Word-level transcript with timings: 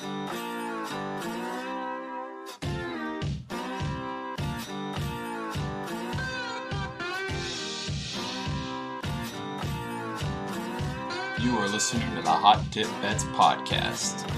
You 0.00 0.04
are 11.56 11.68
listening 11.68 12.14
to 12.14 12.22
the 12.22 12.30
Hot 12.30 12.64
Tip 12.70 12.86
Bets 13.02 13.24
podcast. 13.24 14.30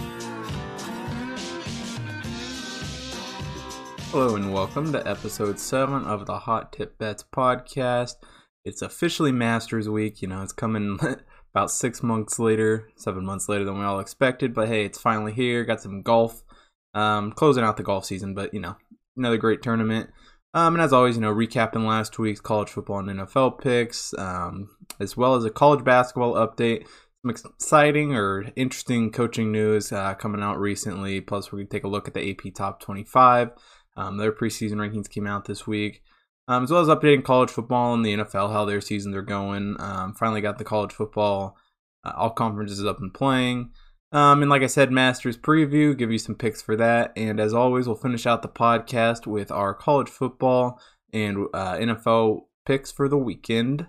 Hello 4.10 4.36
and 4.36 4.54
welcome 4.54 4.92
to 4.92 5.06
episode 5.06 5.58
7 5.58 6.04
of 6.04 6.24
the 6.24 6.38
Hot 6.38 6.72
Tip 6.72 6.96
Bets 6.96 7.26
podcast. 7.34 8.14
It's 8.64 8.80
officially 8.80 9.32
Masters 9.32 9.90
Week. 9.90 10.22
You 10.22 10.28
know, 10.28 10.40
it's 10.42 10.54
coming 10.54 10.98
about 11.52 11.70
six 11.70 12.02
months 12.02 12.38
later, 12.38 12.88
seven 12.96 13.24
months 13.24 13.48
later 13.48 13.64
than 13.64 13.78
we 13.78 13.84
all 13.84 14.00
expected, 14.00 14.54
but 14.54 14.68
hey, 14.68 14.84
it's 14.84 15.00
finally 15.00 15.32
here. 15.32 15.64
Got 15.64 15.80
some 15.80 16.02
golf, 16.02 16.42
um, 16.94 17.32
closing 17.32 17.64
out 17.64 17.76
the 17.76 17.82
golf 17.82 18.04
season, 18.04 18.34
but 18.34 18.54
you 18.54 18.60
know, 18.60 18.76
another 19.16 19.36
great 19.36 19.62
tournament. 19.62 20.10
Um, 20.52 20.74
and 20.74 20.82
as 20.82 20.92
always, 20.92 21.14
you 21.14 21.20
know, 21.20 21.32
recapping 21.32 21.86
last 21.86 22.18
week's 22.18 22.40
college 22.40 22.70
football 22.70 22.98
and 22.98 23.20
NFL 23.20 23.60
picks, 23.60 24.12
um, 24.18 24.68
as 24.98 25.16
well 25.16 25.36
as 25.36 25.44
a 25.44 25.50
college 25.50 25.84
basketball 25.84 26.34
update. 26.34 26.86
Some 27.22 27.30
exciting 27.30 28.14
or 28.14 28.46
interesting 28.56 29.12
coaching 29.12 29.52
news 29.52 29.92
uh, 29.92 30.14
coming 30.14 30.42
out 30.42 30.58
recently. 30.58 31.20
Plus, 31.20 31.52
we're 31.52 31.58
going 31.58 31.68
to 31.68 31.72
take 31.72 31.84
a 31.84 31.88
look 31.88 32.08
at 32.08 32.14
the 32.14 32.30
AP 32.30 32.54
Top 32.54 32.80
25. 32.80 33.50
Um, 33.96 34.16
their 34.16 34.32
preseason 34.32 34.74
rankings 34.74 35.10
came 35.10 35.26
out 35.26 35.44
this 35.44 35.66
week, 35.66 36.02
um, 36.50 36.64
as 36.64 36.70
well 36.72 36.80
as 36.80 36.88
updating 36.88 37.22
college 37.22 37.48
football 37.48 37.94
and 37.94 38.04
the 38.04 38.12
NFL, 38.12 38.50
how 38.50 38.64
their 38.64 38.80
seasons 38.80 39.14
are 39.14 39.22
going. 39.22 39.76
Um, 39.78 40.14
finally 40.14 40.40
got 40.40 40.58
the 40.58 40.64
college 40.64 40.90
football, 40.90 41.56
uh, 42.04 42.12
all 42.16 42.30
conferences 42.30 42.84
up 42.84 42.98
and 42.98 43.14
playing. 43.14 43.70
Um, 44.10 44.42
and 44.42 44.50
like 44.50 44.62
I 44.62 44.66
said, 44.66 44.90
Masters 44.90 45.38
preview, 45.38 45.96
give 45.96 46.10
you 46.10 46.18
some 46.18 46.34
picks 46.34 46.60
for 46.60 46.74
that. 46.74 47.12
And 47.14 47.38
as 47.38 47.54
always, 47.54 47.86
we'll 47.86 47.94
finish 47.94 48.26
out 48.26 48.42
the 48.42 48.48
podcast 48.48 49.28
with 49.28 49.52
our 49.52 49.72
college 49.72 50.08
football 50.08 50.80
and 51.12 51.46
uh, 51.54 51.76
NFL 51.76 52.40
picks 52.66 52.90
for 52.90 53.08
the 53.08 53.16
weekend. 53.16 53.86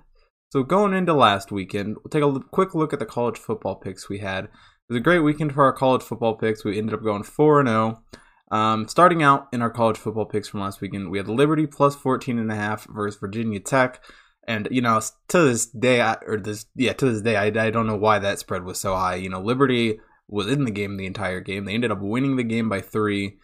So 0.51 0.61
going 0.61 0.93
into 0.93 1.15
last 1.15 1.51
weekend, 1.51 1.97
we'll 2.03 2.11
take 2.11 2.21
a 2.21 2.47
quick 2.51 2.75
look 2.75 2.93
at 2.93 2.99
the 2.99 3.07
college 3.07 3.39
football 3.39 3.77
picks 3.77 4.07
we 4.07 4.19
had. 4.19 4.43
It 4.43 4.51
was 4.87 4.97
a 4.97 5.03
great 5.03 5.21
weekend 5.21 5.53
for 5.53 5.63
our 5.63 5.73
college 5.73 6.03
football 6.03 6.35
picks. 6.35 6.63
We 6.63 6.77
ended 6.77 6.93
up 6.93 7.03
going 7.03 7.23
4 7.23 7.65
0. 7.65 8.03
Um, 8.51 8.89
starting 8.89 9.23
out 9.23 9.47
in 9.53 9.61
our 9.61 9.69
college 9.69 9.97
football 9.97 10.25
picks 10.25 10.49
from 10.49 10.59
last 10.59 10.81
weekend, 10.81 11.09
we 11.09 11.17
had 11.17 11.29
Liberty 11.29 11.65
plus 11.65 11.95
14 11.95 12.37
and 12.37 12.51
a 12.51 12.55
half 12.55 12.85
versus 12.89 13.19
Virginia 13.19 13.61
Tech. 13.61 14.03
And 14.47 14.67
you 14.69 14.81
know, 14.81 14.99
to 15.29 15.39
this 15.39 15.65
day, 15.67 16.01
I, 16.01 16.17
or 16.27 16.37
this 16.37 16.65
yeah, 16.75 16.93
to 16.93 17.11
this 17.11 17.21
day, 17.21 17.37
I, 17.37 17.45
I 17.45 17.69
don't 17.69 17.87
know 17.87 17.95
why 17.95 18.19
that 18.19 18.39
spread 18.39 18.63
was 18.63 18.79
so 18.79 18.95
high. 18.95 19.15
You 19.15 19.29
know, 19.29 19.41
Liberty 19.41 19.99
was 20.27 20.47
in 20.47 20.65
the 20.65 20.71
game 20.71 20.97
the 20.97 21.05
entire 21.05 21.39
game. 21.39 21.65
They 21.65 21.73
ended 21.73 21.91
up 21.91 22.01
winning 22.01 22.35
the 22.35 22.43
game 22.43 22.67
by 22.67 22.81
three. 22.81 23.37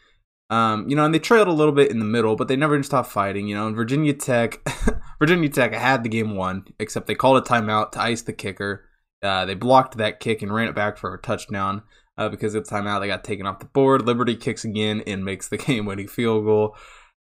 Um, 0.49 0.89
you 0.89 0.95
know, 0.95 1.05
and 1.05 1.13
they 1.13 1.19
trailed 1.19 1.47
a 1.47 1.53
little 1.53 1.73
bit 1.73 1.91
in 1.91 1.99
the 1.99 2.05
middle, 2.05 2.35
but 2.35 2.47
they 2.47 2.55
never 2.55 2.81
stopped 2.83 3.11
fighting. 3.11 3.47
You 3.47 3.55
know, 3.55 3.67
and 3.67 3.75
Virginia 3.75 4.13
Tech, 4.13 4.59
Virginia 5.19 5.49
Tech 5.49 5.73
had 5.73 6.03
the 6.03 6.09
game 6.09 6.35
won, 6.35 6.65
except 6.79 7.07
they 7.07 7.15
called 7.15 7.37
a 7.37 7.47
timeout 7.47 7.91
to 7.91 8.01
ice 8.01 8.23
the 8.23 8.33
kicker. 8.33 8.85
Uh, 9.21 9.45
they 9.45 9.55
blocked 9.55 9.97
that 9.97 10.19
kick 10.19 10.41
and 10.41 10.53
ran 10.53 10.67
it 10.67 10.75
back 10.75 10.97
for 10.97 11.13
a 11.13 11.21
touchdown 11.21 11.83
uh, 12.17 12.29
because 12.29 12.55
of 12.55 12.65
the 12.65 12.75
timeout. 12.75 13.01
They 13.01 13.07
got 13.07 13.23
taken 13.23 13.45
off 13.45 13.59
the 13.59 13.65
board. 13.65 14.05
Liberty 14.05 14.35
kicks 14.35 14.65
again 14.65 15.03
and 15.05 15.23
makes 15.23 15.47
the 15.47 15.57
game-winning 15.57 16.07
field 16.07 16.45
goal. 16.45 16.75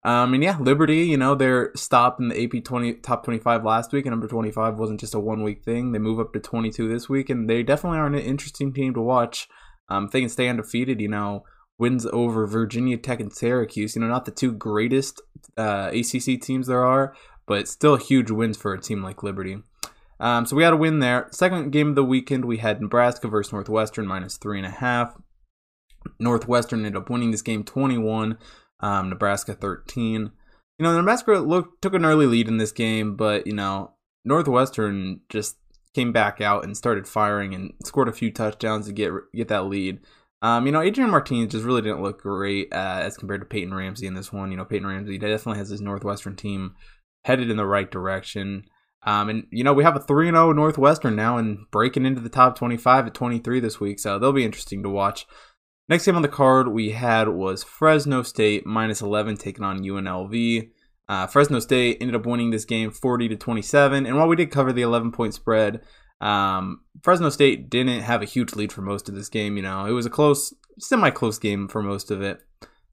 Um, 0.05 0.35
and 0.35 0.43
yeah, 0.43 0.59
Liberty, 0.59 1.05
you 1.05 1.17
know, 1.17 1.35
they're 1.35 1.73
stopped 1.75 2.21
in 2.21 2.29
the 2.29 2.45
AP 2.45 2.63
20 2.63 2.95
top 2.95 3.25
25 3.25 3.65
last 3.65 3.93
week, 3.93 4.05
and 4.05 4.13
number 4.13 4.29
25 4.29 4.77
wasn't 4.77 5.01
just 5.01 5.15
a 5.15 5.21
one 5.21 5.43
week 5.43 5.65
thing. 5.65 5.93
They 5.93 5.99
move 5.99 6.21
up 6.21 6.35
to 6.35 6.41
22 6.41 6.89
this 6.89 7.09
week, 7.09 7.31
and 7.31 7.49
they 7.49 7.63
definitely 7.63 7.99
are 7.99 8.07
an 8.07 8.15
interesting 8.15 8.73
team 8.73 8.93
to 8.95 9.01
watch. 9.01 9.49
Um, 9.89 10.07
if 10.07 10.11
they 10.11 10.21
can 10.21 10.29
stay 10.29 10.49
undefeated, 10.49 11.01
you 11.01 11.09
know, 11.09 11.45
wins 11.79 12.07
over 12.07 12.47
Virginia 12.47 12.99
Tech 12.99 13.21
and 13.21 13.33
Syracuse, 13.33 13.97
you 13.97 14.03
know, 14.03 14.09
not 14.09 14.27
the 14.27 14.31
two 14.31 14.53
greatest 14.53 15.23
uh, 15.57 15.91
ACC 15.93 16.41
teams 16.41 16.67
there 16.67 16.85
are, 16.85 17.15
but 17.47 17.67
still 17.67 17.97
huge 17.97 18.31
wins 18.31 18.59
for 18.59 18.75
a 18.75 18.81
team 18.81 19.03
like 19.03 19.23
Liberty. 19.23 19.59
Um, 20.21 20.47
so 20.47 20.57
we 20.57 20.63
had 20.63 20.73
a 20.73 20.77
win 20.77 21.01
there. 21.01 21.29
Second 21.33 21.71
game 21.71 21.91
of 21.91 21.95
the 21.95 22.05
weekend, 22.05 22.45
we 22.45 22.59
had 22.59 22.81
Nebraska 22.81 23.29
versus 23.29 23.53
Northwestern 23.53 24.07
minus 24.07 24.37
three 24.37 24.59
and 24.59 24.67
a 24.67 24.71
half. 24.71 25.17
Northwestern 26.19 26.81
ended 26.81 26.97
up 27.01 27.11
winning 27.11 27.31
this 27.31 27.43
game 27.43 27.65
21 27.65 28.39
um, 28.81 29.09
Nebraska 29.09 29.55
13. 29.55 30.31
You 30.79 30.83
know, 30.83 30.97
Nebraska 30.97 31.33
looked 31.33 31.83
took 31.83 31.95
an 31.95 32.05
early 32.05 32.27
lead 32.27 32.49
in 32.49 32.59
this 32.59 32.73
game, 32.73 33.17
but 33.17 33.47
you 33.47 33.55
know, 33.55 33.93
Northwestern 34.25 35.21
just 35.29 35.57
came 35.95 36.13
back 36.13 36.41
out 36.41 36.65
and 36.65 36.77
started 36.77 37.07
firing 37.07 37.55
and 37.55 37.73
scored 37.85 38.09
a 38.09 38.13
few 38.13 38.31
touchdowns 38.31 38.87
to 38.87 38.93
get 38.93 39.13
get 39.35 39.49
that 39.49 39.67
lead. 39.67 40.01
Um, 40.43 40.67
you 40.67 40.73
know, 40.73 40.83
Adrian 40.83 41.11
Martinez 41.11 41.53
just 41.53 41.65
really 41.65 41.81
didn't 41.81 42.03
look 42.03 42.21
great 42.21 42.69
uh, 42.73 43.01
as 43.03 43.17
compared 43.17 43.41
to 43.41 43.47
Peyton 43.47 43.73
Ramsey 43.73 44.07
in 44.07 44.13
this 44.15 44.31
one. 44.31 44.51
You 44.51 44.59
know, 44.59 44.65
Peyton 44.67 44.87
Ramsey 44.87 45.17
definitely 45.17 45.59
has 45.59 45.71
his 45.71 45.81
Northwestern 45.81 46.37
team 46.37 46.75
headed 47.25 47.49
in 47.49 47.57
the 47.57 47.65
right 47.65 47.91
direction. 47.91 48.65
Um, 49.05 49.29
and 49.29 49.47
you 49.51 49.65
know, 49.65 49.75
we 49.75 49.85
have 49.85 49.97
a 49.97 50.01
3 50.01 50.29
and 50.29 50.37
0 50.37 50.53
Northwestern 50.53 51.15
now 51.15 51.37
and 51.37 51.59
breaking 51.71 52.07
into 52.07 52.21
the 52.21 52.29
top 52.29 52.57
25 52.57 53.07
at 53.07 53.15
23 53.15 53.61
this 53.61 53.81
week, 53.81 53.99
so 54.01 54.19
they'll 54.19 54.33
be 54.33 54.45
interesting 54.45 54.83
to 54.83 54.89
watch. 54.89 55.27
Next 55.89 56.07
game 56.07 56.17
on 56.17 56.23
the 56.23 56.29
card 56.29 56.69
we 56.69 56.93
had 56.93 57.29
was 57.29 57.63
Fresno 57.63 58.23
State 58.23 58.65
minus 58.65 59.03
11 59.03 59.37
taking 59.37 59.65
on 59.65 59.81
UNLV. 59.83 60.71
Uh, 61.07 61.27
Fresno 61.27 61.61
State 61.61 61.99
ended 62.01 62.17
up 62.17 62.25
winning 62.25 62.51
this 62.51 62.65
game 62.65 62.91
40 62.91 63.29
to 63.29 63.37
27, 63.37 64.07
and 64.07 64.17
while 64.17 64.27
we 64.27 64.37
did 64.37 64.51
cover 64.51 64.73
the 64.73 64.83
11 64.83 65.13
point 65.13 65.35
spread, 65.35 65.83
um, 66.23 66.81
Fresno 67.03 67.29
State 67.29 67.69
didn't 67.69 68.01
have 68.01 68.23
a 68.23 68.27
huge 68.27 68.55
lead 68.55 68.73
for 68.73 68.81
most 68.81 69.11
of 69.11 69.15
this 69.15 69.29
game. 69.29 69.59
You 69.59 69.63
know, 69.63 69.85
it 69.85 69.93
was 69.93 70.07
a 70.07 70.11
close, 70.11 70.55
semi 70.79 71.11
close 71.11 71.39
game 71.39 71.69
for 71.69 71.83
most 71.83 72.11
of 72.11 72.23
it. 72.23 72.41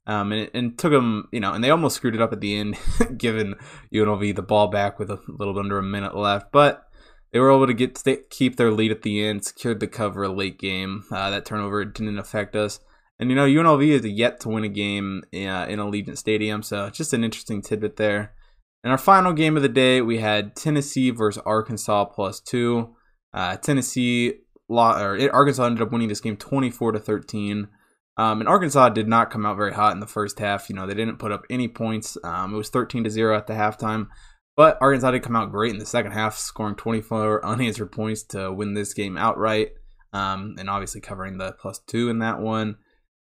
Um, 0.04 0.32
and, 0.32 0.40
it, 0.42 0.50
and 0.52 0.76
took 0.76 0.90
them, 0.90 1.28
you 1.30 1.38
know, 1.38 1.52
and 1.52 1.62
they 1.62 1.70
almost 1.70 1.96
screwed 1.96 2.16
it 2.16 2.20
up 2.20 2.32
at 2.32 2.40
the 2.40 2.56
end, 2.56 2.76
giving 3.16 3.54
UNLV 3.94 4.34
the 4.34 4.42
ball 4.42 4.66
back 4.66 4.98
with 4.98 5.10
a 5.10 5.20
little 5.28 5.58
under 5.58 5.78
a 5.78 5.82
minute 5.82 6.16
left. 6.16 6.50
But 6.50 6.88
they 7.32 7.38
were 7.38 7.52
able 7.52 7.66
to 7.66 7.74
get 7.74 7.96
stay, 7.96 8.18
keep 8.28 8.56
their 8.56 8.70
lead 8.70 8.90
at 8.90 9.02
the 9.02 9.24
end, 9.24 9.44
secured 9.44 9.80
the 9.80 9.86
cover 9.86 10.28
late 10.28 10.58
game. 10.58 11.04
Uh, 11.10 11.30
that 11.30 11.44
turnover 11.44 11.84
didn't 11.84 12.18
affect 12.18 12.56
us. 12.56 12.80
And 13.18 13.30
you 13.30 13.36
know, 13.36 13.46
UNLV 13.46 13.86
is 13.86 14.04
yet 14.04 14.40
to 14.40 14.48
win 14.48 14.64
a 14.64 14.68
game 14.68 15.22
uh, 15.32 15.38
in 15.68 15.78
Allegiant 15.78 16.18
Stadium, 16.18 16.62
so 16.62 16.90
just 16.90 17.12
an 17.12 17.22
interesting 17.22 17.62
tidbit 17.62 17.96
there. 17.96 18.34
In 18.84 18.90
our 18.90 18.98
final 18.98 19.32
game 19.32 19.56
of 19.56 19.62
the 19.62 19.68
day, 19.68 20.00
we 20.02 20.18
had 20.18 20.56
Tennessee 20.56 21.10
versus 21.10 21.40
Arkansas 21.46 22.06
plus 22.06 22.40
two. 22.40 22.96
Uh, 23.32 23.56
Tennessee, 23.56 24.40
or 24.68 25.18
Arkansas 25.32 25.64
ended 25.64 25.82
up 25.82 25.92
winning 25.92 26.08
this 26.08 26.20
game 26.20 26.36
24 26.36 26.92
to 26.92 26.98
13. 26.98 27.68
Um, 28.16 28.40
and 28.40 28.48
Arkansas 28.48 28.90
did 28.90 29.08
not 29.08 29.30
come 29.30 29.46
out 29.46 29.56
very 29.56 29.72
hot 29.72 29.94
in 29.94 30.00
the 30.00 30.06
first 30.06 30.38
half. 30.38 30.68
You 30.68 30.76
know, 30.76 30.86
they 30.86 30.94
didn't 30.94 31.18
put 31.18 31.32
up 31.32 31.44
any 31.48 31.68
points. 31.68 32.18
Um, 32.22 32.54
it 32.54 32.56
was 32.56 32.68
13 32.68 33.04
to 33.04 33.10
0 33.10 33.36
at 33.36 33.46
the 33.46 33.54
halftime. 33.54 34.08
But 34.54 34.76
Arkansas 34.82 35.12
did 35.12 35.22
come 35.22 35.36
out 35.36 35.50
great 35.50 35.72
in 35.72 35.78
the 35.78 35.86
second 35.86 36.12
half, 36.12 36.36
scoring 36.36 36.74
24 36.74 37.44
unanswered 37.46 37.92
points 37.92 38.22
to 38.24 38.52
win 38.52 38.74
this 38.74 38.92
game 38.92 39.16
outright. 39.16 39.70
Um, 40.12 40.56
and 40.58 40.68
obviously 40.68 41.00
covering 41.00 41.38
the 41.38 41.52
plus 41.52 41.78
two 41.86 42.10
in 42.10 42.18
that 42.18 42.38
one. 42.38 42.76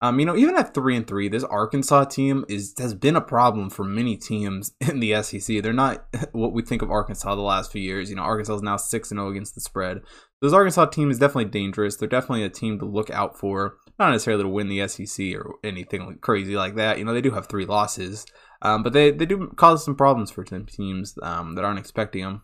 Um, 0.02 0.18
you 0.18 0.26
know, 0.26 0.34
even 0.36 0.56
at 0.56 0.74
three 0.74 0.96
and 0.96 1.06
three, 1.06 1.28
this 1.28 1.44
Arkansas 1.44 2.06
team 2.06 2.44
is 2.48 2.74
has 2.78 2.92
been 2.92 3.14
a 3.14 3.20
problem 3.20 3.70
for 3.70 3.84
many 3.84 4.16
teams 4.16 4.72
in 4.80 4.98
the 4.98 5.22
SEC. 5.22 5.62
They're 5.62 5.72
not 5.72 6.04
what 6.32 6.52
we 6.52 6.62
think 6.62 6.82
of 6.82 6.90
Arkansas 6.90 7.36
the 7.36 7.40
last 7.40 7.70
few 7.70 7.80
years. 7.80 8.10
You 8.10 8.16
know, 8.16 8.22
Arkansas 8.22 8.56
is 8.56 8.62
now 8.62 8.76
six 8.76 9.12
and 9.12 9.18
zero 9.18 9.28
oh 9.28 9.30
against 9.30 9.54
the 9.54 9.60
spread. 9.60 10.00
This 10.40 10.52
Arkansas 10.52 10.86
team 10.86 11.12
is 11.12 11.20
definitely 11.20 11.52
dangerous. 11.52 11.96
They're 11.96 12.08
definitely 12.08 12.42
a 12.42 12.50
team 12.50 12.80
to 12.80 12.84
look 12.84 13.10
out 13.10 13.38
for. 13.38 13.76
Not 13.98 14.10
necessarily 14.10 14.42
to 14.42 14.48
win 14.48 14.68
the 14.68 14.86
SEC 14.88 15.34
or 15.34 15.56
anything 15.62 16.18
crazy 16.20 16.56
like 16.56 16.74
that. 16.76 16.98
You 16.98 17.04
know, 17.04 17.14
they 17.14 17.20
do 17.20 17.32
have 17.32 17.46
three 17.46 17.66
losses, 17.66 18.26
um, 18.62 18.82
but 18.82 18.92
they 18.92 19.10
they 19.10 19.26
do 19.26 19.48
cause 19.56 19.84
some 19.84 19.96
problems 19.96 20.30
for 20.30 20.44
teams 20.44 21.14
um, 21.22 21.54
that 21.54 21.64
aren't 21.64 21.78
expecting 21.78 22.22
them. 22.22 22.42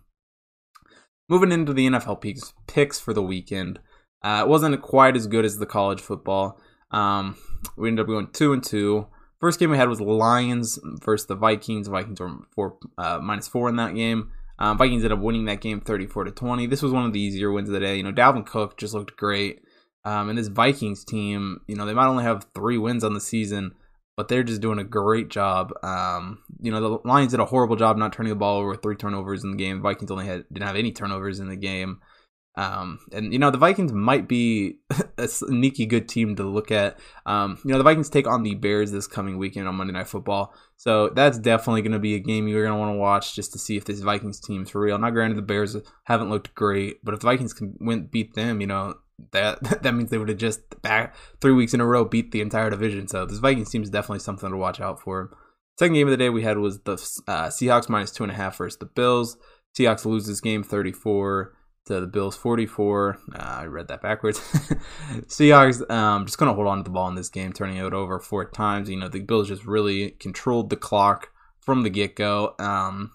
Moving 1.29 1.53
into 1.53 1.73
the 1.73 1.87
NFL 1.89 2.21
picks, 2.21 2.55
picks 2.67 2.99
for 3.01 3.13
the 3.13 3.23
weekend, 3.23 3.81
uh, 4.23 4.43
it 4.45 4.49
wasn't 4.49 4.81
quite 4.83 5.17
as 5.17 5.27
good 5.27 5.45
as 5.45 5.59
the 5.59 5.67
college 5.67 6.01
football. 6.01 6.61
Um, 6.91 7.37
we 7.77 7.89
ended 7.89 8.05
up 8.05 8.09
going 8.09 8.29
two 8.33 8.53
and 8.53 8.63
two. 8.63 9.07
First 9.41 9.61
game 9.61 9.71
we 9.71 9.77
had 9.77 9.89
was 9.89 10.01
Lions 10.01 10.79
versus 11.03 11.27
the 11.27 11.37
Vikings. 11.37 11.87
Vikings 11.87 12.21
were 12.21 12.35
four 12.55 12.79
uh, 12.97 13.21
minus 13.23 13.47
four 13.47 13.69
in 13.69 13.77
that 13.77 13.95
game. 13.95 14.33
Um, 14.59 14.77
Vikings 14.77 15.05
ended 15.05 15.17
up 15.17 15.23
winning 15.23 15.45
that 15.45 15.61
game 15.61 15.81
34 15.81 16.25
to 16.25 16.31
20. 16.33 16.67
This 16.67 16.83
was 16.83 16.93
one 16.93 17.05
of 17.05 17.13
the 17.13 17.21
easier 17.21 17.53
wins 17.53 17.69
of 17.69 17.75
the 17.75 17.81
day. 17.81 17.97
You 17.97 18.03
know, 18.03 18.13
Dalvin 18.13 18.45
Cook 18.45 18.77
just 18.77 18.95
looked 18.95 19.17
great. 19.17 19.61
Um, 20.09 20.31
and 20.31 20.39
this 20.39 20.49
Vikings 20.49 21.05
team, 21.05 21.61
you 21.67 21.77
know, 21.77 21.85
they 21.85 21.93
might 21.93 22.07
only 22.07 22.25
have 22.25 22.47
three 22.55 22.79
wins 22.79 23.05
on 23.05 23.13
the 23.13 23.21
season, 23.21 23.75
but 24.17 24.29
they're 24.29 24.43
just 24.43 24.63
doing 24.63 24.79
a 24.79 24.85
great 24.85 25.29
job. 25.29 25.75
Um, 25.83 26.43
you 26.63 26.71
know, 26.71 26.81
the 26.81 27.07
Lions 27.07 27.33
did 27.33 27.41
a 27.41 27.45
horrible 27.45 27.77
job 27.77 27.99
not 27.99 28.15
turning 28.15 28.31
the 28.31 28.37
ball 28.37 28.57
over 28.57 28.75
three 28.75 28.97
turnovers 28.97 29.45
in 29.45 29.51
the 29.51 29.59
game. 29.59 29.83
Vikings 29.83 30.11
only 30.11 30.25
had 30.25 30.47
didn't 30.51 30.67
have 30.67 30.77
any 30.77 30.93
turnovers 30.93 31.41
in 31.41 31.51
the 31.51 31.57
game. 31.57 32.01
Um, 32.55 33.01
and 33.13 33.35
you 33.35 33.39
know 33.39 33.51
the 33.51 33.59
Vikings 33.59 33.93
might 33.93 34.27
be 34.27 34.79
a 35.19 35.29
sneaky 35.29 35.85
good 35.85 36.09
team 36.09 36.37
to 36.37 36.43
look 36.43 36.73
at. 36.73 36.99
Um, 37.27 37.59
you 37.63 37.73
know 37.73 37.79
the 37.79 37.85
Vikings 37.85 38.09
take 38.09 38.27
on 38.27 38.43
the 38.43 38.55
Bears 38.55 38.91
this 38.91 39.07
coming 39.07 39.37
weekend 39.37 39.69
on 39.69 39.75
Monday 39.75 39.93
Night 39.93 40.09
Football, 40.09 40.55
so 40.79 41.11
that's 41.11 41.39
definitely 41.39 41.83
going 41.83 41.93
to 41.93 41.99
be 41.99 42.15
a 42.15 42.19
game 42.19 42.49
you're 42.49 42.65
going 42.65 42.75
to 42.75 42.81
want 42.81 42.95
to 42.95 42.99
watch 42.99 43.37
just 43.37 43.53
to 43.53 43.59
see 43.59 43.77
if 43.77 43.85
this 43.85 44.01
Vikings 44.01 44.41
team's 44.41 44.71
for 44.71 44.81
real. 44.81 44.99
Now, 44.99 45.11
granted, 45.11 45.37
the 45.37 45.43
Bears 45.43 45.77
haven't 46.05 46.31
looked 46.31 46.55
great, 46.55 47.05
but 47.05 47.13
if 47.13 47.21
the 47.21 47.27
Vikings 47.27 47.53
can 47.53 47.77
win, 47.79 48.07
beat 48.07 48.35
them, 48.35 48.63
you 48.63 48.67
know 48.67 48.95
that 49.33 49.63
that 49.83 49.95
means 49.95 50.11
they 50.11 50.19
would 50.19 50.29
have 50.29 50.39
just 50.39 50.81
back 50.83 51.15
three 51.41 51.53
weeks 51.53 51.75
in 51.75 51.81
a 51.81 51.87
row 51.87 52.05
beat 52.05 52.31
the 52.31 52.41
entire 52.41 52.71
division. 52.71 53.09
So 53.09 53.27
this 53.27 53.39
Vikings 53.39 53.71
team 53.71 53.83
is 53.83 53.91
definitely 53.91 54.21
something 54.21 54.51
to 54.51 54.57
watch 54.57 54.81
out 54.81 55.01
for. 55.01 55.37
Second 55.79 55.95
game 55.95 56.09
of 56.09 56.11
the 56.11 56.17
day 56.17 56.29
we 56.29 56.43
had 56.43 56.59
was 56.59 56.81
the 56.81 56.95
uh, 57.29 57.47
Seahawks 57.47 57.89
minus 57.89 58.11
two 58.11 58.25
and 58.25 58.33
a 58.33 58.37
half 58.37 58.57
versus 58.57 58.79
the 58.79 58.87
Bills. 58.87 59.37
Seahawks 59.79 60.05
lose 60.05 60.27
this 60.27 60.41
game 60.41 60.65
34 60.65 61.55
to 61.87 62.01
the 62.01 62.07
Bills 62.07 62.37
44. 62.37 63.19
Uh, 63.35 63.39
I 63.39 63.65
read 63.67 63.89
that 63.89 64.03
backwards. 64.03 64.39
Seahawks 65.29 65.89
um, 65.91 66.27
just 66.27 66.39
going 66.39 66.49
to 66.49 66.55
hold 66.55 66.67
on 66.67 66.79
to 66.79 66.85
the 66.85 66.91
ball 66.91 67.09
in 67.09 67.15
this 67.15 67.29
game, 67.29 67.53
turning 67.53 67.77
it 67.77 67.93
over 67.93 68.19
four 68.19 68.51
times. 68.51 68.91
You 68.91 68.97
know, 68.97 69.09
the 69.09 69.21
Bills 69.21 69.49
just 69.49 69.67
really 69.67 70.11
controlled 70.11 70.71
the 70.71 70.77
clock 70.77 71.29
from 71.61 71.83
the 71.83 71.91
get 71.91 72.17
go. 72.17 72.55
Um, 72.59 73.13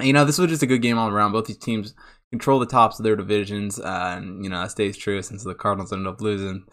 you 0.00 0.12
know, 0.12 0.24
this 0.24 0.38
was 0.38 0.50
just 0.50 0.62
a 0.62 0.66
good 0.66 0.82
game 0.82 0.98
all 0.98 1.08
around. 1.08 1.32
Both 1.32 1.46
these 1.46 1.58
teams 1.58 1.94
control 2.30 2.58
the 2.58 2.66
tops 2.66 2.98
of 2.98 3.04
their 3.04 3.16
divisions, 3.16 3.78
uh, 3.78 4.14
and 4.16 4.44
you 4.44 4.50
know 4.50 4.62
that 4.62 4.70
stays 4.70 4.96
true 4.96 5.20
since 5.22 5.44
the 5.44 5.54
Cardinals 5.54 5.92
ended 5.92 6.08
up 6.08 6.20
losing. 6.20 6.64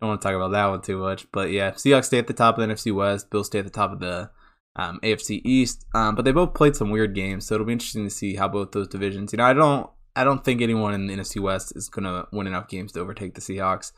Don't 0.00 0.08
want 0.08 0.20
to 0.20 0.26
talk 0.26 0.34
about 0.34 0.52
that 0.52 0.66
one 0.66 0.80
too 0.80 0.98
much, 0.98 1.26
but 1.32 1.50
yeah, 1.50 1.72
Seahawks 1.72 2.06
stay 2.06 2.18
at 2.18 2.26
the 2.26 2.32
top 2.32 2.56
of 2.56 2.66
the 2.66 2.72
NFC 2.74 2.94
West. 2.94 3.30
Bills 3.30 3.48
stay 3.48 3.58
at 3.58 3.66
the 3.66 3.70
top 3.70 3.92
of 3.92 4.00
the 4.00 4.30
um, 4.76 4.98
AFC 5.02 5.42
East. 5.44 5.86
Um, 5.94 6.14
but 6.14 6.24
they 6.24 6.32
both 6.32 6.54
played 6.54 6.76
some 6.76 6.90
weird 6.90 7.14
games, 7.14 7.46
so 7.46 7.54
it'll 7.54 7.66
be 7.66 7.72
interesting 7.72 8.04
to 8.04 8.10
see 8.10 8.36
how 8.36 8.48
both 8.48 8.72
those 8.72 8.88
divisions. 8.88 9.32
You 9.32 9.38
know, 9.38 9.44
I 9.44 9.52
don't, 9.52 9.90
I 10.16 10.24
don't 10.24 10.44
think 10.44 10.62
anyone 10.62 10.94
in 10.94 11.06
the 11.06 11.14
NFC 11.14 11.40
West 11.40 11.72
is 11.76 11.88
gonna 11.88 12.26
win 12.32 12.46
enough 12.46 12.68
games 12.68 12.92
to 12.92 13.00
overtake 13.00 13.34
the 13.34 13.40
Seahawks. 13.40 13.92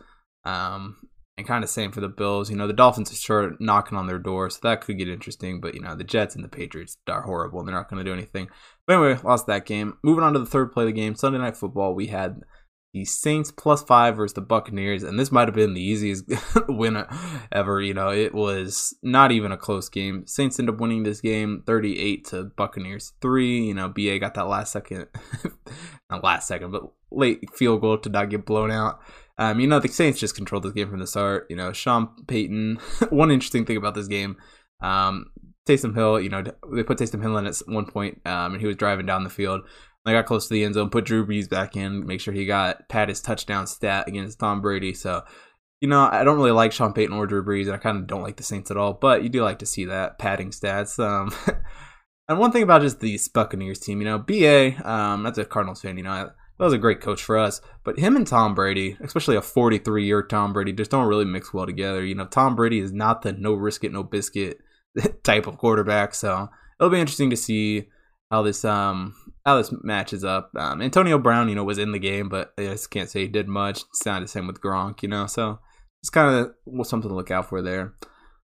Um, 0.44 0.97
and 1.38 1.46
kind 1.46 1.64
of 1.64 1.70
same 1.70 1.93
for 1.93 2.00
the 2.00 2.08
Bills. 2.08 2.50
You 2.50 2.56
know, 2.56 2.67
the 2.67 2.73
Dolphins 2.73 3.11
are 3.11 3.17
sure 3.17 3.56
knocking 3.58 3.96
on 3.96 4.06
their 4.06 4.19
door, 4.19 4.50
so 4.50 4.58
that 4.62 4.82
could 4.82 4.99
get 4.99 5.08
interesting. 5.08 5.61
But 5.61 5.75
you 5.75 5.81
know, 5.81 5.94
the 5.94 6.05
Jets 6.05 6.34
and 6.34 6.44
the 6.44 6.49
Patriots 6.49 6.96
are 7.08 7.23
horrible, 7.23 7.61
and 7.61 7.69
they're 7.69 7.75
not 7.75 7.88
going 7.88 8.05
to 8.05 8.08
do 8.08 8.14
anything. 8.14 8.49
But 8.87 8.94
anyway, 8.94 9.20
lost 9.23 9.46
that 9.46 9.67
game. 9.67 9.99
Moving 10.02 10.25
on 10.25 10.34
to 10.34 10.38
the 10.38 10.46
third 10.46 10.73
play 10.73 10.84
of 10.84 10.88
the 10.88 10.93
game, 10.93 11.14
Sunday 11.14 11.38
Night 11.38 11.56
Football. 11.56 11.94
We 11.94 12.08
had 12.08 12.43
the 12.93 13.06
Saints 13.06 13.50
plus 13.50 13.82
five 13.82 14.17
versus 14.17 14.34
the 14.34 14.43
Buccaneers, 14.43 15.02
and 15.02 15.19
this 15.19 15.32
might 15.32 15.49
have 15.49 15.55
been 15.55 15.73
the 15.73 15.82
easiest 15.82 16.25
win 16.69 17.02
ever. 17.50 17.81
You 17.81 17.94
know, 17.94 18.11
it 18.11 18.34
was 18.34 18.94
not 19.02 19.32
even 19.32 19.52
a 19.52 19.56
close 19.56 19.88
game. 19.88 20.26
Saints 20.26 20.61
end 20.61 20.69
up 20.69 20.79
winning 20.79 21.02
this 21.02 21.23
game 21.23 21.62
38 21.67 22.26
to 22.26 22.44
Buccaneers 22.44 23.14
three. 23.23 23.64
You 23.67 23.75
know, 23.75 23.88
BA 23.88 24.19
got 24.19 24.34
that 24.34 24.49
last 24.49 24.73
second, 24.73 25.06
not 26.11 26.23
last 26.23 26.46
second, 26.46 26.73
but 26.73 26.82
late 27.11 27.40
field 27.55 27.81
goal 27.81 27.96
to 27.99 28.11
not 28.11 28.29
get 28.29 28.44
blown 28.44 28.70
out. 28.70 29.00
Um, 29.38 29.61
you 29.61 29.67
know, 29.67 29.81
the 29.81 29.88
Saints 29.88 30.20
just 30.20 30.37
controlled 30.37 30.64
this 30.64 30.73
game 30.73 30.90
from 30.90 31.00
the 31.00 31.06
start. 31.06 31.46
You 31.49 31.56
know, 31.56 31.73
Sean 31.73 32.08
Payton. 32.26 32.79
one 33.11 33.31
interesting 33.31 33.64
thing 33.64 33.76
about 33.76 33.94
this 33.94 34.08
game, 34.08 34.37
um, 34.81 35.26
Taysom 35.69 35.94
Hill. 35.94 36.20
You 36.20 36.29
know, 36.29 36.43
they 36.73 36.82
put 36.82 36.99
Taysom 36.99 37.23
Hill 37.23 37.37
in 37.38 37.46
at 37.46 37.56
one 37.67 37.87
point, 37.87 38.20
um, 38.26 38.52
and 38.52 38.61
he 38.61 38.67
was 38.67 38.76
driving 38.76 39.06
down 39.06 39.25
the 39.25 39.31
field. 39.31 39.62
I 40.05 40.12
got 40.12 40.26
close 40.26 40.49
to 40.49 40.55
the 40.55 40.64
end 40.64 40.75
zone, 40.75 40.90
put 40.90 41.05
Drew 41.05 41.25
Brees 41.25 41.49
back 41.49 41.76
in, 41.76 42.05
make 42.06 42.20
sure 42.20 42.34
he 42.34 42.44
got 42.44 42.88
pat 42.88 43.08
his 43.08 43.20
touchdown 43.20 43.67
stat 43.67 44.08
against 44.08 44.40
Tom 44.40 44.61
Brady. 44.61 44.94
So, 44.94 45.23
you 45.81 45.88
know, 45.88 46.08
I 46.11 46.25
don't 46.25 46.37
really 46.37 46.50
like 46.50 46.73
Sean 46.73 46.93
Payton 46.93 47.14
or 47.14 47.26
Drew 47.26 47.44
Brees, 47.44 47.67
and 47.67 47.75
I 47.75 47.79
kind 47.79 47.99
of 47.99 48.08
don't 48.08 48.23
like 48.23 48.37
the 48.37 48.43
Saints 48.43 48.70
at 48.70 48.76
all. 48.76 48.94
But 48.94 49.23
you 49.23 49.29
do 49.29 49.43
like 49.43 49.61
to 49.61 49.67
see 49.67 49.84
that 49.84 50.19
padding 50.19 50.50
stats. 50.50 50.99
Um, 50.99 51.32
and 52.29 52.38
one 52.38 52.50
thing 52.50 52.64
about 52.64 52.82
just 52.82 52.99
the 52.99 53.19
Buccaneers 53.32 53.79
team, 53.79 54.00
you 54.00 54.05
know, 54.05 54.19
BA, 54.19 54.75
um, 54.88 55.23
that's 55.23 55.38
a 55.38 55.44
Cardinals 55.44 55.82
fan, 55.82 55.96
you 55.96 56.02
know, 56.02 56.31
that 56.62 56.67
was 56.67 56.75
a 56.75 56.79
great 56.79 57.00
coach 57.00 57.25
for 57.25 57.37
us. 57.37 57.61
But 57.82 57.99
him 57.99 58.14
and 58.14 58.25
Tom 58.25 58.55
Brady, 58.55 58.97
especially 59.00 59.35
a 59.35 59.43
43 59.43 60.06
year 60.06 60.23
Tom 60.23 60.53
Brady, 60.53 60.73
just 60.73 60.93
don't 60.93 61.09
really 61.09 61.25
mix 61.25 61.53
well 61.53 61.67
together. 61.67 62.05
You 62.05 62.14
know, 62.14 62.26
Tom 62.26 62.55
Brady 62.55 62.79
is 62.79 62.93
not 62.93 63.23
the 63.23 63.32
no 63.32 63.55
risk 63.55 63.82
it, 63.82 63.93
no 63.93 64.05
biscuit 64.05 64.59
type 65.25 65.49
of 65.49 65.59
quarterback. 65.59 66.14
So 66.14 66.49
it'll 66.79 66.88
be 66.88 67.00
interesting 67.00 67.31
to 67.31 67.37
see 67.37 67.88
how 68.31 68.43
this 68.43 68.64
um 68.64 69.12
how 69.44 69.56
this 69.56 69.75
matches 69.82 70.23
up. 70.23 70.53
Um, 70.56 70.81
Antonio 70.81 71.19
Brown, 71.19 71.49
you 71.49 71.56
know, 71.56 71.64
was 71.64 71.79
in 71.79 71.91
the 71.91 71.99
game, 71.99 72.29
but 72.29 72.53
I 72.56 72.67
just 72.67 72.93
can't 72.93 73.11
say 73.11 73.23
he 73.23 73.29
did 73.29 73.49
much. 73.49 73.81
It's 73.81 74.06
not 74.06 74.23
the 74.23 74.29
same 74.29 74.47
with 74.47 74.61
Gronk, 74.61 75.03
you 75.03 75.08
know. 75.08 75.26
So 75.26 75.58
it's 76.00 76.11
kind 76.11 76.47
of 76.47 76.87
something 76.87 77.11
to 77.11 77.17
look 77.17 77.32
out 77.32 77.49
for 77.49 77.61
there. 77.61 77.94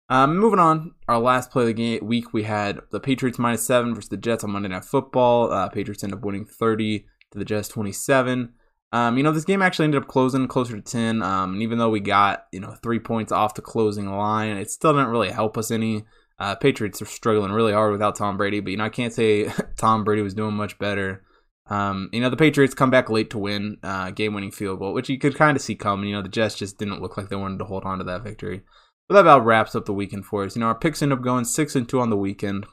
Um, 0.09 0.39
moving 0.39 0.57
on, 0.57 0.95
our 1.07 1.19
last 1.19 1.51
play 1.51 1.63
of 1.63 1.67
the 1.67 1.73
game 1.73 1.99
week, 2.03 2.33
we 2.33 2.43
had 2.43 2.79
the 2.91 2.99
Patriots 2.99 3.37
minus 3.37 3.63
seven 3.63 3.93
versus 3.93 4.09
the 4.09 4.17
Jets 4.17 4.43
on 4.43 4.49
Monday 4.49 4.69
Night 4.69 4.85
Football. 4.85 5.53
Uh, 5.53 5.69
Patriots 5.69 6.03
end 6.03 6.13
up 6.13 6.25
winning 6.25 6.47
30 6.47 7.05
to 7.37 7.43
the 7.43 7.45
Jets 7.45 7.67
27. 7.67 8.53
Um, 8.93 9.17
you 9.17 9.23
know, 9.23 9.31
this 9.31 9.45
game 9.45 9.61
actually 9.61 9.85
ended 9.85 10.01
up 10.01 10.07
closing 10.07 10.47
closer 10.47 10.75
to 10.75 10.81
10. 10.81 11.21
Um, 11.21 11.53
and 11.53 11.61
even 11.61 11.77
though 11.77 11.89
we 11.89 11.99
got, 11.99 12.45
you 12.51 12.59
know, 12.59 12.75
three 12.81 12.99
points 12.99 13.31
off 13.31 13.55
the 13.55 13.61
closing 13.61 14.09
line, 14.09 14.57
it 14.57 14.71
still 14.71 14.93
didn't 14.93 15.09
really 15.09 15.29
help 15.29 15.57
us 15.57 15.71
any. 15.71 16.05
Uh, 16.39 16.55
Patriots 16.55 17.01
are 17.01 17.05
struggling 17.05 17.51
really 17.51 17.73
hard 17.73 17.91
without 17.91 18.15
Tom 18.15 18.37
Brady, 18.37 18.59
but 18.59 18.69
you 18.69 18.77
know 18.77 18.85
I 18.85 18.89
can't 18.89 19.13
say 19.13 19.51
Tom 19.77 20.03
Brady 20.03 20.21
was 20.21 20.35
doing 20.35 20.53
much 20.53 20.77
better. 20.77 21.23
Um, 21.65 22.09
you 22.13 22.21
know 22.21 22.29
the 22.29 22.37
Patriots 22.37 22.75
come 22.75 22.91
back 22.91 23.09
late 23.09 23.31
to 23.31 23.39
win 23.39 23.77
uh, 23.81 24.11
game-winning 24.11 24.51
field 24.51 24.79
goal, 24.79 24.93
which 24.93 25.09
you 25.09 25.17
could 25.17 25.35
kind 25.35 25.57
of 25.57 25.63
see 25.63 25.75
coming. 25.75 26.09
You 26.09 26.15
know 26.15 26.21
the 26.21 26.29
Jets 26.29 26.55
just 26.55 26.77
didn't 26.77 27.01
look 27.01 27.17
like 27.17 27.29
they 27.29 27.35
wanted 27.35 27.57
to 27.59 27.65
hold 27.65 27.85
on 27.85 27.97
to 27.97 28.03
that 28.03 28.23
victory. 28.23 28.61
But 29.07 29.15
that 29.15 29.21
about 29.21 29.45
wraps 29.45 29.73
up 29.73 29.85
the 29.85 29.93
weekend 29.93 30.25
for 30.25 30.43
us. 30.43 30.55
You 30.55 30.59
know 30.59 30.67
our 30.67 30.77
picks 30.77 31.01
end 31.01 31.11
up 31.11 31.21
going 31.21 31.45
six 31.45 31.75
and 31.75 31.89
two 31.89 31.99
on 31.99 32.11
the 32.11 32.17
weekend, 32.17 32.67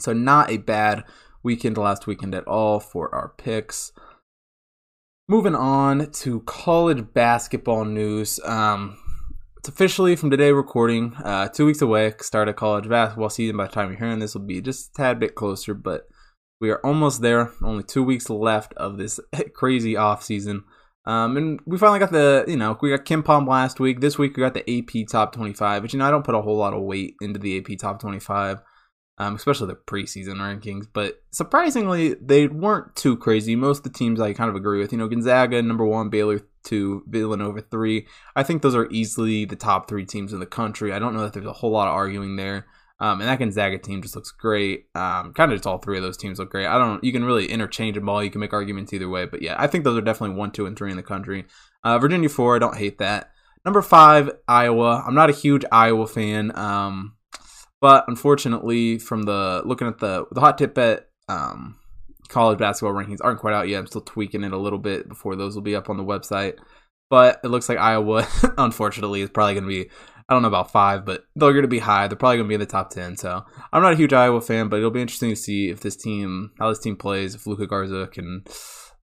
so 0.00 0.12
not 0.12 0.50
a 0.50 0.56
bad 0.56 1.04
weekend 1.48 1.78
last 1.78 2.06
weekend 2.06 2.34
at 2.34 2.46
all 2.46 2.78
for 2.78 3.12
our 3.14 3.30
picks. 3.38 3.90
Moving 5.28 5.54
on 5.54 6.10
to 6.10 6.40
college 6.40 7.14
basketball 7.14 7.86
news. 7.86 8.38
Um, 8.44 8.98
it's 9.56 9.70
officially 9.70 10.14
from 10.14 10.30
today 10.30 10.52
recording, 10.52 11.14
uh, 11.24 11.48
two 11.48 11.64
weeks 11.64 11.80
away. 11.80 12.12
Start 12.20 12.48
of 12.48 12.56
college 12.56 12.86
basketball 12.86 13.30
season. 13.30 13.56
By 13.56 13.64
the 13.64 13.72
time 13.72 13.88
you're 13.88 13.98
hearing 13.98 14.18
this, 14.18 14.34
will 14.34 14.42
be 14.42 14.60
just 14.60 14.90
a 14.90 14.92
tad 14.92 15.18
bit 15.18 15.34
closer, 15.34 15.72
but 15.72 16.06
we 16.60 16.68
are 16.68 16.84
almost 16.84 17.22
there. 17.22 17.50
Only 17.62 17.82
two 17.82 18.02
weeks 18.02 18.28
left 18.28 18.74
of 18.74 18.98
this 18.98 19.18
crazy 19.54 19.96
off 19.96 20.22
season. 20.22 20.64
Um, 21.06 21.38
and 21.38 21.60
we 21.64 21.78
finally 21.78 21.98
got 21.98 22.12
the, 22.12 22.44
you 22.46 22.58
know, 22.58 22.76
we 22.82 22.90
got 22.90 23.06
KenPom 23.06 23.48
last 23.48 23.80
week. 23.80 24.02
This 24.02 24.18
week 24.18 24.36
we 24.36 24.42
got 24.42 24.52
the 24.52 24.68
AP 24.70 25.08
Top 25.08 25.32
25, 25.32 25.80
but 25.80 25.94
you 25.94 25.98
know, 25.98 26.06
I 26.06 26.10
don't 26.10 26.26
put 26.26 26.34
a 26.34 26.42
whole 26.42 26.58
lot 26.58 26.74
of 26.74 26.82
weight 26.82 27.14
into 27.22 27.38
the 27.38 27.56
AP 27.56 27.78
Top 27.78 28.00
25 28.00 28.60
um, 29.18 29.34
especially 29.34 29.66
the 29.66 29.74
preseason 29.74 30.36
rankings. 30.36 30.86
But 30.92 31.22
surprisingly, 31.30 32.14
they 32.14 32.46
weren't 32.46 32.96
too 32.96 33.16
crazy. 33.16 33.56
Most 33.56 33.78
of 33.78 33.84
the 33.84 33.98
teams 33.98 34.20
I 34.20 34.32
kind 34.32 34.48
of 34.48 34.56
agree 34.56 34.80
with. 34.80 34.92
You 34.92 34.98
know, 34.98 35.08
Gonzaga 35.08 35.60
number 35.62 35.84
one, 35.84 36.08
Baylor 36.08 36.40
two, 36.64 37.02
Villanova 37.08 37.62
three. 37.62 38.06
I 38.36 38.42
think 38.42 38.62
those 38.62 38.74
are 38.74 38.88
easily 38.90 39.44
the 39.44 39.56
top 39.56 39.88
three 39.88 40.06
teams 40.06 40.32
in 40.32 40.40
the 40.40 40.46
country. 40.46 40.92
I 40.92 40.98
don't 40.98 41.14
know 41.14 41.22
that 41.22 41.32
there's 41.32 41.46
a 41.46 41.52
whole 41.52 41.70
lot 41.70 41.88
of 41.88 41.94
arguing 41.94 42.36
there. 42.36 42.66
Um, 43.00 43.20
and 43.20 43.28
that 43.28 43.38
Gonzaga 43.38 43.78
team 43.78 44.02
just 44.02 44.16
looks 44.16 44.32
great. 44.32 44.86
Um, 44.96 45.32
kind 45.32 45.52
of 45.52 45.58
just 45.58 45.68
all 45.68 45.78
three 45.78 45.98
of 45.98 46.02
those 46.02 46.16
teams 46.16 46.40
look 46.40 46.50
great. 46.50 46.66
I 46.66 46.78
don't. 46.78 47.02
You 47.04 47.12
can 47.12 47.24
really 47.24 47.46
interchange 47.46 47.94
them 47.94 48.08
all. 48.08 48.24
You 48.24 48.30
can 48.30 48.40
make 48.40 48.52
arguments 48.52 48.92
either 48.92 49.08
way. 49.08 49.24
But 49.24 49.40
yeah, 49.40 49.54
I 49.56 49.68
think 49.68 49.84
those 49.84 49.96
are 49.96 50.02
definitely 50.02 50.36
one, 50.36 50.50
two, 50.50 50.66
and 50.66 50.76
three 50.76 50.90
in 50.90 50.96
the 50.96 51.02
country. 51.02 51.44
Uh, 51.84 51.98
Virginia 51.98 52.28
four. 52.28 52.56
I 52.56 52.58
don't 52.58 52.76
hate 52.76 52.98
that. 52.98 53.30
Number 53.64 53.82
five, 53.82 54.30
Iowa. 54.48 55.04
I'm 55.06 55.14
not 55.14 55.30
a 55.30 55.32
huge 55.34 55.64
Iowa 55.70 56.08
fan. 56.08 56.56
Um, 56.58 57.14
but 57.80 58.04
unfortunately, 58.08 58.98
from 58.98 59.22
the 59.22 59.62
looking 59.64 59.88
at 59.88 59.98
the 59.98 60.26
the 60.32 60.40
hot 60.40 60.58
tip 60.58 60.74
bet 60.74 61.08
um, 61.28 61.78
college 62.28 62.58
basketball 62.58 62.94
rankings 62.94 63.18
aren't 63.20 63.40
quite 63.40 63.54
out 63.54 63.68
yet. 63.68 63.78
I'm 63.78 63.86
still 63.86 64.00
tweaking 64.00 64.44
it 64.44 64.52
a 64.52 64.58
little 64.58 64.78
bit 64.78 65.08
before 65.08 65.36
those 65.36 65.54
will 65.54 65.62
be 65.62 65.76
up 65.76 65.90
on 65.90 65.96
the 65.96 66.04
website. 66.04 66.58
But 67.10 67.40
it 67.42 67.48
looks 67.48 67.68
like 67.68 67.78
Iowa, 67.78 68.26
unfortunately, 68.58 69.22
is 69.22 69.30
probably 69.30 69.54
going 69.54 69.64
to 69.64 69.68
be 69.68 69.90
I 70.28 70.34
don't 70.34 70.42
know 70.42 70.48
about 70.48 70.70
five, 70.70 71.06
but 71.06 71.24
they're 71.36 71.52
going 71.52 71.62
to 71.62 71.68
be 71.68 71.78
high. 71.78 72.06
They're 72.06 72.16
probably 72.16 72.36
going 72.36 72.46
to 72.46 72.50
be 72.50 72.54
in 72.54 72.60
the 72.60 72.66
top 72.66 72.90
ten. 72.90 73.16
So 73.16 73.44
I'm 73.72 73.82
not 73.82 73.94
a 73.94 73.96
huge 73.96 74.12
Iowa 74.12 74.42
fan, 74.42 74.68
but 74.68 74.76
it'll 74.76 74.90
be 74.90 75.00
interesting 75.00 75.30
to 75.30 75.36
see 75.36 75.70
if 75.70 75.80
this 75.80 75.96
team, 75.96 76.52
how 76.58 76.68
this 76.68 76.80
team 76.80 76.96
plays, 76.96 77.34
if 77.34 77.46
Luka 77.46 77.66
Garza 77.66 78.08
can 78.12 78.44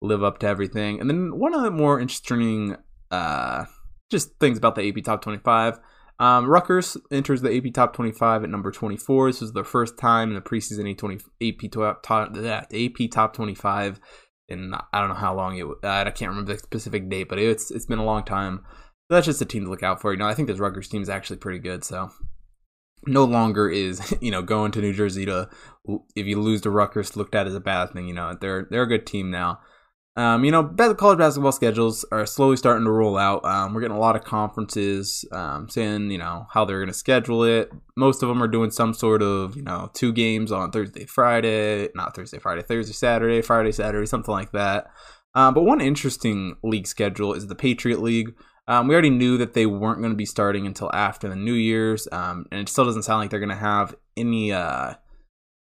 live 0.02 0.24
up 0.24 0.38
to 0.40 0.48
everything. 0.48 1.00
And 1.00 1.10
then 1.10 1.40
one 1.40 1.56
of 1.56 1.64
the 1.64 1.72
more 1.72 2.00
interesting, 2.00 2.78
uh, 3.10 3.66
just 4.12 4.38
things 4.40 4.60
about 4.60 4.76
the 4.76 4.88
AP 4.88 5.04
Top 5.04 5.24
25. 5.24 5.80
Um, 6.18 6.48
Rutgers 6.48 6.96
enters 7.12 7.42
the 7.42 7.56
AP 7.56 7.74
Top 7.74 7.94
25 7.94 8.44
at 8.44 8.50
number 8.50 8.72
24. 8.72 9.30
This 9.30 9.42
was 9.42 9.52
their 9.54 9.66
first 9.66 9.98
time 9.98 10.30
in 10.30 10.36
the 10.36 10.42
preseason 10.42 10.90
AP, 10.90 11.72
top, 11.72 12.04
top, 12.04 12.38
AP 12.38 13.12
Top 13.12 13.34
25 13.34 14.00
and 14.50 14.76
I 14.94 15.00
don't 15.00 15.10
know 15.10 15.16
how 15.16 15.36
long 15.36 15.58
it. 15.58 15.66
I 15.84 16.10
can't 16.12 16.30
remember 16.30 16.54
the 16.54 16.60
specific 16.60 17.10
date, 17.10 17.30
but 17.30 17.40
it's 17.40 17.72
it's 17.72 17.86
been 17.86 18.00
a 18.00 18.06
long 18.06 18.24
time. 18.24 18.62
So 19.10 19.16
that's 19.16 19.26
just 19.26 19.42
a 19.42 19.46
team 19.46 19.66
to 19.66 19.70
look 19.70 19.84
out 19.84 20.02
for. 20.02 20.12
You 20.12 20.20
know, 20.20 20.28
I 20.28 20.34
think 20.34 20.48
this 20.48 20.60
Rutgers 20.60 20.88
team 20.88 21.02
is 21.02 21.10
actually 21.10 21.38
pretty 21.38 21.60
good. 21.60 21.84
So 21.84 22.12
no 23.08 23.24
longer 23.24 23.70
is 23.70 24.16
you 24.22 24.32
know 24.32 24.42
going 24.42 24.72
to 24.74 24.82
New 24.82 24.94
Jersey 24.94 25.26
to 25.26 25.50
if 26.16 26.26
you 26.26 26.40
lose 26.40 26.62
to 26.62 26.70
Rutgers 26.70 27.16
looked 27.16 27.36
at 27.36 27.48
as 27.48 27.56
a 27.56 27.60
bad 27.60 27.92
thing. 27.92 28.08
You 28.08 28.14
know, 28.14 28.38
they're 28.40 28.68
they're 28.70 28.84
a 28.84 28.88
good 28.88 29.06
team 29.06 29.32
now. 29.32 29.60
Um, 30.18 30.46
you 30.46 30.52
know, 30.52 30.64
college 30.94 31.18
basketball 31.18 31.52
schedules 31.52 32.06
are 32.10 32.26
slowly 32.26 32.56
starting 32.56 32.86
to 32.86 32.92
roll 32.92 33.18
out. 33.18 33.44
Um, 33.44 33.74
we're 33.74 33.82
getting 33.82 33.98
a 33.98 34.00
lot 34.00 34.16
of 34.16 34.24
conferences 34.24 35.26
um, 35.34 35.68
saying, 35.68 36.10
you 36.10 36.18
know, 36.18 36.48
how 36.52 36.64
they're 36.64 36.80
going 36.80 36.88
to 36.88 36.94
schedule 36.94 37.44
it. 37.44 37.70
Most 37.98 38.24
of 38.24 38.30
them 38.30 38.42
are 38.42 38.48
doing 38.48 38.72
some 38.72 38.94
sort 38.94 39.22
of, 39.22 39.58
you 39.58 39.62
know, 39.62 39.92
two 39.94 40.14
games 40.14 40.54
on 40.54 40.72
Thursday, 40.72 41.06
Friday, 41.06 41.90
not 41.96 42.16
Thursday, 42.16 42.40
Friday, 42.40 42.62
Thursday, 42.62 42.94
Saturday, 42.94 43.42
Friday, 43.42 43.74
Saturday, 43.74 44.06
something 44.06 44.32
like 44.32 44.54
that. 44.54 44.88
Um, 45.34 45.54
but 45.54 45.64
one 45.64 45.82
interesting 45.82 46.56
league 46.64 46.88
schedule 46.88 47.34
is 47.34 47.48
the 47.48 47.56
Patriot 47.56 48.02
League. 48.02 48.36
Um, 48.70 48.88
we 48.88 48.96
already 48.96 49.10
knew 49.10 49.38
that 49.38 49.54
they 49.54 49.66
weren't 49.66 50.00
going 50.00 50.14
to 50.14 50.18
be 50.18 50.26
starting 50.26 50.66
until 50.66 50.90
after 50.94 51.28
the 51.28 51.36
New 51.36 51.54
Year's, 51.54 52.08
um, 52.14 52.46
and 52.54 52.62
it 52.62 52.70
still 52.70 52.86
doesn't 52.86 53.04
sound 53.04 53.20
like 53.20 53.32
they're 53.32 53.40
going 53.42 53.50
to 53.50 53.56
have 53.56 53.94
any 54.16 54.54
uh, 54.54 54.94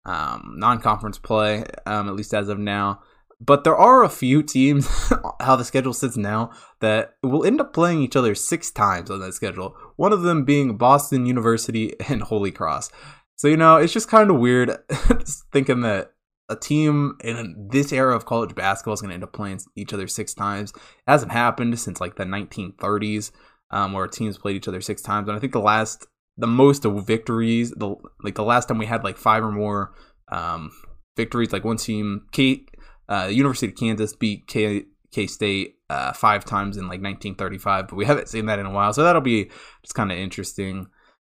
non-conference 0.06 1.18
play, 1.18 1.66
at 1.88 2.14
least 2.14 2.36
as 2.36 2.50
of 2.50 2.60
now. 2.60 3.02
But 3.46 3.64
there 3.64 3.76
are 3.76 4.04
a 4.04 4.10
few 4.10 4.42
teams, 4.42 4.88
how 5.42 5.56
the 5.56 5.66
schedule 5.66 5.94
sits 5.94 6.16
now, 6.16 6.52
that 6.80 7.16
will 7.22 7.46
end 7.46 7.60
up 7.60 7.74
playing 7.74 8.02
each 8.02 8.16
other 8.16 8.36
six 8.36 8.72
times 8.72 9.12
on 9.12 9.20
that 9.20 9.34
schedule. 9.34 9.76
One 9.98 10.14
of 10.14 10.22
them 10.22 10.46
being 10.46 10.78
Boston 10.78 11.26
University 11.26 11.94
and 12.08 12.22
Holy 12.22 12.52
Cross. 12.52 12.92
So, 13.36 13.48
you 13.48 13.58
know, 13.58 13.78
it's 13.78 13.92
just 13.92 14.08
kind 14.08 14.30
of 14.30 14.40
weird 14.40 14.78
thinking 15.52 15.82
that 15.82 16.14
a 16.48 16.56
team 16.56 17.18
in 17.22 17.68
this 17.72 17.92
era 17.92 18.16
of 18.16 18.26
college 18.26 18.56
basketball 18.56 18.94
is 18.94 19.02
going 19.02 19.10
to 19.10 19.16
end 19.16 19.24
up 19.24 19.34
playing 19.34 19.60
each 19.76 19.94
other 19.94 20.08
six 20.08 20.34
times. 20.34 20.72
It 20.72 20.82
hasn't 21.08 21.32
happened 21.32 21.78
since 21.80 22.00
like 22.00 22.16
the 22.16 22.26
1930s, 22.26 23.32
um, 23.72 23.92
where 23.94 24.08
teams 24.08 24.38
played 24.38 24.56
each 24.56 24.68
other 24.68 24.82
six 24.82 25.02
times. 25.02 25.28
And 25.28 25.36
I 25.36 25.40
think 25.40 25.52
the 25.52 25.60
last, 25.60 26.08
the 26.38 26.48
most 26.48 26.86
of 26.86 27.06
victories, 27.06 27.72
the 27.72 27.96
like 28.24 28.36
the 28.36 28.44
last 28.44 28.68
time 28.68 28.78
we 28.78 28.86
had 28.86 29.04
like 29.04 29.18
five 29.18 29.44
or 29.44 29.52
more 29.52 29.94
um, 30.32 30.72
victories, 31.18 31.52
like 31.52 31.64
one 31.64 31.78
team, 31.78 32.28
K, 32.32 32.66
uh, 33.14 33.28
University 33.28 33.68
of 33.68 33.76
Kansas 33.76 34.16
beat 34.16 34.48
K 34.48 34.86
K 35.12 35.28
State 35.28 35.76
uh, 35.90 36.14
five 36.14 36.44
times 36.44 36.78
in 36.78 36.84
like 36.84 37.02
1935, 37.02 37.88
but 37.88 37.96
we 37.96 38.06
haven't 38.06 38.28
seen 38.28 38.48
that 38.48 38.60
in 38.60 38.66
a 38.66 38.72
while. 38.72 38.94
So 38.94 39.04
that'll 39.04 39.22
be 39.22 39.52
just 39.84 39.94
kind 39.94 40.12
of 40.12 40.18
interesting. 40.18 40.88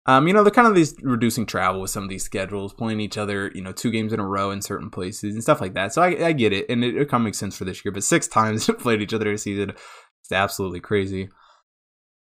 Um, 0.07 0.27
you 0.27 0.35
know, 0.35 0.43
they're 0.43 0.51
kind 0.51 0.69
of 0.69 0.75
these 0.75 0.95
reducing 1.03 1.47
travel 1.47 1.81
with 1.81 1.91
some 1.91 2.03
of 2.03 2.09
these 2.09 2.25
schedules, 2.25 2.73
playing 2.73 3.01
each 3.01 3.17
other, 3.17 3.51
you 3.55 3.63
know, 3.63 3.73
two 3.73 3.91
games 3.91 4.13
in 4.13 4.21
a 4.21 4.27
row 4.27 4.51
in 4.51 4.61
certain 4.63 4.91
places 4.91 5.35
and 5.35 5.43
stuff 5.43 5.61
like 5.61 5.75
that. 5.75 5.93
So 5.93 6.03
I, 6.03 6.27
I 6.27 6.33
get 6.33 6.53
it, 6.53 6.67
and 6.69 6.85
it, 6.85 6.97
it 6.97 7.09
kind 7.09 7.23
of 7.23 7.27
makes 7.27 7.39
sense 7.39 7.57
for 7.57 7.65
this 7.65 7.85
year. 7.85 7.93
But 7.93 8.05
six 8.05 8.29
times 8.39 8.69
played 8.79 9.01
each 9.01 9.15
other 9.15 9.31
this 9.31 9.45
season, 9.45 9.71
it's 9.71 10.33
absolutely 10.33 10.81
crazy. 10.81 11.29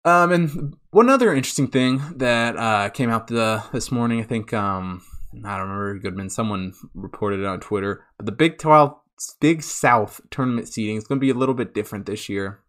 Um, 0.05 0.33
and 0.33 0.77
one 0.91 1.09
other 1.09 1.33
interesting 1.33 1.69
thing 1.69 2.03
that 2.17 2.57
uh, 2.57 2.91
came 2.91 3.11
out 3.11 3.29
the, 3.29 3.63
this 3.73 3.91
morning, 3.91 4.21
I 4.21 4.25
think, 4.25 4.53
um, 4.53 5.03
I 5.45 5.57
don't 5.57 5.69
remember 5.69 5.99
Goodman, 5.99 6.31
someone 6.31 6.75
reported 6.95 7.41
it 7.41 7.47
on 7.47 7.61
Twitter, 7.61 8.05
but 8.19 8.27
the 8.27 8.33
Big 8.33 8.59
12, 8.59 8.95
Big 9.41 9.63
South 9.63 10.21
tournament 10.31 10.69
seeding 10.69 10.97
is 10.97 11.07
going 11.07 11.19
to 11.19 11.25
be 11.25 11.31
a 11.31 11.35
little 11.35 11.55
bit 11.55 11.75
different 11.75 12.07
this 12.07 12.29
year. 12.29 12.61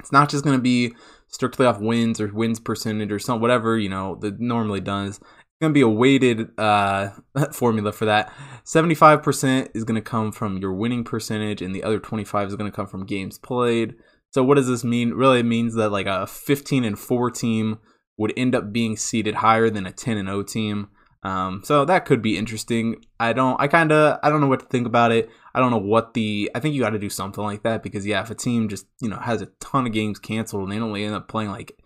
It's 0.00 0.12
not 0.12 0.28
just 0.28 0.44
going 0.44 0.56
to 0.56 0.62
be 0.62 0.94
strictly 1.28 1.66
off 1.66 1.80
wins 1.80 2.20
or 2.20 2.28
wins 2.28 2.60
percentage 2.60 3.12
or 3.12 3.18
some 3.18 3.40
whatever 3.40 3.78
you 3.78 3.88
know 3.88 4.16
that 4.16 4.40
normally 4.40 4.80
does. 4.80 5.18
It's 5.18 5.60
going 5.60 5.72
to 5.72 5.74
be 5.74 5.82
a 5.82 5.88
weighted 5.88 6.48
uh, 6.58 7.10
formula 7.52 7.92
for 7.92 8.04
that. 8.04 8.32
Seventy-five 8.64 9.22
percent 9.22 9.70
is 9.74 9.84
going 9.84 9.96
to 9.96 10.00
come 10.00 10.32
from 10.32 10.58
your 10.58 10.72
winning 10.72 11.04
percentage, 11.04 11.62
and 11.62 11.74
the 11.74 11.82
other 11.82 11.98
twenty-five 11.98 12.48
is 12.48 12.56
going 12.56 12.70
to 12.70 12.74
come 12.74 12.86
from 12.86 13.06
games 13.06 13.38
played. 13.38 13.94
So 14.30 14.44
what 14.44 14.56
does 14.56 14.68
this 14.68 14.84
mean? 14.84 15.14
Really, 15.14 15.40
it 15.40 15.46
means 15.46 15.74
that 15.74 15.90
like 15.90 16.06
a 16.06 16.26
fifteen 16.26 16.84
and 16.84 16.98
four 16.98 17.30
team 17.30 17.78
would 18.16 18.32
end 18.36 18.54
up 18.54 18.72
being 18.72 18.96
seeded 18.96 19.36
higher 19.36 19.70
than 19.70 19.86
a 19.86 19.92
ten 19.92 20.16
and 20.16 20.28
O 20.28 20.42
team. 20.42 20.88
Um, 21.22 21.62
so 21.64 21.84
that 21.84 22.04
could 22.04 22.22
be 22.22 22.36
interesting. 22.36 23.04
I 23.18 23.32
don't, 23.32 23.60
I 23.60 23.66
kind 23.66 23.90
of, 23.92 24.18
I 24.22 24.30
don't 24.30 24.40
know 24.40 24.46
what 24.46 24.60
to 24.60 24.66
think 24.66 24.86
about 24.86 25.12
it. 25.12 25.28
I 25.54 25.60
don't 25.60 25.70
know 25.70 25.78
what 25.78 26.14
the, 26.14 26.50
I 26.54 26.60
think 26.60 26.74
you 26.74 26.82
got 26.82 26.90
to 26.90 26.98
do 26.98 27.10
something 27.10 27.42
like 27.42 27.64
that 27.64 27.82
because 27.82 28.06
yeah, 28.06 28.22
if 28.22 28.30
a 28.30 28.34
team 28.34 28.68
just, 28.68 28.86
you 29.00 29.08
know, 29.08 29.18
has 29.18 29.42
a 29.42 29.48
ton 29.60 29.86
of 29.86 29.92
games 29.92 30.18
canceled 30.18 30.62
and 30.62 30.72
they 30.72 30.78
only 30.78 31.04
end 31.04 31.14
up 31.14 31.28
playing 31.28 31.50
like 31.50 31.76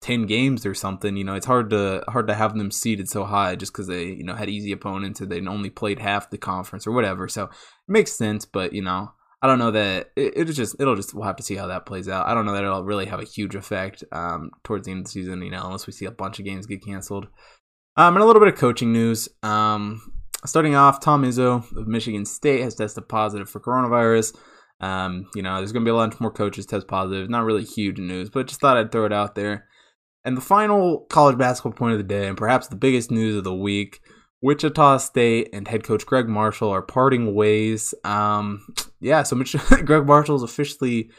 10 0.00 0.26
games 0.26 0.64
or 0.64 0.74
something, 0.74 1.16
you 1.16 1.24
know, 1.24 1.34
it's 1.34 1.46
hard 1.46 1.70
to, 1.70 2.04
hard 2.08 2.26
to 2.28 2.34
have 2.34 2.56
them 2.56 2.70
seeded 2.70 3.08
so 3.08 3.24
high 3.24 3.54
just 3.54 3.72
because 3.72 3.86
they, 3.86 4.04
you 4.04 4.24
know, 4.24 4.34
had 4.34 4.48
easy 4.48 4.72
opponents 4.72 5.20
or 5.20 5.26
they 5.26 5.40
only 5.46 5.70
played 5.70 5.98
half 5.98 6.30
the 6.30 6.38
conference 6.38 6.86
or 6.86 6.92
whatever. 6.92 7.28
So 7.28 7.44
it 7.44 7.50
makes 7.86 8.12
sense, 8.12 8.46
but 8.46 8.72
you 8.72 8.82
know, 8.82 9.12
I 9.44 9.46
don't 9.46 9.58
know 9.58 9.72
that 9.72 10.10
it, 10.16 10.32
it's 10.36 10.56
just 10.56 10.76
it'll 10.80 10.96
just 10.96 11.12
we'll 11.12 11.26
have 11.26 11.36
to 11.36 11.42
see 11.42 11.54
how 11.54 11.66
that 11.66 11.84
plays 11.84 12.08
out. 12.08 12.26
I 12.26 12.32
don't 12.32 12.46
know 12.46 12.54
that 12.54 12.64
it'll 12.64 12.82
really 12.82 13.04
have 13.04 13.20
a 13.20 13.24
huge 13.24 13.54
effect 13.54 14.02
um, 14.10 14.50
towards 14.62 14.86
the 14.86 14.92
end 14.92 15.00
of 15.00 15.04
the 15.04 15.10
season, 15.10 15.42
you 15.42 15.50
know, 15.50 15.66
unless 15.66 15.86
we 15.86 15.92
see 15.92 16.06
a 16.06 16.10
bunch 16.10 16.38
of 16.38 16.46
games 16.46 16.64
get 16.64 16.82
canceled. 16.82 17.28
Um, 17.96 18.16
and 18.16 18.22
a 18.22 18.26
little 18.26 18.40
bit 18.40 18.52
of 18.52 18.58
coaching 18.58 18.92
news. 18.92 19.28
Um, 19.42 20.12
starting 20.44 20.74
off, 20.74 21.00
Tom 21.00 21.22
Izzo 21.22 21.70
of 21.76 21.86
Michigan 21.86 22.24
State 22.24 22.62
has 22.62 22.74
tested 22.74 23.08
positive 23.08 23.48
for 23.48 23.60
coronavirus. 23.60 24.36
Um, 24.80 25.28
you 25.34 25.42
know, 25.42 25.56
there's 25.56 25.72
going 25.72 25.84
to 25.84 25.88
be 25.88 25.92
a 25.92 25.96
lot 25.96 26.20
more 26.20 26.32
coaches 26.32 26.66
test 26.66 26.88
positive. 26.88 27.30
Not 27.30 27.44
really 27.44 27.64
huge 27.64 27.98
news, 27.98 28.30
but 28.30 28.48
just 28.48 28.60
thought 28.60 28.76
I'd 28.76 28.90
throw 28.90 29.06
it 29.06 29.12
out 29.12 29.34
there. 29.34 29.66
And 30.24 30.36
the 30.36 30.42
final 30.42 31.06
college 31.10 31.38
basketball 31.38 31.72
point 31.72 31.92
of 31.92 31.98
the 31.98 32.04
day, 32.04 32.26
and 32.26 32.36
perhaps 32.36 32.66
the 32.66 32.76
biggest 32.76 33.10
news 33.10 33.36
of 33.36 33.44
the 33.44 33.54
week 33.54 34.00
Wichita 34.44 34.98
State 34.98 35.48
and 35.54 35.66
head 35.66 35.84
coach 35.84 36.04
Gregg 36.04 36.28
Marshall 36.28 36.68
are 36.68 36.82
parting 36.82 37.34
ways. 37.34 37.94
Um, 38.04 38.66
yeah, 39.00 39.22
so 39.22 39.36
Mich- 39.36 39.56
Gregg 39.84 40.06
Marshall 40.06 40.36
is 40.36 40.42
officially 40.42 41.10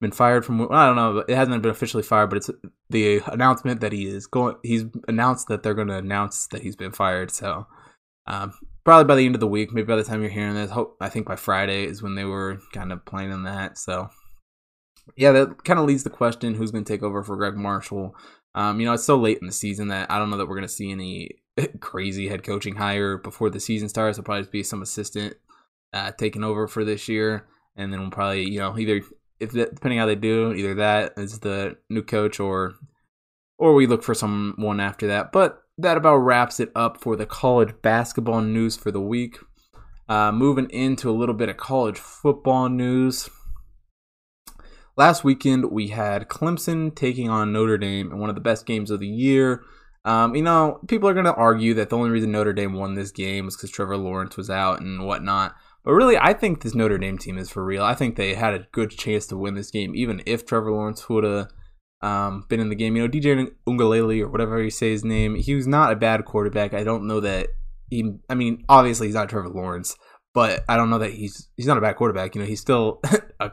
been 0.00 0.12
fired 0.12 0.44
from. 0.44 0.60
I 0.72 0.86
don't 0.86 0.96
know. 0.96 1.18
It 1.18 1.34
hasn't 1.34 1.62
been 1.62 1.70
officially 1.70 2.02
fired, 2.02 2.30
but 2.30 2.38
it's 2.38 2.50
the 2.88 3.20
announcement 3.26 3.80
that 3.80 3.92
he 3.92 4.06
is 4.06 4.26
going. 4.26 4.56
He's 4.62 4.84
announced 5.08 5.48
that 5.48 5.62
they're 5.62 5.74
going 5.74 5.88
to 5.88 5.98
announce 5.98 6.46
that 6.48 6.62
he's 6.62 6.76
been 6.76 6.92
fired. 6.92 7.30
So 7.30 7.66
um, 8.26 8.54
probably 8.84 9.04
by 9.04 9.16
the 9.16 9.26
end 9.26 9.34
of 9.34 9.40
the 9.40 9.46
week, 9.46 9.72
maybe 9.72 9.86
by 9.86 9.96
the 9.96 10.04
time 10.04 10.22
you're 10.22 10.30
hearing 10.30 10.54
this, 10.54 10.70
hope 10.70 10.96
I 11.00 11.08
think 11.08 11.26
by 11.26 11.36
Friday 11.36 11.84
is 11.84 12.02
when 12.02 12.14
they 12.14 12.24
were 12.24 12.60
kind 12.72 12.92
of 12.92 13.04
planning 13.04 13.42
that. 13.44 13.78
So 13.78 14.08
yeah, 15.16 15.32
that 15.32 15.64
kind 15.64 15.78
of 15.78 15.86
leads 15.86 16.04
the 16.04 16.10
question: 16.10 16.54
Who's 16.54 16.70
going 16.70 16.84
to 16.84 16.92
take 16.92 17.02
over 17.02 17.22
for 17.22 17.36
Gregg 17.36 17.56
Marshall? 17.56 18.14
Um, 18.54 18.80
you 18.80 18.86
know, 18.86 18.94
it's 18.94 19.04
so 19.04 19.16
late 19.16 19.38
in 19.40 19.46
the 19.46 19.52
season 19.52 19.88
that 19.88 20.10
I 20.10 20.18
don't 20.18 20.30
know 20.30 20.36
that 20.38 20.48
we're 20.48 20.56
going 20.56 20.66
to 20.66 20.72
see 20.72 20.90
any 20.90 21.42
crazy 21.80 22.28
head 22.28 22.42
coaching 22.42 22.76
hire 22.76 23.16
before 23.18 23.50
the 23.50 23.60
season 23.60 23.88
starts. 23.88 24.18
It'll 24.18 24.24
probably 24.24 24.48
be 24.50 24.62
some 24.62 24.82
assistant 24.82 25.34
uh, 25.92 26.12
taking 26.12 26.44
over 26.44 26.66
for 26.66 26.84
this 26.84 27.08
year, 27.08 27.46
and 27.76 27.92
then 27.92 28.00
we'll 28.00 28.10
probably 28.10 28.48
you 28.48 28.58
know 28.58 28.78
either 28.78 29.02
if 29.40 29.52
depending 29.52 29.98
how 29.98 30.06
they 30.06 30.14
do, 30.14 30.52
either 30.52 30.74
that 30.74 31.14
is 31.16 31.40
the 31.40 31.76
new 31.88 32.02
coach 32.02 32.38
or 32.38 32.74
or 33.58 33.74
we 33.74 33.86
look 33.86 34.02
for 34.02 34.14
someone 34.14 34.80
after 34.80 35.06
that. 35.08 35.32
But 35.32 35.62
that 35.78 35.96
about 35.96 36.16
wraps 36.18 36.60
it 36.60 36.70
up 36.74 37.00
for 37.00 37.16
the 37.16 37.26
college 37.26 37.74
basketball 37.82 38.42
news 38.42 38.76
for 38.76 38.90
the 38.90 39.00
week. 39.00 39.38
Uh, 40.08 40.32
moving 40.32 40.68
into 40.70 41.08
a 41.08 41.12
little 41.12 41.34
bit 41.34 41.48
of 41.48 41.56
college 41.56 41.98
football 41.98 42.68
news. 42.68 43.30
Last 44.96 45.22
weekend 45.22 45.70
we 45.70 45.88
had 45.88 46.28
Clemson 46.28 46.94
taking 46.94 47.30
on 47.30 47.52
Notre 47.52 47.78
Dame 47.78 48.10
in 48.10 48.18
one 48.18 48.28
of 48.28 48.34
the 48.34 48.40
best 48.40 48.66
games 48.66 48.90
of 48.90 49.00
the 49.00 49.06
year. 49.06 49.62
Um, 50.04 50.34
you 50.34 50.42
know, 50.42 50.80
people 50.88 51.08
are 51.08 51.14
going 51.14 51.26
to 51.26 51.34
argue 51.34 51.74
that 51.74 51.90
the 51.90 51.96
only 51.96 52.10
reason 52.10 52.32
Notre 52.32 52.52
Dame 52.52 52.72
won 52.72 52.94
this 52.94 53.10
game 53.10 53.44
was 53.44 53.56
because 53.56 53.70
Trevor 53.70 53.96
Lawrence 53.96 54.36
was 54.36 54.50
out 54.50 54.80
and 54.80 55.06
whatnot. 55.06 55.54
But 55.84 55.92
really, 55.92 56.18
I 56.18 56.34
think 56.34 56.62
this 56.62 56.74
Notre 56.74 56.98
Dame 56.98 57.18
team 57.18 57.38
is 57.38 57.50
for 57.50 57.64
real. 57.64 57.82
I 57.82 57.94
think 57.94 58.16
they 58.16 58.34
had 58.34 58.54
a 58.54 58.66
good 58.72 58.90
chance 58.90 59.26
to 59.28 59.36
win 59.36 59.54
this 59.54 59.70
game, 59.70 59.94
even 59.94 60.22
if 60.26 60.44
Trevor 60.44 60.72
Lawrence 60.72 61.08
would 61.08 61.24
have 61.24 61.48
um, 62.02 62.44
been 62.48 62.60
in 62.60 62.68
the 62.68 62.74
game. 62.74 62.96
You 62.96 63.02
know, 63.02 63.08
DJ 63.08 63.50
Uiagalelei 63.66 64.20
or 64.20 64.28
whatever 64.28 64.62
you 64.62 64.70
say 64.70 64.90
his 64.90 65.04
name, 65.04 65.36
he 65.36 65.54
was 65.54 65.66
not 65.66 65.92
a 65.92 65.96
bad 65.96 66.24
quarterback. 66.24 66.74
I 66.74 66.84
don't 66.84 67.06
know 67.06 67.20
that 67.20 67.48
he. 67.88 68.12
I 68.28 68.34
mean, 68.34 68.64
obviously 68.68 69.08
he's 69.08 69.14
not 69.14 69.28
Trevor 69.30 69.48
Lawrence, 69.48 69.96
but 70.34 70.64
I 70.68 70.76
don't 70.76 70.90
know 70.90 70.98
that 70.98 71.12
he's 71.12 71.48
he's 71.56 71.66
not 71.66 71.78
a 71.78 71.82
bad 71.82 71.96
quarterback. 71.96 72.34
You 72.34 72.42
know, 72.42 72.46
he's 72.46 72.60
still 72.60 73.00
a 73.40 73.50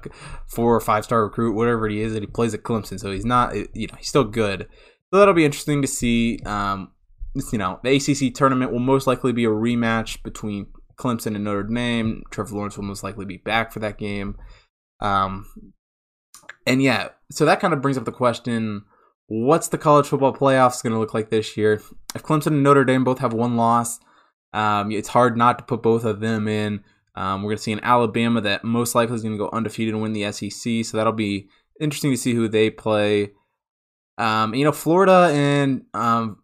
four 0.47 0.75
or 0.75 0.81
five 0.81 1.05
star 1.05 1.23
recruit, 1.23 1.55
whatever 1.55 1.87
he 1.87 2.01
is, 2.01 2.13
that 2.13 2.23
he 2.23 2.27
plays 2.27 2.53
at 2.53 2.63
Clemson. 2.63 2.99
So 2.99 3.11
he's 3.11 3.25
not. 3.25 3.55
You 3.55 3.87
know, 3.87 3.95
he's 3.97 4.09
still 4.09 4.25
good. 4.25 4.67
So 5.13 5.19
that'll 5.19 5.33
be 5.33 5.45
interesting 5.45 5.81
to 5.81 5.87
see. 5.87 6.39
Um, 6.45 6.91
you 7.51 7.57
know, 7.57 7.79
the 7.83 7.95
ACC 7.95 8.33
tournament 8.33 8.71
will 8.71 8.79
most 8.79 9.07
likely 9.07 9.31
be 9.31 9.45
a 9.45 9.49
rematch 9.49 10.23
between 10.23 10.67
Clemson 10.99 11.35
and 11.35 11.43
Notre 11.43 11.63
Dame. 11.63 12.23
Trevor 12.31 12.55
Lawrence 12.55 12.77
will 12.77 12.85
most 12.85 13.03
likely 13.03 13.25
be 13.25 13.37
back 13.37 13.71
for 13.71 13.79
that 13.79 13.97
game. 13.97 14.37
Um, 14.99 15.45
and 16.65 16.81
yeah, 16.81 17.09
so 17.31 17.45
that 17.45 17.59
kind 17.59 17.73
of 17.73 17.81
brings 17.81 17.97
up 17.97 18.05
the 18.05 18.11
question 18.11 18.83
what's 19.27 19.67
the 19.67 19.77
college 19.77 20.07
football 20.07 20.33
playoffs 20.33 20.81
going 20.81 20.93
to 20.93 20.99
look 20.99 21.13
like 21.13 21.29
this 21.29 21.57
year? 21.57 21.81
If 22.15 22.23
Clemson 22.23 22.47
and 22.47 22.63
Notre 22.63 22.85
Dame 22.85 23.03
both 23.03 23.19
have 23.19 23.33
one 23.33 23.57
loss, 23.57 23.99
um, 24.53 24.91
it's 24.91 25.09
hard 25.09 25.37
not 25.37 25.59
to 25.59 25.65
put 25.65 25.83
both 25.83 26.05
of 26.05 26.19
them 26.19 26.47
in. 26.47 26.83
Um, 27.15 27.41
we're 27.41 27.49
going 27.49 27.57
to 27.57 27.63
see 27.63 27.71
an 27.71 27.83
Alabama 27.83 28.41
that 28.41 28.63
most 28.63 28.95
likely 28.95 29.15
is 29.15 29.23
going 29.23 29.33
to 29.33 29.39
go 29.39 29.49
undefeated 29.51 29.93
and 29.93 30.03
win 30.03 30.13
the 30.13 30.31
SEC, 30.31 30.85
so 30.85 30.97
that'll 30.97 31.13
be 31.13 31.49
interesting 31.81 32.11
to 32.11 32.17
see 32.17 32.33
who 32.33 32.47
they 32.47 32.69
play. 32.69 33.31
Um, 34.17 34.55
you 34.55 34.63
know, 34.63 34.71
Florida 34.71 35.29
and 35.31 35.83
um, 35.93 36.39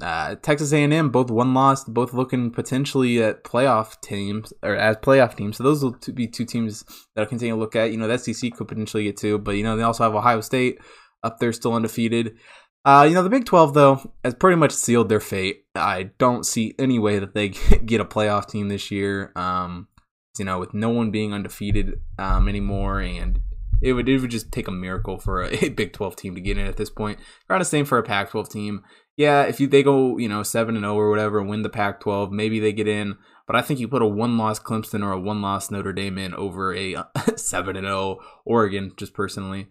uh, 0.00 0.36
Texas 0.36 0.72
A&M 0.72 1.10
both 1.10 1.30
one 1.30 1.52
loss, 1.52 1.84
both 1.84 2.14
looking 2.14 2.50
potentially 2.50 3.22
at 3.22 3.44
playoff 3.44 4.00
teams 4.00 4.52
or 4.62 4.74
as 4.74 4.96
playoff 4.96 5.36
teams. 5.36 5.58
So 5.58 5.64
those 5.64 5.82
will 5.82 5.96
be 6.14 6.26
two 6.26 6.46
teams 6.46 6.84
that 7.14 7.22
I'll 7.22 7.26
continue 7.26 7.54
to 7.54 7.60
look 7.60 7.76
at. 7.76 7.90
You 7.90 7.98
know, 7.98 8.08
the 8.08 8.18
SEC 8.18 8.52
could 8.54 8.68
potentially 8.68 9.04
get 9.04 9.18
two, 9.18 9.38
but 9.38 9.52
you 9.52 9.62
know 9.62 9.76
they 9.76 9.82
also 9.82 10.04
have 10.04 10.14
Ohio 10.14 10.40
State 10.40 10.78
up 11.22 11.38
there 11.38 11.52
still 11.52 11.74
undefeated. 11.74 12.38
Uh, 12.84 13.04
you 13.06 13.14
know, 13.14 13.22
the 13.22 13.28
Big 13.28 13.44
12 13.44 13.74
though 13.74 14.12
has 14.24 14.34
pretty 14.34 14.56
much 14.56 14.72
sealed 14.72 15.10
their 15.10 15.20
fate. 15.20 15.64
I 15.74 16.10
don't 16.16 16.46
see 16.46 16.74
any 16.78 16.98
way 16.98 17.18
that 17.18 17.34
they 17.34 17.48
get 17.84 18.00
a 18.00 18.06
playoff 18.06 18.48
team 18.48 18.68
this 18.68 18.90
year. 18.90 19.32
Um, 19.36 19.88
you 20.38 20.44
know, 20.44 20.58
with 20.58 20.72
no 20.72 20.88
one 20.88 21.10
being 21.10 21.34
undefeated 21.34 22.00
um, 22.18 22.48
anymore 22.48 23.00
and 23.00 23.40
it 23.80 23.92
would 23.92 24.08
it 24.08 24.20
would 24.20 24.30
just 24.30 24.50
take 24.52 24.68
a 24.68 24.72
miracle 24.72 25.18
for 25.18 25.42
a, 25.42 25.68
Big 25.78 25.92
12 25.92 26.16
team 26.16 26.34
to 26.34 26.40
get 26.40 26.58
in 26.58 26.66
at 26.66 26.76
this 26.76 26.90
point. 26.90 27.18
Around 27.48 27.60
the 27.60 27.64
same 27.64 27.84
for 27.84 27.98
a 27.98 28.02
Pac 28.02 28.30
12 28.30 28.48
team. 28.48 28.82
Yeah, 29.16 29.42
if 29.42 29.60
you 29.60 29.66
they 29.66 29.82
go, 29.82 30.18
you 30.18 30.28
know, 30.28 30.42
7 30.42 30.76
and 30.76 30.84
0 30.84 30.94
or 30.94 31.10
whatever 31.10 31.42
win 31.42 31.62
the 31.62 31.68
Pac 31.68 32.00
12, 32.00 32.30
maybe 32.30 32.60
they 32.60 32.72
get 32.72 32.88
in, 32.88 33.16
but 33.46 33.56
I 33.56 33.62
think 33.62 33.80
you 33.80 33.88
put 33.88 34.02
a 34.02 34.06
one-loss 34.06 34.60
Clemson 34.60 35.02
or 35.02 35.12
a 35.12 35.20
one-loss 35.20 35.70
Notre 35.70 35.92
Dame 35.92 36.18
in 36.18 36.34
over 36.34 36.74
a 36.74 36.96
7 37.36 37.76
and 37.76 37.86
0 37.86 38.18
Oregon 38.44 38.92
just 38.96 39.14
personally. 39.14 39.68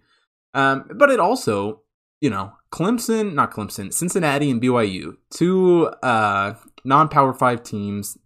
Um, 0.53 0.89
but 0.95 1.09
it 1.09 1.19
also, 1.19 1.83
you 2.19 2.29
know, 2.29 2.53
Clemson, 2.71 3.33
not 3.33 3.51
Clemson, 3.51 3.93
Cincinnati 3.93 4.51
and 4.51 4.61
BYU, 4.61 5.15
two 5.29 5.87
uh 6.03 6.55
non-power 6.83 7.33
5 7.33 7.63
teams 7.63 8.17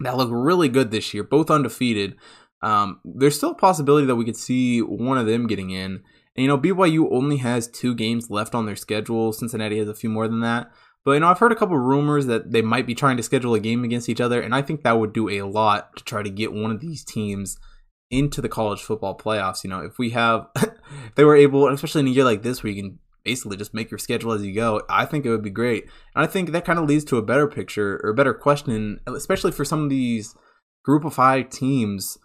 that 0.00 0.16
look 0.16 0.28
really 0.32 0.68
good 0.68 0.90
this 0.90 1.12
year, 1.14 1.22
both 1.22 1.50
undefeated 1.50 2.16
um, 2.62 3.00
there's 3.04 3.36
still 3.36 3.50
a 3.50 3.56
possibility 3.56 4.06
that 4.06 4.16
we 4.16 4.24
could 4.24 4.36
see 4.36 4.80
one 4.80 5.18
of 5.18 5.26
them 5.26 5.46
getting 5.46 5.70
in. 5.70 6.02
And 6.34 6.42
you 6.42 6.48
know, 6.48 6.58
BYU 6.58 7.08
only 7.12 7.38
has 7.38 7.68
two 7.68 7.94
games 7.94 8.30
left 8.30 8.54
on 8.54 8.66
their 8.66 8.76
schedule. 8.76 9.32
Cincinnati 9.32 9.78
has 9.78 9.88
a 9.88 9.94
few 9.94 10.08
more 10.08 10.28
than 10.28 10.40
that. 10.40 10.70
But 11.04 11.12
you 11.12 11.20
know, 11.20 11.28
I've 11.28 11.38
heard 11.38 11.52
a 11.52 11.56
couple 11.56 11.76
rumors 11.76 12.26
that 12.26 12.52
they 12.52 12.62
might 12.62 12.86
be 12.86 12.94
trying 12.94 13.16
to 13.16 13.22
schedule 13.22 13.54
a 13.54 13.60
game 13.60 13.82
against 13.82 14.08
each 14.08 14.20
other, 14.20 14.40
and 14.40 14.54
I 14.54 14.62
think 14.62 14.82
that 14.82 14.98
would 14.98 15.12
do 15.12 15.28
a 15.28 15.42
lot 15.42 15.96
to 15.96 16.04
try 16.04 16.22
to 16.22 16.30
get 16.30 16.52
one 16.52 16.70
of 16.70 16.80
these 16.80 17.04
teams 17.04 17.58
into 18.10 18.40
the 18.40 18.48
college 18.48 18.82
football 18.82 19.18
playoffs. 19.18 19.64
You 19.64 19.70
know, 19.70 19.80
if 19.80 19.98
we 19.98 20.10
have, 20.10 20.46
if 20.56 21.14
they 21.16 21.24
were 21.24 21.36
able, 21.36 21.66
especially 21.68 22.02
in 22.02 22.08
a 22.08 22.10
year 22.10 22.24
like 22.24 22.42
this 22.42 22.62
where 22.62 22.72
you 22.72 22.80
can 22.80 22.98
basically 23.24 23.56
just 23.56 23.74
make 23.74 23.90
your 23.90 23.98
schedule 23.98 24.32
as 24.32 24.44
you 24.44 24.54
go, 24.54 24.82
I 24.88 25.04
think 25.04 25.24
it 25.24 25.30
would 25.30 25.42
be 25.42 25.50
great. 25.50 25.84
And 26.14 26.24
I 26.24 26.26
think 26.26 26.50
that 26.50 26.64
kind 26.64 26.78
of 26.78 26.86
leads 26.86 27.04
to 27.06 27.18
a 27.18 27.22
better 27.22 27.48
picture 27.48 28.00
or 28.04 28.10
a 28.10 28.14
better 28.14 28.34
question, 28.34 29.00
especially 29.06 29.52
for 29.52 29.64
some 29.64 29.84
of 29.84 29.90
these 29.90 30.36
group 30.84 31.04
of 31.04 31.14
five 31.14 31.48
teams 31.48 32.18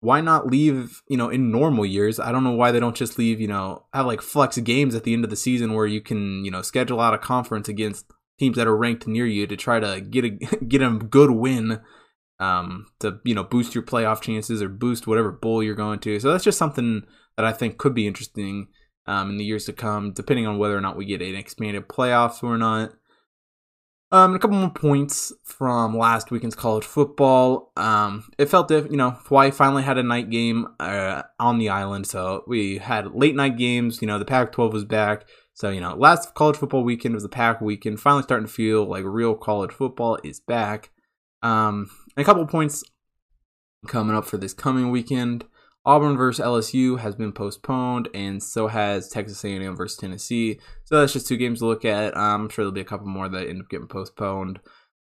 why 0.00 0.20
not 0.20 0.46
leave, 0.46 1.02
you 1.08 1.16
know, 1.16 1.28
in 1.28 1.50
normal 1.50 1.84
years? 1.84 2.20
I 2.20 2.30
don't 2.30 2.44
know 2.44 2.52
why 2.52 2.70
they 2.70 2.80
don't 2.80 2.96
just 2.96 3.18
leave, 3.18 3.40
you 3.40 3.48
know, 3.48 3.86
have 3.92 4.06
like 4.06 4.22
flex 4.22 4.56
games 4.58 4.94
at 4.94 5.04
the 5.04 5.12
end 5.12 5.24
of 5.24 5.30
the 5.30 5.36
season 5.36 5.74
where 5.74 5.86
you 5.86 6.00
can, 6.00 6.44
you 6.44 6.50
know, 6.50 6.62
schedule 6.62 7.00
out 7.00 7.14
a 7.14 7.18
conference 7.18 7.68
against 7.68 8.06
teams 8.38 8.56
that 8.56 8.68
are 8.68 8.76
ranked 8.76 9.08
near 9.08 9.26
you 9.26 9.46
to 9.46 9.56
try 9.56 9.80
to 9.80 10.00
get 10.00 10.24
a 10.24 10.30
get 10.68 10.82
a 10.82 10.90
good 10.90 11.30
win 11.30 11.80
um 12.38 12.86
to, 13.00 13.18
you 13.24 13.34
know, 13.34 13.42
boost 13.42 13.74
your 13.74 13.82
playoff 13.82 14.20
chances 14.20 14.62
or 14.62 14.68
boost 14.68 15.06
whatever 15.08 15.32
bowl 15.32 15.62
you're 15.62 15.74
going 15.74 15.98
to. 16.00 16.20
So 16.20 16.30
that's 16.30 16.44
just 16.44 16.58
something 16.58 17.02
that 17.36 17.44
I 17.44 17.52
think 17.52 17.78
could 17.78 17.94
be 17.94 18.06
interesting 18.06 18.68
um 19.06 19.30
in 19.30 19.38
the 19.38 19.44
years 19.44 19.64
to 19.64 19.72
come 19.72 20.12
depending 20.12 20.46
on 20.46 20.58
whether 20.58 20.76
or 20.76 20.80
not 20.80 20.96
we 20.96 21.06
get 21.06 21.22
an 21.22 21.34
expanded 21.34 21.88
playoffs 21.88 22.42
or 22.44 22.56
not. 22.56 22.92
Um, 24.10 24.34
a 24.34 24.38
couple 24.38 24.56
more 24.56 24.70
points 24.70 25.34
from 25.44 25.96
last 25.96 26.30
weekend's 26.30 26.54
college 26.54 26.84
football. 26.84 27.72
Um, 27.76 28.30
it 28.38 28.46
felt 28.46 28.70
if 28.70 28.90
you 28.90 28.96
know 28.96 29.10
Hawaii 29.10 29.50
finally 29.50 29.82
had 29.82 29.98
a 29.98 30.02
night 30.02 30.30
game 30.30 30.66
uh, 30.80 31.22
on 31.38 31.58
the 31.58 31.68
island, 31.68 32.06
so 32.06 32.42
we 32.46 32.78
had 32.78 33.14
late 33.14 33.36
night 33.36 33.58
games. 33.58 34.00
You 34.00 34.08
know 34.08 34.18
the 34.18 34.24
Pac-12 34.24 34.72
was 34.72 34.84
back, 34.86 35.28
so 35.52 35.68
you 35.68 35.82
know 35.82 35.94
last 35.94 36.34
college 36.34 36.56
football 36.56 36.84
weekend 36.84 37.14
was 37.14 37.22
the 37.22 37.28
Pac 37.28 37.60
weekend. 37.60 38.00
Finally 38.00 38.22
starting 38.22 38.46
to 38.46 38.52
feel 38.52 38.86
like 38.86 39.04
real 39.04 39.34
college 39.34 39.72
football 39.72 40.18
is 40.24 40.40
back. 40.40 40.90
Um, 41.42 41.90
a 42.16 42.24
couple 42.24 42.46
points 42.46 42.82
coming 43.88 44.16
up 44.16 44.24
for 44.24 44.38
this 44.38 44.54
coming 44.54 44.90
weekend. 44.90 45.44
Auburn 45.88 46.18
versus 46.18 46.44
LSU 46.44 46.98
has 46.98 47.14
been 47.14 47.32
postponed, 47.32 48.08
and 48.12 48.42
so 48.42 48.66
has 48.66 49.08
Texas 49.08 49.42
A&M 49.42 49.74
versus 49.74 49.96
Tennessee. 49.96 50.60
So 50.84 51.00
that's 51.00 51.14
just 51.14 51.26
two 51.26 51.38
games 51.38 51.60
to 51.60 51.66
look 51.66 51.86
at. 51.86 52.14
I'm 52.14 52.50
sure 52.50 52.62
there'll 52.62 52.72
be 52.72 52.82
a 52.82 52.84
couple 52.84 53.06
more 53.06 53.26
that 53.26 53.48
end 53.48 53.62
up 53.62 53.70
getting 53.70 53.86
postponed 53.86 54.60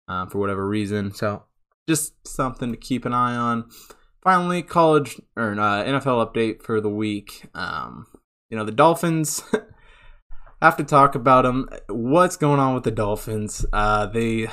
um, 0.09 0.29
for 0.29 0.39
whatever 0.39 0.67
reason. 0.67 1.15
So 1.15 1.45
just 1.89 2.27
something 2.27 2.73
to 2.73 2.77
keep 2.77 3.05
an 3.05 3.15
eye 3.15 3.37
on. 3.37 3.71
Finally, 4.25 4.63
college 4.63 5.21
or 5.37 5.53
uh, 5.53 5.85
NFL 5.85 6.35
update 6.35 6.65
for 6.65 6.81
the 6.81 6.91
week. 6.91 7.45
Um, 7.55 8.09
you 8.51 8.59
know 8.59 8.65
the 8.65 8.73
Dolphins. 8.73 9.45
have 10.63 10.77
to 10.79 10.85
talk 10.85 11.15
about 11.15 11.43
them. 11.43 11.69
What's 11.89 12.37
going 12.37 12.59
on 12.59 12.75
with 12.75 12.83
the 12.83 12.91
Dolphins? 12.91 13.65
Uh, 13.73 14.07
they 14.07 14.49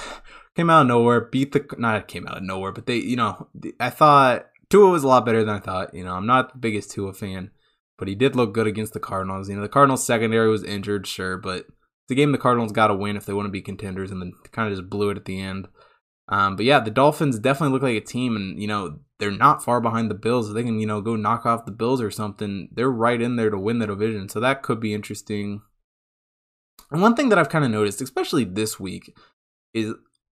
came 0.55 0.69
out 0.69 0.81
of 0.81 0.87
nowhere, 0.87 1.21
beat 1.21 1.53
the 1.53 1.65
not 1.79 2.07
came 2.07 2.27
out 2.27 2.37
of 2.37 2.43
nowhere, 2.43 2.71
but 2.71 2.85
they, 2.85 2.97
you 2.97 3.15
know, 3.15 3.47
I 3.79 3.89
thought 3.89 4.45
Tua 4.69 4.89
was 4.89 5.03
a 5.03 5.07
lot 5.07 5.25
better 5.25 5.43
than 5.43 5.55
I 5.55 5.59
thought. 5.59 5.93
You 5.93 6.03
know, 6.03 6.13
I'm 6.13 6.27
not 6.27 6.53
the 6.53 6.59
biggest 6.59 6.91
Tua 6.91 7.13
fan, 7.13 7.51
but 7.97 8.07
he 8.07 8.15
did 8.15 8.35
look 8.35 8.53
good 8.53 8.67
against 8.67 8.93
the 8.93 8.99
Cardinals. 8.99 9.49
You 9.49 9.55
know, 9.55 9.61
the 9.61 9.69
Cardinals 9.69 10.05
secondary 10.05 10.49
was 10.49 10.63
injured, 10.63 11.07
sure, 11.07 11.37
but 11.37 11.65
the 12.07 12.15
game 12.15 12.31
the 12.31 12.37
Cardinals 12.37 12.71
got 12.71 12.87
to 12.87 12.95
win 12.95 13.17
if 13.17 13.25
they 13.25 13.33
want 13.33 13.47
to 13.47 13.51
be 13.51 13.61
contenders, 13.61 14.11
and 14.11 14.21
then 14.21 14.33
kind 14.51 14.71
of 14.71 14.77
just 14.77 14.89
blew 14.89 15.09
it 15.09 15.17
at 15.17 15.25
the 15.25 15.39
end. 15.39 15.67
Um, 16.27 16.55
but 16.55 16.65
yeah, 16.65 16.79
the 16.79 16.91
Dolphins 16.91 17.39
definitely 17.39 17.73
look 17.73 17.81
like 17.81 17.95
a 17.95 18.05
team, 18.05 18.35
and 18.35 18.61
you 18.61 18.67
know 18.67 18.99
they're 19.19 19.31
not 19.31 19.63
far 19.63 19.81
behind 19.81 20.09
the 20.09 20.15
Bills. 20.15 20.49
If 20.49 20.55
they 20.55 20.63
can, 20.63 20.79
you 20.79 20.85
know, 20.85 21.01
go 21.01 21.15
knock 21.15 21.45
off 21.45 21.65
the 21.65 21.71
Bills 21.71 22.01
or 22.01 22.11
something, 22.11 22.69
they're 22.71 22.89
right 22.89 23.21
in 23.21 23.35
there 23.35 23.49
to 23.49 23.57
win 23.57 23.79
the 23.79 23.87
division. 23.87 24.29
So 24.29 24.39
that 24.39 24.63
could 24.63 24.79
be 24.79 24.93
interesting. 24.93 25.61
And 26.91 27.01
one 27.01 27.15
thing 27.15 27.29
that 27.29 27.37
I've 27.37 27.49
kind 27.49 27.65
of 27.65 27.71
noticed, 27.71 28.01
especially 28.01 28.43
this 28.43 28.79
week, 28.79 29.15
is 29.73 29.93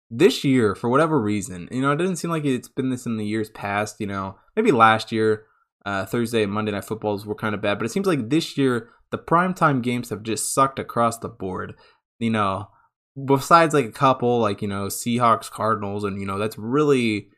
this 0.10 0.44
year, 0.44 0.76
for 0.76 0.90
whatever 0.90 1.20
reason, 1.20 1.68
you 1.72 1.82
know, 1.82 1.92
it 1.92 1.98
doesn't 1.98 2.18
seem 2.18 2.32
like 2.32 2.46
it's 2.46 2.68
been 2.68 2.90
this 2.90 3.06
in 3.06 3.18
the 3.18 3.26
years 3.26 3.50
past. 3.50 3.98
You 4.00 4.08
know, 4.08 4.38
maybe 4.56 4.72
last 4.72 5.12
year, 5.12 5.46
uh, 5.86 6.06
Thursday 6.06 6.44
and 6.44 6.52
Monday 6.52 6.72
night 6.72 6.86
footballs 6.86 7.26
were 7.26 7.36
kind 7.36 7.56
of 7.56 7.62
bad, 7.62 7.78
but 7.78 7.86
it 7.86 7.92
seems 7.92 8.08
like 8.08 8.30
this 8.30 8.58
year 8.58 8.90
the 9.12 9.18
primetime 9.18 9.82
games 9.82 10.10
have 10.10 10.24
just 10.24 10.54
sucked 10.54 10.80
across 10.80 11.18
the 11.18 11.30
board. 11.30 11.74
You 12.20 12.30
know, 12.30 12.70
besides 13.26 13.74
like 13.74 13.86
a 13.86 13.92
couple, 13.92 14.40
like 14.40 14.62
you 14.62 14.68
know, 14.68 14.88
Seahawks, 14.88 15.50
Cardinals, 15.50 16.04
and 16.04 16.20
you 16.20 16.26
know, 16.26 16.38
that's 16.38 16.58
really. 16.58 17.30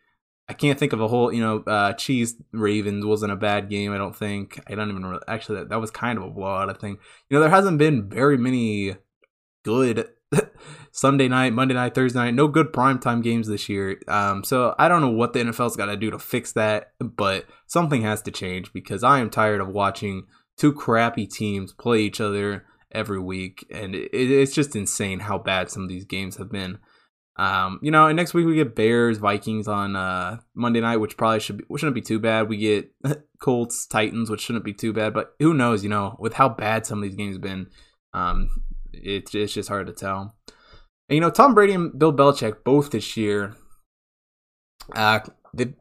I 0.48 0.54
can't 0.54 0.78
think 0.78 0.94
of 0.94 1.02
a 1.02 1.08
whole, 1.08 1.34
you 1.34 1.42
know, 1.42 1.64
uh, 1.66 1.94
Chiefs 1.94 2.36
Ravens 2.54 3.04
wasn't 3.04 3.32
a 3.32 3.36
bad 3.36 3.68
game. 3.68 3.92
I 3.92 3.98
don't 3.98 4.16
think. 4.16 4.62
I 4.68 4.76
don't 4.76 4.92
even 4.92 5.04
really, 5.04 5.24
actually 5.28 5.58
that, 5.58 5.70
that 5.70 5.82
was 5.82 5.90
kind 5.90 6.20
of 6.20 6.24
a 6.24 6.30
blowout. 6.30 6.70
I 6.70 6.74
think 6.74 7.00
you 7.30 7.36
know 7.36 7.42
there 7.42 7.50
hasn't 7.50 7.80
been 7.80 8.08
very 8.10 8.38
many 8.38 8.96
good 9.64 10.08
Sunday 10.96 11.28
night, 11.28 11.52
Monday 11.52 11.74
night, 11.74 11.94
Thursday 11.94 12.20
night. 12.20 12.34
No 12.36 12.48
good 12.48 12.72
primetime 12.72 13.22
games 13.22 13.50
this 13.50 13.68
year. 13.68 14.00
Um, 14.08 14.46
so 14.46 14.74
I 14.80 14.88
don't 14.88 15.02
know 15.02 15.10
what 15.10 15.34
the 15.34 15.40
NFL's 15.40 15.76
got 15.76 15.88
to 15.88 15.98
do 15.98 16.10
to 16.10 16.18
fix 16.18 16.54
that, 16.54 16.94
but 17.02 17.48
something 17.68 18.02
has 18.04 18.22
to 18.22 18.32
change 18.32 18.72
because 18.72 19.04
I 19.04 19.20
am 19.20 19.30
tired 19.30 19.60
of 19.60 19.68
watching 19.68 20.26
two 20.56 20.72
crappy 20.72 21.28
teams 21.28 21.74
play 21.74 22.00
each 22.00 22.22
other 22.22 22.66
every 22.94 23.20
week, 23.20 23.68
and 23.70 23.94
it, 23.94 24.10
it's 24.14 24.54
just 24.54 24.74
insane 24.74 25.20
how 25.20 25.38
bad 25.38 25.70
some 25.70 25.84
of 25.84 25.90
these 25.90 26.06
games 26.06 26.38
have 26.38 26.50
been. 26.50 26.80
Um, 27.36 27.80
you 27.82 27.92
know, 27.92 28.08
and 28.08 28.16
next 28.16 28.34
week 28.34 28.46
we 28.46 28.56
get 28.56 28.74
Bears 28.74 29.18
Vikings 29.18 29.68
on 29.68 29.98
uh, 29.98 30.38
Monday 30.54 30.80
night, 30.80 31.02
which 31.02 31.18
probably 31.18 31.42
should 31.42 31.58
be, 31.58 31.66
shouldn't 31.76 31.96
be 31.96 32.02
too 32.02 32.20
bad. 32.20 32.48
We 32.48 32.56
get 32.56 32.90
Colts 33.42 33.86
Titans, 33.86 34.30
which 34.30 34.40
shouldn't 34.40 34.64
be 34.64 34.74
too 34.74 34.94
bad, 34.94 35.14
but 35.14 35.34
who 35.40 35.54
knows? 35.54 35.84
You 35.84 35.90
know, 35.90 36.16
with 36.20 36.36
how 36.36 36.48
bad 36.48 36.86
some 36.86 37.00
of 37.00 37.04
these 37.04 37.18
games 37.18 37.36
have 37.36 37.42
been, 37.42 37.68
um, 38.14 38.50
it's 38.94 39.36
it's 39.36 39.54
just 39.54 39.68
hard 39.68 39.88
to 39.88 39.94
tell. 39.94 40.35
And, 41.10 41.16
you 41.16 41.22
know, 41.22 41.30
Tom 41.30 41.54
Brady 41.54 41.74
and 41.74 41.98
Bill 41.98 42.14
Belichick 42.14 42.64
both 42.64 42.92
this 42.92 43.16
year. 43.16 43.56
Uh, 44.96 45.20
they, 45.54 45.74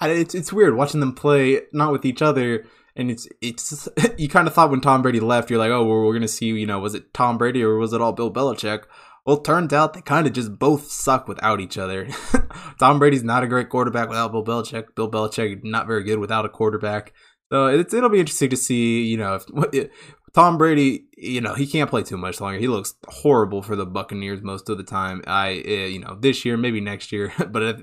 it's 0.00 0.34
it's 0.34 0.52
weird 0.52 0.76
watching 0.76 1.00
them 1.00 1.14
play 1.14 1.62
not 1.72 1.92
with 1.92 2.04
each 2.04 2.22
other, 2.22 2.64
and 2.94 3.10
it's 3.10 3.28
it's 3.40 3.88
you 4.18 4.28
kind 4.28 4.46
of 4.46 4.54
thought 4.54 4.70
when 4.70 4.80
Tom 4.80 5.02
Brady 5.02 5.20
left, 5.20 5.50
you're 5.50 5.58
like, 5.58 5.70
oh, 5.70 5.84
we're, 5.84 6.04
we're 6.04 6.12
gonna 6.12 6.28
see, 6.28 6.46
you 6.46 6.66
know, 6.66 6.78
was 6.78 6.94
it 6.94 7.12
Tom 7.14 7.38
Brady 7.38 7.62
or 7.62 7.76
was 7.76 7.92
it 7.92 8.00
all 8.00 8.12
Bill 8.12 8.32
Belichick? 8.32 8.84
Well, 9.26 9.40
turns 9.40 9.74
out 9.74 9.92
they 9.92 10.00
kind 10.00 10.26
of 10.26 10.32
just 10.32 10.58
both 10.58 10.90
suck 10.90 11.28
without 11.28 11.60
each 11.60 11.76
other. 11.76 12.08
Tom 12.80 12.98
Brady's 12.98 13.22
not 13.22 13.42
a 13.42 13.46
great 13.46 13.68
quarterback 13.68 14.08
without 14.08 14.32
Bill 14.32 14.44
Belichick. 14.44 14.94
Bill 14.94 15.10
Belichick 15.10 15.60
not 15.64 15.86
very 15.86 16.02
good 16.02 16.18
without 16.18 16.46
a 16.46 16.48
quarterback. 16.48 17.12
So 17.52 17.68
it'll 17.68 18.08
be 18.08 18.20
interesting 18.20 18.50
to 18.50 18.56
see, 18.56 19.04
you 19.04 19.16
know, 19.16 19.34
if, 19.34 19.90
Tom 20.34 20.58
Brady, 20.58 21.06
you 21.16 21.40
know, 21.40 21.54
he 21.54 21.66
can't 21.66 21.90
play 21.90 22.02
too 22.02 22.16
much 22.16 22.40
longer. 22.40 22.58
He 22.58 22.68
looks 22.68 22.94
horrible 23.06 23.62
for 23.62 23.76
the 23.76 23.86
Buccaneers 23.86 24.42
most 24.42 24.68
of 24.68 24.76
the 24.76 24.84
time. 24.84 25.22
I, 25.26 25.62
uh, 25.66 25.86
you 25.86 25.98
know, 26.00 26.16
this 26.20 26.44
year, 26.44 26.56
maybe 26.56 26.80
next 26.80 27.12
year, 27.12 27.32
but 27.50 27.62
I 27.62 27.74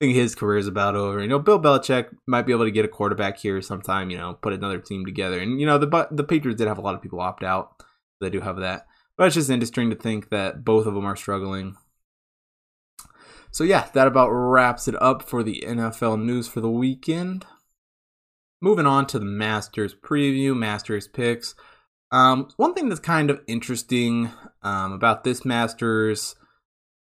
think 0.00 0.14
his 0.14 0.34
career 0.34 0.58
is 0.58 0.66
about 0.66 0.96
over. 0.96 1.20
You 1.20 1.28
know, 1.28 1.38
Bill 1.38 1.60
Belichick 1.60 2.08
might 2.26 2.42
be 2.42 2.52
able 2.52 2.64
to 2.64 2.70
get 2.70 2.84
a 2.84 2.88
quarterback 2.88 3.38
here 3.38 3.60
sometime. 3.62 4.10
You 4.10 4.18
know, 4.18 4.34
put 4.34 4.52
another 4.52 4.78
team 4.78 5.04
together, 5.04 5.38
and 5.38 5.60
you 5.60 5.66
know, 5.66 5.78
the 5.78 6.08
the 6.10 6.24
Patriots 6.24 6.58
did 6.58 6.68
have 6.68 6.78
a 6.78 6.82
lot 6.82 6.94
of 6.94 7.02
people 7.02 7.20
opt 7.20 7.44
out. 7.44 7.82
They 8.20 8.30
do 8.30 8.40
have 8.40 8.58
that, 8.58 8.86
but 9.16 9.26
it's 9.26 9.34
just 9.34 9.50
interesting 9.50 9.90
to 9.90 9.96
think 9.96 10.30
that 10.30 10.64
both 10.64 10.86
of 10.86 10.94
them 10.94 11.04
are 11.04 11.16
struggling. 11.16 11.76
So 13.50 13.64
yeah, 13.64 13.88
that 13.92 14.06
about 14.06 14.30
wraps 14.30 14.88
it 14.88 15.00
up 15.00 15.22
for 15.22 15.42
the 15.42 15.62
NFL 15.66 16.22
news 16.22 16.48
for 16.48 16.60
the 16.60 16.70
weekend. 16.70 17.44
Moving 18.62 18.86
on 18.86 19.06
to 19.08 19.18
the 19.18 19.26
Masters 19.26 19.94
preview, 19.94 20.56
Masters 20.56 21.06
picks. 21.06 21.54
Um, 22.12 22.50
one 22.58 22.74
thing 22.74 22.90
that's 22.90 23.00
kind 23.00 23.30
of 23.30 23.40
interesting 23.46 24.30
um, 24.62 24.92
about 24.92 25.24
this 25.24 25.46
Masters, 25.46 26.36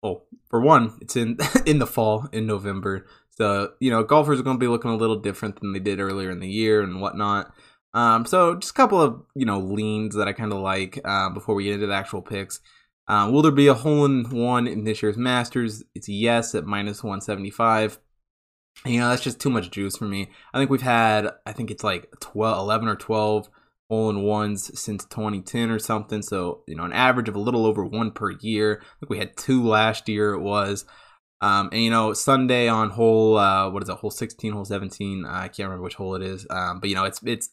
oh, 0.02 0.24
for 0.50 0.61
one, 0.61 0.98
it's 1.00 1.14
in 1.14 1.38
in 1.66 1.78
the 1.78 1.87
fall 1.87 2.28
in 2.32 2.46
November, 2.46 3.06
so 3.30 3.72
you 3.80 3.90
know 3.90 4.02
golfers 4.02 4.40
are 4.40 4.42
going 4.42 4.56
to 4.56 4.61
be 4.61 4.66
looking 4.66 4.90
a 4.90 4.96
little 4.96 5.20
different 5.20 5.61
than 5.61 5.72
they 5.72 5.78
did 5.78 6.00
earlier 6.00 6.30
in 6.30 6.40
the 6.40 6.48
year 6.48 6.82
and 6.82 7.00
whatnot. 7.00 7.52
Um, 7.94 8.26
so 8.26 8.56
just 8.56 8.72
a 8.72 8.74
couple 8.74 9.00
of 9.00 9.22
you 9.37 9.46
know 9.46 9.61
leans 9.61 10.16
that 10.16 10.26
I 10.26 10.32
kind 10.32 10.52
of 10.52 10.58
like 10.58 11.00
uh, 11.04 11.30
before 11.30 11.54
we 11.54 11.64
get 11.64 11.74
into 11.74 11.87
the 11.87 11.94
actual 11.94 12.20
picks. 12.20 12.61
Um, 13.06 13.32
will 13.32 13.40
there 13.40 13.52
be 13.52 13.68
a 13.68 13.74
hole 13.74 14.04
in 14.04 14.28
one 14.28 14.66
in 14.66 14.84
this 14.84 15.00
year's 15.02 15.16
Masters? 15.16 15.82
It's 15.94 16.08
yes 16.08 16.54
at 16.54 16.66
minus 16.66 17.02
175. 17.02 17.98
you 18.84 19.00
know, 19.00 19.08
that's 19.08 19.22
just 19.22 19.40
too 19.40 19.48
much 19.48 19.70
juice 19.70 19.96
for 19.96 20.04
me. 20.04 20.28
I 20.52 20.58
think 20.58 20.70
we've 20.70 20.82
had, 20.82 21.30
I 21.46 21.52
think 21.52 21.70
it's 21.70 21.82
like 21.82 22.11
12, 22.20 22.58
11 22.58 22.88
or 22.88 22.96
12 22.96 23.48
hole 23.88 24.11
in 24.11 24.22
ones 24.22 24.79
since 24.79 25.05
2010 25.07 25.70
or 25.70 25.79
something. 25.79 26.22
So, 26.22 26.62
you 26.66 26.77
know, 26.77 26.85
an 26.85 26.92
average 26.92 27.29
of 27.29 27.37
a 27.37 27.40
little 27.40 27.66
over 27.66 27.85
one 27.85 28.11
per 28.11 28.33
year. 28.33 28.81
I 28.83 29.01
think 29.01 29.11
we 29.11 29.18
had 29.18 29.37
two 29.37 29.62
last 29.62 30.09
year, 30.09 30.35
it 30.35 30.40
was. 30.40 30.85
Um, 31.40 31.68
and 31.72 31.83
you 31.83 31.90
know, 31.90 32.12
Sunday 32.12 32.68
on 32.68 32.90
hole, 32.90 33.38
uh, 33.38 33.70
what 33.70 33.83
is 33.83 33.88
it, 33.88 33.96
hole 33.96 34.11
16, 34.11 34.53
hole 34.53 34.64
17? 34.64 35.24
I 35.24 35.48
can't 35.48 35.68
remember 35.68 35.85
which 35.85 35.94
hole 35.94 36.14
it 36.16 36.22
is. 36.22 36.46
Um, 36.51 36.81
but 36.81 36.88
you 36.88 36.96
know, 36.96 37.05
it's, 37.05 37.20
it's, 37.24 37.51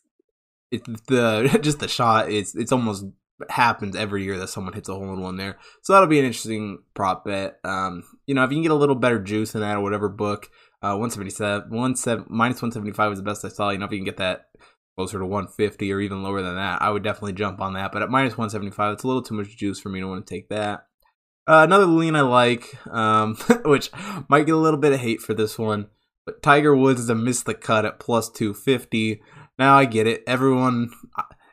it's 0.72 0.88
the, 1.08 1.60
just 1.62 1.80
the 1.80 1.88
shot, 1.88 2.32
it's, 2.32 2.56
it's 2.56 2.72
almost 2.72 3.06
happens 3.50 3.96
every 3.96 4.24
year 4.24 4.38
that 4.38 4.48
someone 4.48 4.74
hits 4.74 4.90
a 4.90 4.94
hole 4.94 5.14
in 5.14 5.22
one 5.22 5.36
there. 5.38 5.58
So 5.84 5.94
that'll 5.94 6.08
be 6.08 6.20
an 6.20 6.26
interesting 6.26 6.80
prop 6.94 7.26
bet. 7.26 7.60
Um, 7.64 8.04
you 8.26 8.34
know, 8.34 8.44
if 8.44 8.50
you 8.50 8.56
can 8.56 8.64
get 8.64 8.72
a 8.72 8.76
little 8.76 8.96
better 8.96 9.20
juice 9.20 9.56
in 9.56 9.62
that 9.62 9.78
or 9.78 9.82
whatever 9.82 10.10
book, 10.10 10.50
Uh, 10.82 10.96
177, 10.98 11.96
17, 11.96 12.26
minus 12.30 12.62
175 12.62 13.10
was 13.10 13.20
the 13.20 13.26
best 13.26 13.44
I 13.44 13.50
saw. 13.50 13.72
You 13.72 13.78
know, 13.78 13.86
if 13.86 13.92
you 13.92 13.98
can 13.98 14.06
get 14.06 14.18
that 14.18 14.50
closer 14.96 15.20
to 15.20 15.26
150 15.26 15.92
or 15.92 16.00
even 16.00 16.24
lower 16.24 16.42
than 16.42 16.56
that, 16.56 16.82
I 16.82 16.90
would 16.90 17.04
definitely 17.04 17.34
jump 17.34 17.60
on 17.62 17.74
that. 17.74 17.92
But 17.92 18.02
at 18.02 18.10
minus 18.10 18.38
175, 18.38 18.94
it's 18.94 19.04
a 19.04 19.08
little 19.08 19.22
too 19.22 19.36
much 19.36 19.58
juice 19.58 19.80
for 19.80 19.90
me 19.90 20.00
to 20.00 20.08
want 20.08 20.26
to 20.26 20.34
take 20.34 20.50
that. 20.50 20.88
Uh, 21.48 21.62
another 21.64 21.86
lean 21.86 22.16
I 22.16 22.22
like, 22.22 22.76
um, 22.88 23.36
which 23.66 23.92
might 24.28 24.46
get 24.46 24.56
a 24.56 24.60
little 24.60 24.80
bit 24.80 24.94
of 24.94 25.00
hate 25.00 25.22
for 25.22 25.34
this 25.34 25.60
one, 25.60 25.88
but 26.26 26.42
Tiger 26.42 26.76
Woods 26.76 27.02
is 27.02 27.10
a 27.10 27.16
miss 27.16 27.44
the 27.44 27.54
cut 27.54 27.86
at 27.86 28.00
plus 28.00 28.30
250. 28.30 29.22
Now 29.60 29.78
I 29.78 29.86
get 29.86 30.08
it. 30.08 30.24
Everyone, 30.26 30.92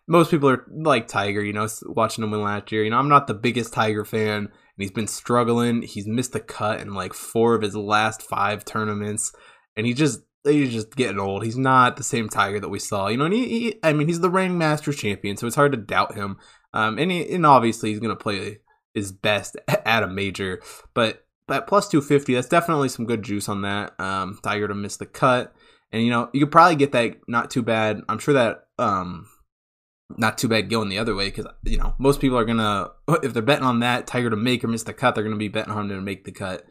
most 0.06 0.30
people 0.30 0.48
are 0.48 0.64
like 0.70 1.08
Tiger, 1.08 1.44
you 1.44 1.52
know, 1.52 1.68
watching 1.84 2.24
him 2.24 2.30
win 2.30 2.42
last 2.42 2.72
year. 2.72 2.84
You 2.84 2.90
know, 2.90 2.98
I'm 2.98 3.08
not 3.08 3.26
the 3.26 3.34
biggest 3.34 3.74
Tiger 3.74 4.04
fan, 4.04 4.44
and 4.44 4.50
he's 4.78 4.90
been 4.90 5.06
struggling. 5.06 5.82
He's 5.82 6.06
missed 6.06 6.32
the 6.32 6.40
cut 6.40 6.80
in 6.80 6.94
like 6.94 7.12
four 7.12 7.54
of 7.54 7.62
his 7.62 7.76
last 7.76 8.22
five 8.22 8.64
tournaments, 8.64 9.32
and 9.76 9.86
he 9.86 9.92
just 9.92 10.20
he's 10.44 10.72
just 10.72 10.96
getting 10.96 11.18
old. 11.18 11.44
He's 11.44 11.58
not 11.58 11.96
the 11.96 12.02
same 12.02 12.28
Tiger 12.28 12.60
that 12.60 12.68
we 12.68 12.78
saw. 12.78 13.08
You 13.08 13.16
know, 13.16 13.24
and 13.24 13.34
he, 13.34 13.48
he 13.48 13.80
I 13.82 13.92
mean, 13.92 14.08
he's 14.08 14.20
the 14.20 14.30
reigning 14.30 14.58
Masters 14.58 14.96
champion, 14.96 15.36
so 15.36 15.46
it's 15.46 15.56
hard 15.56 15.72
to 15.72 15.78
doubt 15.78 16.14
him. 16.14 16.38
Um, 16.72 16.98
and 16.98 17.10
he, 17.10 17.34
and 17.34 17.46
obviously 17.46 17.90
he's 17.90 18.00
gonna 18.00 18.16
play 18.16 18.58
his 18.94 19.12
best 19.12 19.56
at 19.68 20.02
a 20.02 20.08
major, 20.08 20.60
but 20.94 21.24
at 21.48 21.66
plus 21.66 21.88
250, 21.88 22.34
that's 22.34 22.48
definitely 22.48 22.88
some 22.88 23.06
good 23.06 23.22
juice 23.22 23.48
on 23.48 23.62
that. 23.62 23.98
Um, 24.00 24.38
Tiger 24.42 24.68
to 24.68 24.74
miss 24.74 24.96
the 24.96 25.06
cut. 25.06 25.54
And 25.92 26.02
you 26.02 26.10
know, 26.10 26.30
you 26.32 26.40
could 26.40 26.52
probably 26.52 26.76
get 26.76 26.92
that 26.92 27.16
not 27.28 27.50
too 27.50 27.62
bad. 27.62 28.00
I'm 28.08 28.18
sure 28.18 28.34
that 28.34 28.64
um 28.78 29.28
not 30.16 30.36
too 30.36 30.48
bad 30.48 30.68
going 30.68 30.88
the 30.88 30.98
other 30.98 31.14
way 31.14 31.26
because 31.26 31.46
you 31.64 31.78
know 31.78 31.94
most 31.98 32.20
people 32.20 32.38
are 32.38 32.44
gonna 32.44 32.90
if 33.22 33.32
they're 33.32 33.42
betting 33.42 33.64
on 33.64 33.80
that 33.80 34.06
Tiger 34.06 34.30
to 34.30 34.36
make 34.36 34.64
or 34.64 34.68
miss 34.68 34.82
the 34.82 34.92
cut, 34.92 35.14
they're 35.14 35.24
gonna 35.24 35.36
be 35.36 35.48
betting 35.48 35.72
on 35.72 35.90
him 35.90 35.96
to 35.96 36.00
make 36.00 36.24
the 36.24 36.32
cut. 36.32 36.64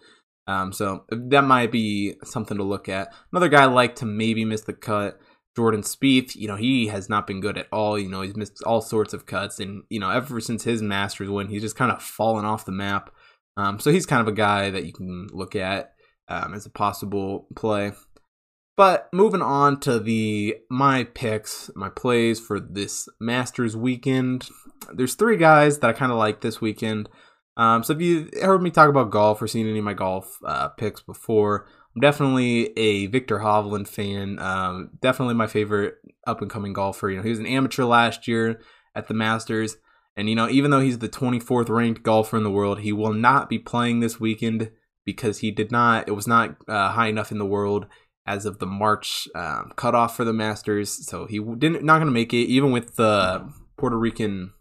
Um, 0.47 0.73
so 0.73 1.05
that 1.09 1.43
might 1.43 1.71
be 1.71 2.15
something 2.23 2.57
to 2.57 2.63
look 2.63 2.89
at. 2.89 3.13
Another 3.31 3.49
guy 3.49 3.63
I 3.63 3.65
like 3.65 3.95
to 3.97 4.05
maybe 4.05 4.43
miss 4.45 4.61
the 4.61 4.73
cut. 4.73 5.19
Jordan 5.55 5.81
Spieth, 5.81 6.35
you 6.35 6.47
know, 6.47 6.55
he 6.55 6.87
has 6.87 7.09
not 7.09 7.27
been 7.27 7.41
good 7.41 7.57
at 7.57 7.67
all. 7.71 7.99
You 7.99 8.09
know, 8.09 8.21
he's 8.21 8.37
missed 8.37 8.63
all 8.63 8.81
sorts 8.81 9.13
of 9.13 9.25
cuts, 9.25 9.59
and 9.59 9.83
you 9.89 9.99
know, 9.99 10.09
ever 10.09 10.39
since 10.39 10.63
his 10.63 10.81
Masters 10.81 11.29
win, 11.29 11.47
he's 11.47 11.61
just 11.61 11.75
kind 11.75 11.91
of 11.91 12.01
fallen 12.01 12.45
off 12.45 12.65
the 12.65 12.71
map. 12.71 13.13
Um, 13.57 13.79
so 13.79 13.91
he's 13.91 14.05
kind 14.05 14.21
of 14.21 14.27
a 14.27 14.35
guy 14.35 14.69
that 14.69 14.85
you 14.85 14.93
can 14.93 15.27
look 15.31 15.55
at 15.55 15.93
um, 16.29 16.53
as 16.53 16.65
a 16.65 16.69
possible 16.69 17.47
play. 17.55 17.91
But 18.77 19.09
moving 19.11 19.41
on 19.41 19.79
to 19.81 19.99
the 19.99 20.55
my 20.69 21.03
picks, 21.03 21.69
my 21.75 21.89
plays 21.89 22.39
for 22.39 22.59
this 22.59 23.09
Masters 23.19 23.75
weekend. 23.75 24.47
There's 24.93 25.15
three 25.15 25.37
guys 25.37 25.79
that 25.79 25.89
I 25.89 25.93
kind 25.93 26.11
of 26.11 26.17
like 26.17 26.41
this 26.41 26.61
weekend. 26.61 27.09
Um, 27.61 27.83
so 27.83 27.93
if 27.93 28.01
you 28.01 28.27
heard 28.41 28.63
me 28.63 28.71
talk 28.71 28.89
about 28.89 29.11
golf 29.11 29.39
or 29.39 29.47
seen 29.47 29.69
any 29.69 29.77
of 29.77 29.85
my 29.85 29.93
golf 29.93 30.39
uh, 30.43 30.69
picks 30.69 31.01
before, 31.01 31.67
I'm 31.95 32.01
definitely 32.01 32.75
a 32.75 33.05
Viktor 33.05 33.37
Hovland 33.37 33.87
fan. 33.87 34.39
Um, 34.39 34.89
definitely 34.99 35.35
my 35.35 35.45
favorite 35.45 35.97
up 36.25 36.41
and 36.41 36.49
coming 36.49 36.73
golfer. 36.73 37.11
You 37.11 37.17
know, 37.17 37.23
he 37.23 37.29
was 37.29 37.37
an 37.37 37.45
amateur 37.45 37.83
last 37.83 38.27
year 38.27 38.59
at 38.95 39.07
the 39.07 39.13
Masters, 39.13 39.77
and 40.17 40.27
you 40.27 40.33
know, 40.33 40.49
even 40.49 40.71
though 40.71 40.79
he's 40.79 40.97
the 40.97 41.07
24th 41.07 41.69
ranked 41.69 42.01
golfer 42.01 42.35
in 42.35 42.41
the 42.41 42.49
world, 42.49 42.79
he 42.79 42.91
will 42.91 43.13
not 43.13 43.47
be 43.47 43.59
playing 43.59 43.99
this 43.99 44.19
weekend 44.19 44.71
because 45.05 45.37
he 45.37 45.51
did 45.51 45.71
not. 45.71 46.07
It 46.07 46.13
was 46.13 46.25
not 46.25 46.55
uh, 46.67 46.89
high 46.89 47.09
enough 47.09 47.31
in 47.31 47.37
the 47.37 47.45
world 47.45 47.85
as 48.25 48.47
of 48.47 48.57
the 48.57 48.65
March 48.65 49.27
um, 49.35 49.71
cutoff 49.75 50.15
for 50.15 50.25
the 50.25 50.33
Masters. 50.33 51.07
So 51.07 51.27
he 51.27 51.37
didn't 51.37 51.85
not 51.85 51.97
going 51.97 52.07
to 52.07 52.11
make 52.11 52.33
it, 52.33 52.47
even 52.47 52.71
with 52.71 52.95
the 52.95 53.47
Puerto 53.77 53.99
Rican 53.99 54.53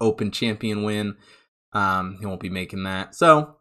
Open 0.00 0.30
champion 0.30 0.82
win. 0.82 1.16
Um, 1.76 2.16
he 2.18 2.26
won't 2.26 2.40
be 2.40 2.48
making 2.48 2.84
that. 2.84 3.14
So 3.14 3.56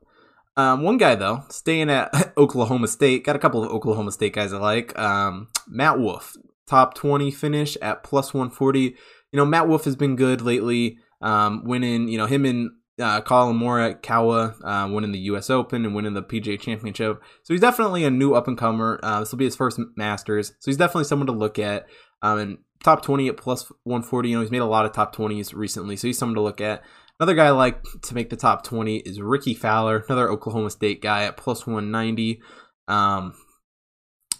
um, 0.55 0.83
one 0.83 0.97
guy 0.97 1.15
though, 1.15 1.43
staying 1.49 1.89
at 1.89 2.33
Oklahoma 2.37 2.87
State, 2.87 3.25
got 3.25 3.35
a 3.35 3.39
couple 3.39 3.63
of 3.63 3.71
Oklahoma 3.71 4.11
State 4.11 4.33
guys 4.33 4.53
I 4.53 4.57
like. 4.57 4.97
Um, 4.97 5.49
Matt 5.67 5.99
Wolff, 5.99 6.35
top 6.65 6.93
twenty 6.93 7.29
finish 7.29 7.75
at 7.81 8.03
plus 8.03 8.33
one 8.33 8.49
forty. 8.49 8.95
You 9.31 9.37
know, 9.37 9.45
Matt 9.45 9.67
Wolff 9.67 9.83
has 9.83 9.97
been 9.97 10.15
good 10.15 10.41
lately. 10.41 10.97
Um, 11.21 11.63
winning, 11.65 12.07
you 12.07 12.17
know, 12.17 12.25
him 12.25 12.45
and 12.45 12.71
uh, 12.99 13.19
Collin 13.19 13.57
Morikawa 13.59 14.55
uh, 14.63 14.87
winning 14.89 15.11
the 15.11 15.19
U.S. 15.19 15.49
Open 15.49 15.85
and 15.85 15.93
winning 15.93 16.13
the 16.13 16.23
PGA 16.23 16.59
Championship. 16.59 17.21
So 17.43 17.53
he's 17.53 17.61
definitely 17.61 18.05
a 18.05 18.11
new 18.11 18.33
up 18.33 18.47
and 18.47 18.57
comer. 18.57 18.99
Uh, 19.03 19.19
this 19.21 19.31
will 19.31 19.39
be 19.39 19.45
his 19.45 19.55
first 19.55 19.79
Masters, 19.97 20.49
so 20.59 20.71
he's 20.71 20.77
definitely 20.77 21.05
someone 21.05 21.27
to 21.27 21.33
look 21.33 21.59
at. 21.59 21.87
Um, 22.21 22.39
and 22.39 22.57
top 22.83 23.01
20 23.01 23.27
at 23.27 23.37
plus 23.37 23.69
140. 23.83 24.29
You 24.29 24.35
know, 24.35 24.41
he's 24.41 24.51
made 24.51 24.59
a 24.59 24.65
lot 24.65 24.85
of 24.85 24.93
top 24.93 25.15
20s 25.15 25.53
recently, 25.53 25.97
so 25.97 26.07
he's 26.07 26.17
someone 26.17 26.35
to 26.35 26.41
look 26.41 26.61
at. 26.61 26.83
Another 27.19 27.35
guy 27.35 27.45
I 27.45 27.51
like 27.51 27.81
to 28.03 28.13
make 28.13 28.29
the 28.29 28.35
top 28.35 28.63
20 28.63 28.97
is 28.97 29.21
Rickie 29.21 29.53
Fowler, 29.53 30.03
another 30.07 30.29
Oklahoma 30.29 30.69
State 30.69 31.01
guy 31.01 31.23
at 31.23 31.37
plus 31.37 31.65
190. 31.65 32.41
Um, 32.89 33.33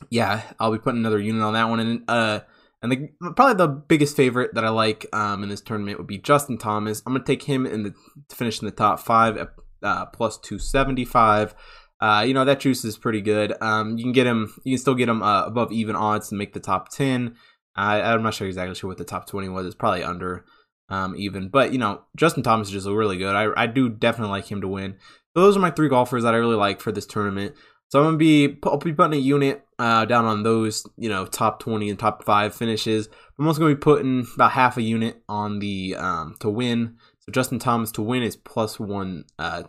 yeah, 0.10 0.42
I'll 0.60 0.74
be 0.74 0.80
putting 0.80 1.00
another 1.00 1.20
unit 1.20 1.42
on 1.42 1.54
that 1.54 1.70
one. 1.70 1.80
And 1.80 2.04
uh, 2.10 2.42
and 2.82 2.92
the, 2.92 3.32
probably 3.36 3.56
the 3.56 3.68
biggest 3.68 4.18
favorite 4.18 4.54
that 4.56 4.66
I 4.66 4.70
like 4.70 5.06
um, 5.14 5.42
in 5.42 5.50
this 5.50 5.62
tournament 5.62 5.98
would 5.98 6.08
be 6.08 6.18
Justin 6.18 6.58
Thomas. 6.58 7.02
I'm 7.06 7.14
gonna 7.14 7.24
take 7.24 7.44
him 7.44 7.66
in 7.66 7.84
the 7.84 7.94
to 8.30 8.36
finish 8.36 8.62
in 8.62 8.66
the 8.66 8.72
top 8.72 9.00
five 9.00 9.38
at 9.38 9.50
uh, 9.82 10.06
plus 10.08 10.38
275. 10.40 11.56
Uh, 12.02 12.26
you 12.28 12.34
know 12.34 12.44
that 12.44 12.60
juice 12.60 12.84
is 12.84 12.98
pretty 12.98 13.22
good. 13.22 13.54
Um, 13.62 13.98
you 13.98 14.04
can 14.04 14.12
get 14.12 14.28
him. 14.28 14.54
You 14.66 14.76
can 14.76 14.82
still 14.82 14.96
get 14.96 15.08
him 15.08 15.24
uh, 15.24 15.46
above 15.46 15.72
even 15.72 15.96
odds 15.96 16.30
to 16.30 16.36
make 16.36 16.54
the 16.54 16.60
top 16.60 16.90
10. 16.90 17.36
I, 17.76 18.02
I'm 18.02 18.22
not 18.22 18.34
sure 18.34 18.48
exactly 18.48 18.76
sure 18.76 18.90
what 18.90 18.98
the 18.98 19.06
top 19.06 19.28
20 19.28 19.50
was. 19.50 19.66
It's 19.66 19.76
probably 19.76 20.04
under 20.04 20.46
um, 20.90 21.16
even. 21.18 21.50
But 21.50 21.72
you 21.72 21.78
know, 21.78 22.02
Justin 22.16 22.44
Thomas 22.44 22.68
is 22.68 22.74
just 22.74 22.88
really 22.88 23.18
good. 23.18 23.36
I, 23.36 23.50
I 23.56 23.68
do 23.68 23.90
definitely 23.90 24.32
like 24.32 24.52
him 24.52 24.62
to 24.62 24.68
win. 24.68 24.96
So 25.36 25.42
those 25.42 25.58
are 25.58 25.62
my 25.62 25.72
three 25.72 25.90
golfers 25.90 26.24
that 26.24 26.34
I 26.34 26.38
really 26.38 26.56
like 26.56 26.82
for 26.82 26.92
this 26.92 27.06
tournament. 27.06 27.56
So 27.90 28.00
I'm 28.00 28.06
gonna 28.06 28.18
be 28.18 28.58
I'll 28.64 28.78
be 28.78 28.94
putting 28.94 29.20
a 29.20 29.22
unit 29.22 29.64
uh, 29.78 30.06
down 30.06 30.26
on 30.26 30.44
those 30.44 30.86
you 30.98 31.10
know 31.10 31.26
top 31.26 31.60
20 31.60 31.90
and 31.90 32.00
top 32.00 32.24
five 32.24 32.56
finishes. 32.56 33.10
I'm 33.38 33.48
also 33.48 33.60
gonna 33.60 33.76
be 33.76 33.80
putting 33.80 34.26
about 34.36 34.52
half 34.52 34.78
a 34.78 34.82
unit 34.82 35.22
on 35.30 35.60
the 35.60 35.96
um, 35.98 36.36
to 36.40 36.50
win. 36.50 36.98
So 37.20 37.32
Justin 37.32 37.60
Thomas 37.60 37.92
to 37.94 38.02
win 38.02 38.24
is 38.24 38.36
plus 38.36 38.80
one 38.80 39.26
uh, 39.40 39.64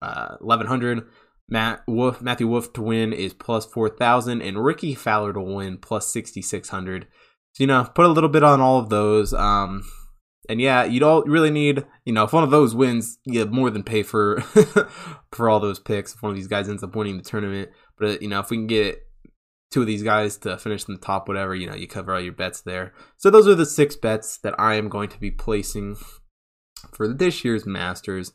uh, 0.00 0.36
1100. 0.40 1.04
Matt 1.48 1.82
Wolff, 1.86 2.22
Matthew 2.22 2.48
Wolff 2.48 2.72
to 2.72 2.82
win 2.82 3.12
is 3.12 3.34
plus 3.34 3.66
4,000, 3.66 4.40
and 4.40 4.64
Rickie 4.64 4.94
Fowler 4.94 5.34
to 5.34 5.40
win 5.40 5.76
plus 5.76 6.10
6,600. 6.10 7.06
So, 7.52 7.62
you 7.62 7.66
know, 7.66 7.84
put 7.94 8.06
a 8.06 8.08
little 8.08 8.30
bit 8.30 8.42
on 8.42 8.62
all 8.62 8.78
of 8.78 8.88
those. 8.88 9.34
Um, 9.34 9.84
and 10.48 10.60
yeah, 10.60 10.84
you 10.84 10.98
don't 10.98 11.28
really 11.28 11.50
need, 11.50 11.84
you 12.04 12.12
know, 12.12 12.24
if 12.24 12.32
one 12.32 12.44
of 12.44 12.50
those 12.50 12.74
wins, 12.74 13.18
you 13.24 13.44
more 13.46 13.70
than 13.70 13.84
pay 13.84 14.02
for 14.02 14.40
for 15.32 15.48
all 15.48 15.60
those 15.60 15.78
picks. 15.78 16.14
If 16.14 16.22
one 16.22 16.30
of 16.30 16.36
these 16.36 16.48
guys 16.48 16.68
ends 16.68 16.82
up 16.82 16.96
winning 16.96 17.16
the 17.16 17.22
tournament, 17.22 17.70
but 17.98 18.22
you 18.22 18.28
know, 18.28 18.40
if 18.40 18.50
we 18.50 18.56
can 18.56 18.66
get 18.66 19.06
two 19.70 19.80
of 19.80 19.86
these 19.86 20.02
guys 20.02 20.36
to 20.38 20.58
finish 20.58 20.86
in 20.88 20.94
the 20.94 21.00
top, 21.00 21.28
whatever, 21.28 21.54
you 21.54 21.66
know, 21.66 21.74
you 21.74 21.86
cover 21.86 22.14
all 22.14 22.20
your 22.20 22.32
bets 22.32 22.60
there. 22.60 22.92
So 23.16 23.30
those 23.30 23.46
are 23.48 23.54
the 23.54 23.66
six 23.66 23.96
bets 23.96 24.36
that 24.38 24.58
I 24.58 24.74
am 24.74 24.88
going 24.88 25.08
to 25.10 25.18
be 25.18 25.30
placing 25.30 25.96
for 26.92 27.08
this 27.08 27.44
year's 27.44 27.64
Masters. 27.64 28.32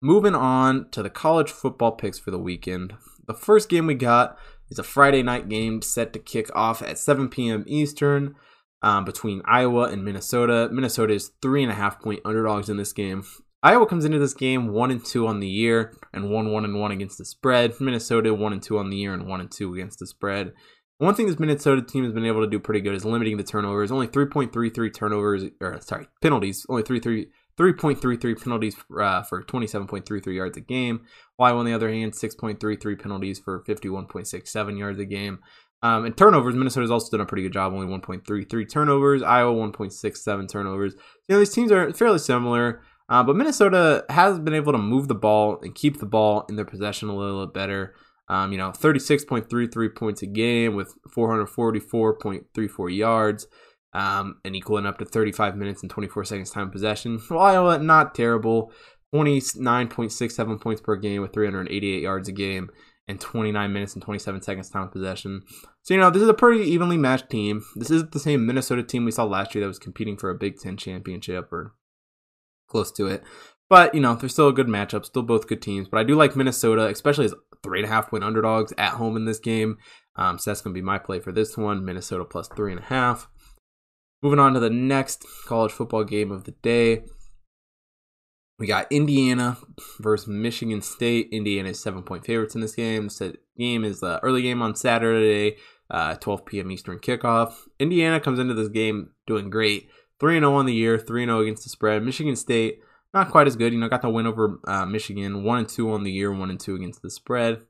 Moving 0.00 0.34
on 0.34 0.90
to 0.90 1.02
the 1.02 1.10
college 1.10 1.50
football 1.50 1.92
picks 1.92 2.18
for 2.18 2.30
the 2.30 2.38
weekend. 2.38 2.94
The 3.26 3.34
first 3.34 3.68
game 3.68 3.86
we 3.86 3.94
got 3.94 4.36
is 4.68 4.78
a 4.78 4.82
Friday 4.82 5.22
night 5.22 5.48
game 5.48 5.80
set 5.80 6.12
to 6.12 6.18
kick 6.18 6.50
off 6.54 6.82
at 6.82 6.98
7 6.98 7.28
p.m. 7.28 7.64
Eastern 7.66 8.34
um, 8.82 9.04
between 9.04 9.42
Iowa 9.44 9.84
and 9.84 10.04
Minnesota. 10.04 10.68
Minnesota 10.72 11.14
is 11.14 11.32
three 11.40 11.62
and 11.62 11.72
a 11.72 11.74
half 11.74 12.00
point 12.00 12.20
underdogs 12.24 12.68
in 12.68 12.76
this 12.76 12.92
game. 12.92 13.24
Iowa 13.62 13.86
comes 13.86 14.04
into 14.04 14.18
this 14.18 14.34
game 14.34 14.72
one 14.72 14.90
and 14.90 15.04
two 15.04 15.26
on 15.26 15.38
the 15.38 15.48
year 15.48 15.96
and 16.12 16.30
one 16.30 16.50
one 16.50 16.64
and 16.64 16.80
one 16.80 16.90
against 16.90 17.18
the 17.18 17.24
spread. 17.24 17.80
Minnesota 17.80 18.34
one 18.34 18.52
and 18.52 18.62
two 18.62 18.78
on 18.78 18.90
the 18.90 18.96
year 18.96 19.14
and 19.14 19.26
one 19.26 19.40
and 19.40 19.50
two 19.50 19.72
against 19.72 20.00
the 20.00 20.06
spread. 20.06 20.52
One 20.98 21.16
thing 21.16 21.26
this 21.26 21.38
Minnesota 21.38 21.82
team 21.82 22.04
has 22.04 22.12
been 22.12 22.26
able 22.26 22.42
to 22.42 22.50
do 22.50 22.60
pretty 22.60 22.80
good 22.80 22.94
is 22.94 23.04
limiting 23.04 23.36
the 23.36 23.42
turnovers. 23.42 23.90
Only 23.90 24.06
3.33 24.06 24.94
turnovers, 24.94 25.42
or 25.60 25.80
sorry, 25.80 26.06
penalties. 26.20 26.64
Only 26.68 26.84
3.33 26.84 28.40
penalties 28.40 28.76
uh, 28.96 29.22
for 29.22 29.42
27.33 29.42 30.32
yards 30.32 30.56
a 30.56 30.60
game. 30.60 31.00
While 31.36 31.58
on 31.58 31.66
the 31.66 31.72
other 31.72 31.92
hand, 31.92 32.12
6.33 32.12 33.02
penalties 33.02 33.40
for 33.40 33.64
51.67 33.64 34.78
yards 34.78 35.00
a 35.00 35.04
game. 35.04 35.40
Um, 35.82 36.04
and 36.04 36.16
turnovers, 36.16 36.54
Minnesota's 36.54 36.90
also 36.90 37.16
done 37.16 37.24
a 37.24 37.26
pretty 37.26 37.42
good 37.42 37.52
job, 37.52 37.72
only 37.72 37.86
1.33 37.86 38.70
turnovers. 38.70 39.22
Iowa 39.22 39.52
1.67 39.52 40.48
turnovers. 40.48 40.94
You 41.28 41.34
know, 41.34 41.38
these 41.40 41.52
teams 41.52 41.72
are 41.72 41.92
fairly 41.92 42.18
similar, 42.18 42.82
uh, 43.08 43.24
but 43.24 43.36
Minnesota 43.36 44.04
has 44.08 44.38
been 44.38 44.54
able 44.54 44.72
to 44.72 44.78
move 44.78 45.08
the 45.08 45.14
ball 45.14 45.58
and 45.60 45.74
keep 45.74 45.98
the 45.98 46.06
ball 46.06 46.46
in 46.48 46.54
their 46.56 46.64
possession 46.64 47.08
a 47.08 47.16
little 47.16 47.46
bit 47.46 47.54
better. 47.54 47.94
Um, 48.28 48.52
you 48.52 48.58
know, 48.58 48.70
36.33 48.70 49.94
points 49.94 50.22
a 50.22 50.26
game 50.26 50.76
with 50.76 50.94
444.34 51.14 52.96
yards, 52.96 53.48
um, 53.92 54.36
and 54.44 54.54
equaling 54.54 54.86
up 54.86 54.98
to 54.98 55.04
35 55.04 55.56
minutes 55.56 55.82
and 55.82 55.90
24 55.90 56.24
seconds 56.24 56.50
time 56.50 56.70
possession. 56.70 57.20
Well, 57.28 57.40
Iowa, 57.40 57.78
not 57.78 58.14
terrible. 58.14 58.72
29.67 59.12 60.60
points 60.60 60.80
per 60.80 60.96
game 60.96 61.20
with 61.20 61.34
388 61.34 62.02
yards 62.02 62.28
a 62.28 62.32
game 62.32 62.70
and 63.08 63.20
29 63.20 63.72
minutes 63.72 63.94
and 63.94 64.02
27 64.02 64.42
seconds 64.42 64.70
time 64.70 64.84
of 64.84 64.92
possession. 64.92 65.42
So, 65.82 65.94
you 65.94 66.00
know, 66.00 66.10
this 66.10 66.22
is 66.22 66.28
a 66.28 66.34
pretty 66.34 66.64
evenly 66.64 66.96
matched 66.96 67.30
team. 67.30 67.64
This 67.74 67.90
isn't 67.90 68.12
the 68.12 68.20
same 68.20 68.46
Minnesota 68.46 68.82
team 68.82 69.04
we 69.04 69.10
saw 69.10 69.24
last 69.24 69.54
year 69.54 69.62
that 69.62 69.68
was 69.68 69.78
competing 69.78 70.16
for 70.16 70.30
a 70.30 70.34
Big 70.34 70.58
Ten 70.58 70.76
championship 70.76 71.52
or 71.52 71.74
close 72.68 72.92
to 72.92 73.06
it. 73.06 73.22
But, 73.68 73.94
you 73.94 74.00
know, 74.00 74.14
they're 74.14 74.28
still 74.28 74.48
a 74.48 74.52
good 74.52 74.66
matchup, 74.66 75.04
still 75.04 75.22
both 75.22 75.48
good 75.48 75.62
teams. 75.62 75.88
But 75.88 75.98
I 75.98 76.04
do 76.04 76.14
like 76.14 76.36
Minnesota, 76.36 76.86
especially 76.86 77.24
as 77.24 77.34
three 77.62 77.80
and 77.80 77.86
a 77.86 77.92
half 77.92 78.10
point 78.10 78.24
underdogs 78.24 78.72
at 78.76 78.94
home 78.94 79.16
in 79.16 79.24
this 79.24 79.38
game. 79.38 79.78
Um, 80.16 80.38
so 80.38 80.50
that's 80.50 80.60
going 80.60 80.74
to 80.74 80.78
be 80.78 80.84
my 80.84 80.98
play 80.98 81.20
for 81.20 81.32
this 81.32 81.56
one. 81.56 81.84
Minnesota 81.84 82.24
plus 82.24 82.48
three 82.48 82.72
and 82.72 82.80
a 82.80 82.84
half. 82.84 83.28
Moving 84.22 84.38
on 84.38 84.54
to 84.54 84.60
the 84.60 84.70
next 84.70 85.24
college 85.46 85.72
football 85.72 86.04
game 86.04 86.30
of 86.30 86.44
the 86.44 86.52
day. 86.62 87.02
We 88.62 88.68
got 88.68 88.86
Indiana 88.92 89.58
versus 89.98 90.28
Michigan 90.28 90.82
State. 90.82 91.30
Indiana 91.32 91.70
is 91.70 91.80
seven 91.80 92.04
point 92.04 92.24
favorites 92.24 92.54
in 92.54 92.60
this 92.60 92.76
game. 92.76 93.08
This 93.08 93.20
game 93.58 93.82
is 93.82 93.98
the 93.98 94.20
early 94.22 94.40
game 94.40 94.62
on 94.62 94.76
Saturday, 94.76 95.56
uh, 95.90 96.14
12 96.14 96.46
p.m. 96.46 96.70
Eastern 96.70 97.00
kickoff. 97.00 97.54
Indiana 97.80 98.20
comes 98.20 98.38
into 98.38 98.54
this 98.54 98.68
game 98.68 99.10
doing 99.26 99.50
great. 99.50 99.90
3 100.20 100.38
0 100.38 100.54
on 100.54 100.66
the 100.66 100.74
year, 100.74 100.96
3 100.96 101.24
0 101.24 101.40
against 101.40 101.64
the 101.64 101.70
spread. 101.70 102.04
Michigan 102.04 102.36
State, 102.36 102.78
not 103.12 103.32
quite 103.32 103.48
as 103.48 103.56
good. 103.56 103.72
You 103.72 103.80
know, 103.80 103.88
got 103.88 104.00
the 104.00 104.08
win 104.08 104.28
over 104.28 104.60
uh, 104.68 104.86
Michigan, 104.86 105.42
1 105.42 105.58
and 105.58 105.68
2 105.68 105.90
on 105.90 106.04
the 106.04 106.12
year, 106.12 106.30
1 106.30 106.48
and 106.48 106.60
2 106.60 106.76
against 106.76 107.02
the 107.02 107.10
spread. 107.10 107.62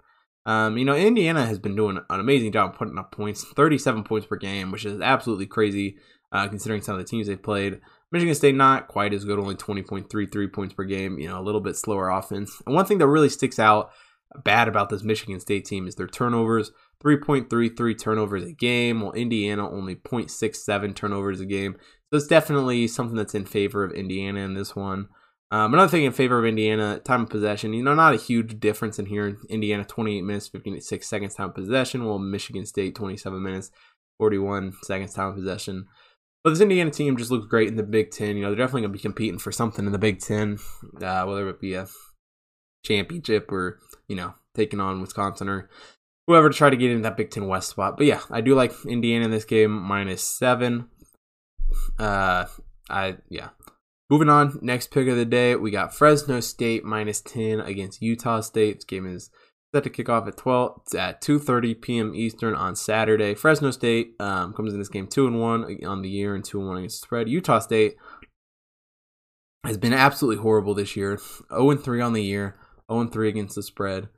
Um, 0.44 0.76
you 0.76 0.85
know, 0.85 0.94
Indiana 0.94 1.46
has 1.46 1.59
been 1.59 1.74
doing 1.74 2.00
an 2.11 2.20
amazing 2.20 2.52
job 2.52 2.76
putting 2.76 2.98
up 2.98 3.12
points, 3.12 3.44
37 3.44 4.05
points 4.05 4.26
per 4.26 4.37
game, 4.37 4.70
which 4.70 4.85
is 4.85 5.00
absolutely 5.00 5.46
crazy 5.46 5.96
uh, 6.33 6.48
considering 6.48 6.83
some 6.83 6.96
of 6.96 7.00
the 7.00 7.09
teams 7.09 7.28
they've 7.28 7.42
played. 7.42 7.81
Michigan 8.12 8.35
State 8.35 8.55
not 8.55 8.88
quite 8.88 9.14
as 9.14 9.25
good, 9.25 9.38
only 9.38 9.55
20.33 9.55 10.53
points 10.53 10.75
per 10.75 10.85
game, 10.85 11.18
you 11.18 11.29
know, 11.29 11.40
a 11.40 11.42
little 11.42 11.62
bit 11.62 11.77
slower 11.77 12.11
offense. 12.11 12.61
And 12.66 12.75
one 12.75 12.85
thing 12.85 12.98
that 12.98 13.07
really 13.07 13.31
sticks 13.31 13.59
out 13.59 13.90
bad 14.44 14.68
about 14.68 14.90
this 14.90 15.03
Michigan 15.03 15.40
State 15.40 15.64
team 15.64 15.87
is 15.87 15.94
their 15.94 16.07
turnovers. 16.07 16.70
3.33 17.03 17.98
turnovers 17.98 18.44
a 18.44 18.53
game, 18.53 19.01
while 19.01 19.12
Indiana 19.12 19.68
only 19.68 19.96
0.67 19.96 20.94
turnovers 20.94 21.40
a 21.40 21.46
game. 21.46 21.77
So 22.11 22.18
it's 22.18 22.27
definitely 22.27 22.87
something 22.87 23.16
that's 23.16 23.35
in 23.35 23.46
favor 23.46 23.83
of 23.83 23.92
Indiana 23.92 24.40
in 24.40 24.55
this 24.55 24.77
one. 24.77 25.09
Um, 25.51 25.75
another 25.75 25.90
thing 25.90 26.05
in 26.05 26.12
favor 26.12 26.38
of 26.38 26.44
Indiana, 26.44 27.01
time 27.01 27.22
of 27.22 27.31
possession. 27.31 27.72
You 27.72 27.83
know, 27.83 27.94
not 27.94 28.14
a 28.14 28.18
huge 28.18 28.61
difference 28.61 28.98
in 28.98 29.07
here. 29.07 29.37
Indiana 29.51 29.85
28 29.85 30.22
minutes, 30.22 30.48
56 30.48 31.07
seconds 31.07 31.35
time 31.35 31.48
of 31.48 31.55
possession, 31.55 32.05
while 32.05 32.18
Michigan 32.18 32.64
State 32.66 32.94
27 32.94 33.42
minutes, 33.42 33.70
41 34.18 34.72
seconds 34.85 35.14
time 35.14 35.31
of 35.31 35.35
possession. 35.35 35.87
But 36.44 36.50
this 36.50 36.61
Indiana 36.61 36.90
team 36.90 37.16
just 37.16 37.31
looks 37.31 37.46
great 37.46 37.68
in 37.68 37.76
the 37.76 37.83
Big 37.83 38.11
Ten. 38.11 38.37
You 38.37 38.42
know, 38.42 38.48
they're 38.50 38.59
definitely 38.59 38.83
going 38.83 38.92
to 38.92 38.98
be 38.98 39.02
competing 39.02 39.38
for 39.38 39.52
something 39.52 39.87
in 39.87 39.92
the 39.92 39.98
Big 39.98 40.20
Ten, 40.20 40.59
uh, 41.00 41.24
whether 41.24 41.48
it 41.48 41.61
be 41.61 41.74
a 41.74 41.87
championship 42.85 43.50
or, 43.52 43.78
you 44.09 44.16
know, 44.16 44.35
taking 44.55 44.81
on 44.81 45.00
Wisconsin 45.00 45.48
or 45.48 45.70
whoever 46.26 46.50
to 46.50 46.57
try 46.57 46.68
to 46.68 46.76
get 46.76 46.90
into 46.90 47.05
that 47.05 47.16
Big 47.16 47.31
Ten 47.31 47.46
West 47.46 47.68
spot. 47.68 47.96
But 47.96 48.07
yeah, 48.07 48.20
I 48.31 48.40
do 48.40 48.55
like 48.55 48.72
Indiana 48.87 49.26
in 49.26 49.31
this 49.31 49.44
game, 49.44 49.70
minus 49.70 50.22
seven. 50.22 50.88
Uh, 51.98 52.46
I, 52.90 53.18
yeah. 53.28 53.50
Moving 54.11 54.28
on, 54.28 54.59
next 54.61 54.90
pick 54.90 55.09
of 55.09 55.16
the 55.16 55.24
day, 55.24 55.57
we 55.57 55.70
got 55.70 55.94
Fresno 55.94 56.40
State 56.40 56.85
minus 56.85 57.22
10 57.22 57.61
against 57.61 58.02
Utah 58.02 58.40
State. 58.40 58.76
This 58.76 58.85
game 58.85 59.07
is 59.07 59.31
set 59.74 59.85
to 59.85 59.90
kick 59.90 60.08
off 60.08 60.28
at 60.28 60.37
12 60.37 60.82
at 60.98 61.20
2:30 61.22 61.80
p.m. 61.80 62.14
Eastern 62.14 62.54
on 62.54 62.76
Saturday. 62.76 63.35
Fresno 63.35 63.70
State 63.70 64.14
um, 64.20 64.52
comes 64.52 64.72
in 64.72 64.78
this 64.78 64.88
game 64.88 65.06
two 65.06 65.26
and 65.26 65.40
one 65.40 65.78
on 65.85 66.02
the 66.02 66.08
year 66.08 66.35
and 66.35 66.44
two 66.44 66.58
and 66.58 66.68
one 66.68 66.78
against 66.78 67.00
the 67.00 67.06
spread. 67.06 67.28
Utah 67.28 67.58
State 67.58 67.96
has 69.64 69.78
been 69.78 69.92
absolutely 69.92 70.42
horrible 70.42 70.74
this 70.74 70.96
year. 70.96 71.18
0 71.48 71.70
and 71.70 71.82
3 71.82 72.00
on 72.00 72.12
the 72.12 72.22
year, 72.22 72.56
0 72.90 73.02
and 73.02 73.12
3 73.12 73.28
against 73.28 73.54
the 73.54 73.62
spread. 73.62 74.08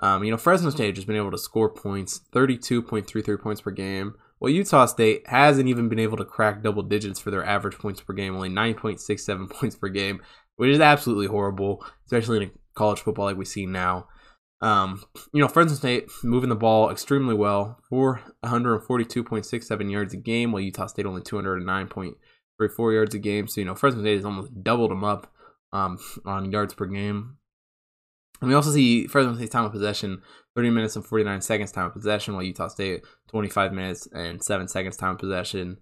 Um, 0.00 0.24
you 0.24 0.30
know, 0.30 0.36
Fresno 0.36 0.70
State 0.70 0.96
has 0.96 1.04
been 1.04 1.16
able 1.16 1.30
to 1.30 1.38
score 1.38 1.68
points, 1.68 2.20
32.33 2.32 3.40
points 3.40 3.60
per 3.60 3.70
game. 3.70 4.14
Well, 4.40 4.52
Utah 4.52 4.86
State 4.86 5.22
hasn't 5.28 5.68
even 5.68 5.88
been 5.88 6.00
able 6.00 6.16
to 6.16 6.24
crack 6.24 6.62
double 6.62 6.82
digits 6.82 7.20
for 7.20 7.30
their 7.30 7.44
average 7.44 7.78
points 7.78 8.00
per 8.00 8.12
game, 8.12 8.34
only 8.34 8.50
9.67 8.50 9.50
points 9.60 9.76
per 9.76 9.88
game, 9.88 10.20
which 10.56 10.70
is 10.70 10.80
absolutely 10.80 11.28
horrible, 11.28 11.84
especially 12.06 12.42
in 12.42 12.50
college 12.74 13.00
football 13.00 13.26
like 13.26 13.36
we 13.36 13.44
see 13.44 13.66
now. 13.66 14.08
Um, 14.62 15.02
you 15.34 15.40
know, 15.42 15.48
Fresno 15.48 15.74
State 15.74 16.08
moving 16.22 16.48
the 16.48 16.54
ball 16.54 16.88
extremely 16.90 17.34
well, 17.34 17.80
442.67 17.92 19.90
yards 19.90 20.14
a 20.14 20.16
game, 20.16 20.52
while 20.52 20.62
Utah 20.62 20.86
State 20.86 21.04
only 21.04 21.20
209.34 21.22 22.92
yards 22.94 23.14
a 23.14 23.18
game. 23.18 23.48
So, 23.48 23.60
you 23.60 23.64
know, 23.66 23.74
Fresno 23.74 24.02
State 24.02 24.16
has 24.16 24.24
almost 24.24 24.62
doubled 24.62 24.92
them 24.92 25.02
up 25.02 25.26
um, 25.72 25.98
on 26.24 26.52
yards 26.52 26.74
per 26.74 26.86
game. 26.86 27.38
And 28.40 28.48
we 28.48 28.54
also 28.54 28.70
see 28.70 29.08
Fresno 29.08 29.34
State's 29.34 29.50
time 29.52 29.64
of 29.64 29.72
possession 29.72 30.22
30 30.54 30.70
minutes 30.70 30.94
and 30.94 31.04
49 31.04 31.40
seconds 31.40 31.72
time 31.72 31.86
of 31.86 31.92
possession, 31.92 32.34
while 32.34 32.44
Utah 32.44 32.68
State 32.68 33.04
25 33.30 33.72
minutes 33.72 34.06
and 34.12 34.42
7 34.42 34.68
seconds 34.68 34.96
time 34.96 35.14
of 35.14 35.18
possession. 35.18 35.78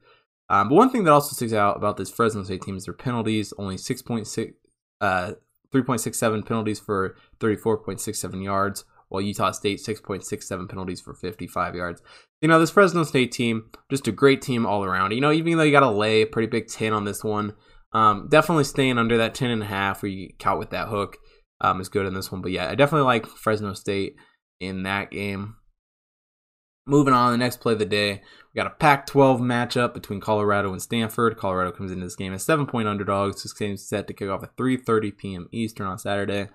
Um, 0.49 0.71
but 0.71 0.75
one 0.75 0.91
thing 0.91 1.05
that 1.05 1.13
also 1.13 1.35
sticks 1.35 1.53
out 1.53 1.77
about 1.77 1.99
this 1.99 2.11
Fresno 2.11 2.45
State 2.45 2.63
team 2.63 2.77
is 2.77 2.87
their 2.87 2.95
penalties, 2.95 3.53
only 3.59 3.77
6.6. 3.77 4.55
Uh, 5.01 5.33
3.67 5.73 6.47
penalties 6.47 6.81
for 6.81 7.17
34.67 7.39 8.45
yards, 8.45 8.85
while 9.09 9.21
Utah 9.21 9.51
State 9.51 9.79
6.67 9.79 10.69
penalties 10.69 11.01
for 11.01 11.15
55 11.15 11.75
yards. 11.75 12.03
You 12.41 12.49
know, 12.49 12.59
this 12.59 12.71
Fresno 12.71 13.05
State 13.05 13.33
team, 13.33 13.71
just 13.91 14.09
a 14.09 14.13
great 14.13 14.43
team 14.43 14.67
all 14.67 14.85
around. 14.85 15.13
You 15.13 15.21
know, 15.21 15.33
even 15.33 15.59
though 15.59 15.65
you 15.65 15.73
got 15.73 15.81
to 15.81 15.91
lay 15.91 16.23
a 16.23 16.27
pretty 16.27 16.49
big 16.49 16.69
10 16.69 16.93
on 16.93 17.05
this 17.05 17.23
one, 17.23 17.55
um, 17.93 18.29
definitely 18.31 18.65
staying 18.65 18.99
under 18.99 19.19
that 19.19 19.35
10 19.35 19.51
and 19.51 19.63
a 19.63 19.67
half 19.67 20.03
where 20.03 20.11
you 20.11 20.31
count 20.39 20.59
with 20.59 20.71
that 20.71 20.89
hook 20.89 21.19
um, 21.61 21.81
is 21.81 21.89
good 21.89 22.07
in 22.07 22.15
this 22.15 22.33
one. 22.33 22.41
But 22.41 22.53
yeah, 22.53 22.69
I 22.69 22.75
definitely 22.75 23.07
like 23.07 23.27
Fresno 23.27 23.75
State 23.75 24.17
in 24.61 24.85
that 24.85 25.11
game. 25.11 25.57
Moving 26.87 27.15
on, 27.15 27.33
the 27.33 27.39
next 27.39 27.61
play 27.61 27.75
of 27.75 27.79
the 27.79 27.85
day, 27.85 28.23
we 28.53 28.59
got 28.59 28.67
a 28.67 28.75
Pac 28.75 29.07
12 29.07 29.41
matchup 29.41 29.95
between 29.95 30.21
Colorado 30.21 30.73
and 30.73 30.83
Stanford. 30.83 31.37
Colorado 31.37 31.71
comes 31.71 31.93
into 31.93 32.05
this 32.05 32.17
game 32.17 32.33
as 32.33 32.45
seven 32.45 32.67
point 32.67 32.89
underdogs. 32.89 33.43
This 33.43 33.53
game 33.53 33.75
is 33.75 33.89
set 33.89 34.09
to 34.09 34.15
kick 34.15 34.29
off 34.29 34.43
at 34.43 34.57
3.30 34.57 35.17
p.m. 35.17 35.49
Eastern 35.53 35.87
on 35.87 35.99
Saturday. 35.99 36.49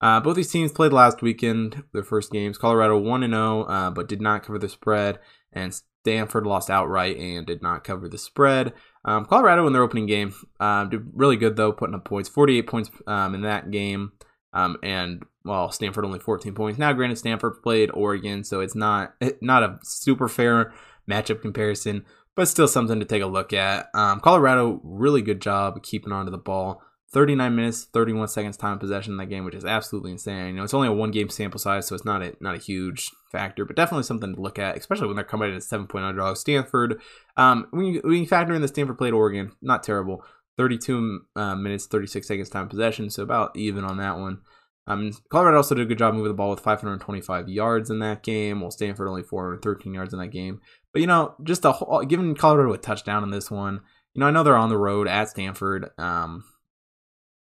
Uh, 0.00 0.20
both 0.20 0.36
these 0.36 0.50
teams 0.50 0.72
played 0.72 0.92
last 0.92 1.22
weekend, 1.22 1.84
their 1.92 2.02
first 2.02 2.32
games. 2.32 2.58
Colorado 2.58 2.98
1 2.98 3.28
0, 3.28 3.62
uh, 3.62 3.90
but 3.90 4.08
did 4.08 4.20
not 4.20 4.42
cover 4.42 4.58
the 4.58 4.68
spread, 4.68 5.20
and 5.52 5.74
Stanford 6.02 6.44
lost 6.44 6.68
outright 6.68 7.16
and 7.16 7.46
did 7.46 7.62
not 7.62 7.84
cover 7.84 8.08
the 8.08 8.18
spread. 8.18 8.72
Um, 9.04 9.24
Colorado 9.24 9.66
in 9.66 9.72
their 9.72 9.82
opening 9.82 10.06
game 10.06 10.34
uh, 10.58 10.84
did 10.84 11.06
really 11.14 11.36
good, 11.36 11.56
though, 11.56 11.72
putting 11.72 11.94
up 11.94 12.04
points 12.04 12.28
48 12.28 12.66
points 12.66 12.90
um, 13.06 13.34
in 13.34 13.42
that 13.42 13.70
game. 13.70 14.12
Um, 14.52 14.76
and 14.82 15.24
well, 15.44 15.70
Stanford 15.70 16.04
only 16.04 16.18
14 16.18 16.54
points. 16.54 16.78
Now, 16.78 16.92
granted, 16.92 17.16
Stanford 17.16 17.62
played 17.62 17.90
Oregon, 17.92 18.44
so 18.44 18.60
it's 18.60 18.74
not 18.74 19.14
not 19.40 19.62
a 19.62 19.78
super 19.82 20.28
fair 20.28 20.72
matchup 21.10 21.42
comparison, 21.42 22.04
but 22.34 22.48
still 22.48 22.68
something 22.68 23.00
to 23.00 23.06
take 23.06 23.22
a 23.22 23.26
look 23.26 23.52
at. 23.52 23.88
Um, 23.94 24.20
Colorado, 24.20 24.80
really 24.84 25.22
good 25.22 25.40
job 25.40 25.82
keeping 25.82 26.12
onto 26.12 26.30
the 26.30 26.38
ball. 26.38 26.82
39 27.12 27.54
minutes, 27.54 27.84
31 27.92 28.28
seconds 28.28 28.56
time 28.56 28.78
possession 28.78 29.12
in 29.12 29.16
that 29.18 29.26
game, 29.26 29.44
which 29.44 29.54
is 29.54 29.66
absolutely 29.66 30.12
insane. 30.12 30.46
You 30.46 30.52
know, 30.54 30.64
it's 30.64 30.72
only 30.72 30.88
a 30.88 30.92
one 30.92 31.10
game 31.10 31.28
sample 31.28 31.60
size, 31.60 31.86
so 31.86 31.94
it's 31.94 32.06
not 32.06 32.22
a 32.22 32.34
not 32.40 32.54
a 32.54 32.58
huge 32.58 33.10
factor, 33.30 33.66
but 33.66 33.76
definitely 33.76 34.04
something 34.04 34.34
to 34.34 34.40
look 34.40 34.58
at, 34.58 34.78
especially 34.78 35.08
when 35.08 35.16
they're 35.16 35.24
coming 35.24 35.50
in 35.50 35.56
at 35.56 35.62
seven 35.62 35.86
point 35.86 36.06
underdog. 36.06 36.38
Stanford, 36.38 37.00
um, 37.36 37.66
when 37.70 37.84
you, 37.84 38.00
when 38.02 38.14
you 38.14 38.26
factor 38.26 38.54
in 38.54 38.62
the 38.62 38.68
Stanford 38.68 38.96
played 38.96 39.12
Oregon, 39.12 39.52
not 39.60 39.82
terrible. 39.82 40.24
32 40.56 41.20
uh, 41.36 41.54
minutes, 41.54 41.86
36 41.86 42.26
seconds 42.26 42.50
time 42.50 42.68
possession, 42.68 43.10
so 43.10 43.22
about 43.22 43.56
even 43.56 43.84
on 43.84 43.96
that 43.98 44.18
one. 44.18 44.40
Um, 44.86 45.12
Colorado 45.30 45.58
also 45.58 45.74
did 45.74 45.82
a 45.82 45.88
good 45.88 45.98
job 45.98 46.14
moving 46.14 46.28
the 46.28 46.34
ball 46.34 46.50
with 46.50 46.60
525 46.60 47.48
yards 47.48 47.88
in 47.88 48.00
that 48.00 48.22
game, 48.22 48.60
while 48.60 48.70
Stanford 48.70 49.08
only 49.08 49.22
413 49.22 49.94
yards 49.94 50.12
in 50.12 50.18
that 50.18 50.28
game. 50.28 50.60
But 50.92 51.00
you 51.00 51.06
know, 51.06 51.34
just 51.42 51.64
a 51.64 51.72
whole, 51.72 52.04
giving 52.04 52.34
Colorado 52.34 52.72
a 52.72 52.78
touchdown 52.78 53.22
in 53.22 53.30
this 53.30 53.50
one. 53.50 53.80
You 54.14 54.20
know, 54.20 54.26
I 54.26 54.30
know 54.30 54.42
they're 54.42 54.56
on 54.56 54.68
the 54.68 54.78
road 54.78 55.08
at 55.08 55.28
Stanford, 55.28 55.90
um, 55.98 56.44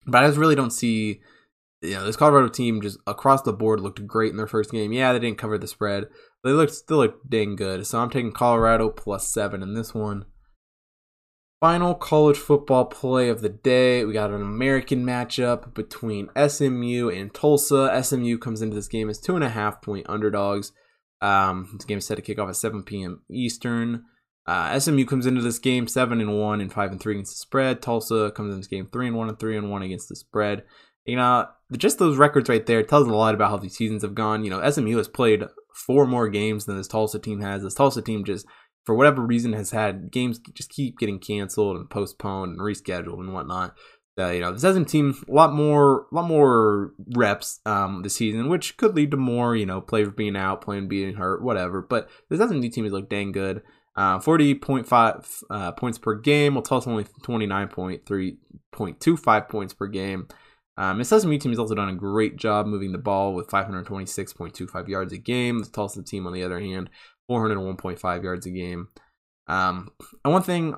but 0.06 0.24
I 0.24 0.28
just 0.28 0.40
really 0.40 0.56
don't 0.56 0.72
see. 0.72 1.22
You 1.84 1.96
know, 1.96 2.06
this 2.06 2.16
Colorado 2.16 2.48
team 2.48 2.80
just 2.80 3.00
across 3.08 3.42
the 3.42 3.52
board 3.52 3.80
looked 3.80 4.06
great 4.06 4.30
in 4.30 4.38
their 4.38 4.46
first 4.46 4.72
game. 4.72 4.94
Yeah, 4.94 5.14
they 5.14 5.20
didn't 5.20 5.40
cover 5.40 5.58
the 5.58 5.68
spread, 5.68 6.06
but 6.44 6.50
they 6.50 6.56
looked 6.56 6.76
still 6.76 6.98
look 6.98 7.28
dang 7.28 7.56
good. 7.56 7.88
So 7.88 8.00
I'm 8.00 8.12
taking 8.12 8.32
Colorado 8.32 8.90
plus 8.92 9.34
seven 9.34 9.64
in 9.64 9.74
this 9.74 9.92
one. 9.92 10.26
Final 11.62 11.94
college 11.94 12.38
football 12.38 12.86
play 12.86 13.30
of 13.30 13.42
the 13.42 13.50
day. 13.50 14.04
We 14.04 14.14
got 14.14 14.32
an 14.32 14.42
American 14.42 15.06
matchup 15.06 15.76
between 15.76 16.30
SMU 16.36 17.10
and 17.10 17.32
Tulsa. 17.32 18.02
SMU 18.04 18.40
comes 18.40 18.64
into 18.64 18.76
this 18.76 18.88
game 18.88 19.12
as 19.12 19.20
two 19.20 19.36
and 19.36 19.44
a 19.44 19.50
half 19.50 19.80
point 19.80 20.08
underdogs. 20.10 20.72
Um, 21.22 21.70
this 21.74 21.86
game 21.86 22.00
is 22.00 22.08
set 22.08 22.16
to 22.16 22.24
kick 22.24 22.40
off 22.40 22.50
at 22.50 22.56
7 22.56 22.82
p.m. 22.82 23.22
Eastern. 23.30 24.06
Uh, 24.48 24.80
SMU 24.80 25.06
comes 25.06 25.28
into 25.28 25.44
this 25.44 25.60
game 25.60 25.88
seven 25.88 26.20
and 26.20 26.40
one 26.40 26.62
and 26.62 26.74
five 26.74 26.92
and 26.92 27.00
three 27.00 27.14
against 27.14 27.34
the 27.34 27.42
spread. 27.42 27.80
Tulsa 27.80 28.32
comes 28.36 28.56
in 28.56 28.60
this 28.60 28.68
game 28.68 28.90
three 28.92 29.06
and 29.06 29.16
one 29.16 29.30
and 29.30 29.40
three 29.40 29.56
and 29.56 29.70
one 29.70 29.84
against 29.84 30.10
the 30.10 30.16
spread. 30.16 30.64
You 31.06 31.18
know, 31.18 31.48
just 31.78 32.00
those 32.00 32.18
records 32.18 32.50
right 32.50 32.66
there 32.66 32.82
tells 32.82 33.08
a 33.08 33.14
lot 33.14 33.36
about 33.36 33.52
how 33.52 33.58
these 33.58 33.78
seasons 33.78 34.02
have 34.02 34.16
gone. 34.16 34.44
You 34.44 34.50
know, 34.50 34.68
SMU 34.68 34.98
has 34.98 35.08
played 35.08 35.44
four 35.76 36.08
more 36.08 36.28
games 36.28 36.66
than 36.66 36.78
this 36.78 36.88
Tulsa 36.88 37.20
team 37.20 37.42
has. 37.42 37.62
This 37.62 37.76
Tulsa 37.76 38.02
team 38.02 38.26
just 38.26 38.48
for 38.86 38.96
whatever 38.96 39.22
reason 39.22 39.54
has 39.54 39.72
had 39.72 40.12
games 40.12 40.40
just 40.54 40.70
keep 40.70 40.98
getting 40.98 41.20
canceled 41.20 41.78
and 41.78 41.90
postponed 41.90 42.54
and 42.54 42.62
rescheduled 42.62 43.20
and 43.20 43.34
whatnot. 43.34 43.76
Uh, 44.20 44.30
you 44.30 44.42
know, 44.42 44.52
this 44.52 44.62
doesn't 44.62 44.90
seem 44.90 45.16
a 45.28 45.32
lot 45.32 45.54
more, 45.54 46.06
a 46.12 46.16
lot 46.16 46.28
more 46.28 46.92
reps 47.16 47.60
um, 47.66 48.02
this 48.04 48.16
season, 48.16 48.50
which 48.50 48.76
could 48.78 48.94
lead 48.94 49.12
to 49.12 49.18
more, 49.18 49.56
you 49.56 49.66
know, 49.66 49.80
players 49.80 50.12
being 50.16 50.36
out, 50.36 50.62
playing 50.62 50.88
being 50.88 51.16
hurt, 51.16 51.42
whatever. 51.42 51.82
But 51.82 52.10
this 52.30 52.38
doesn't 52.38 52.62
team 52.72 52.86
is 52.86 52.92
look 52.92 53.10
dang 53.10 53.32
good. 53.32 53.62
Uh, 53.96 54.20
40.5 54.20 55.44
uh, 55.50 55.72
points 55.74 55.98
per 55.98 56.16
game. 56.16 56.56
Well, 56.56 56.64
Tulsa 56.64 56.90
only 56.90 57.04
29.3.25 57.04 59.50
points 59.50 59.74
per 59.74 59.88
game. 59.88 60.28
Um, 60.78 60.98
the 60.98 61.06
SMU 61.06 61.38
team 61.38 61.52
has 61.52 61.60
also 61.60 61.76
done 61.76 61.90
a 61.90 61.96
great 61.96 62.38
job 62.38 62.66
moving 62.66 62.94
the 62.94 62.98
ball 62.98 63.34
with 63.34 63.50
526.25 63.50 64.88
yards 64.88 65.14
a 65.14 65.18
game. 65.18 65.60
The 65.60 65.70
Tulsa 65.70 66.04
team, 66.04 66.26
on 66.26 66.34
the 66.34 66.44
other 66.44 66.60
hand, 66.60 66.90
401.5 67.32 68.24
yards 68.24 68.46
a 68.46 68.52
game. 68.52 68.90
Um, 69.48 69.90
and 70.24 70.34
one 70.34 70.44
thing 70.44 70.76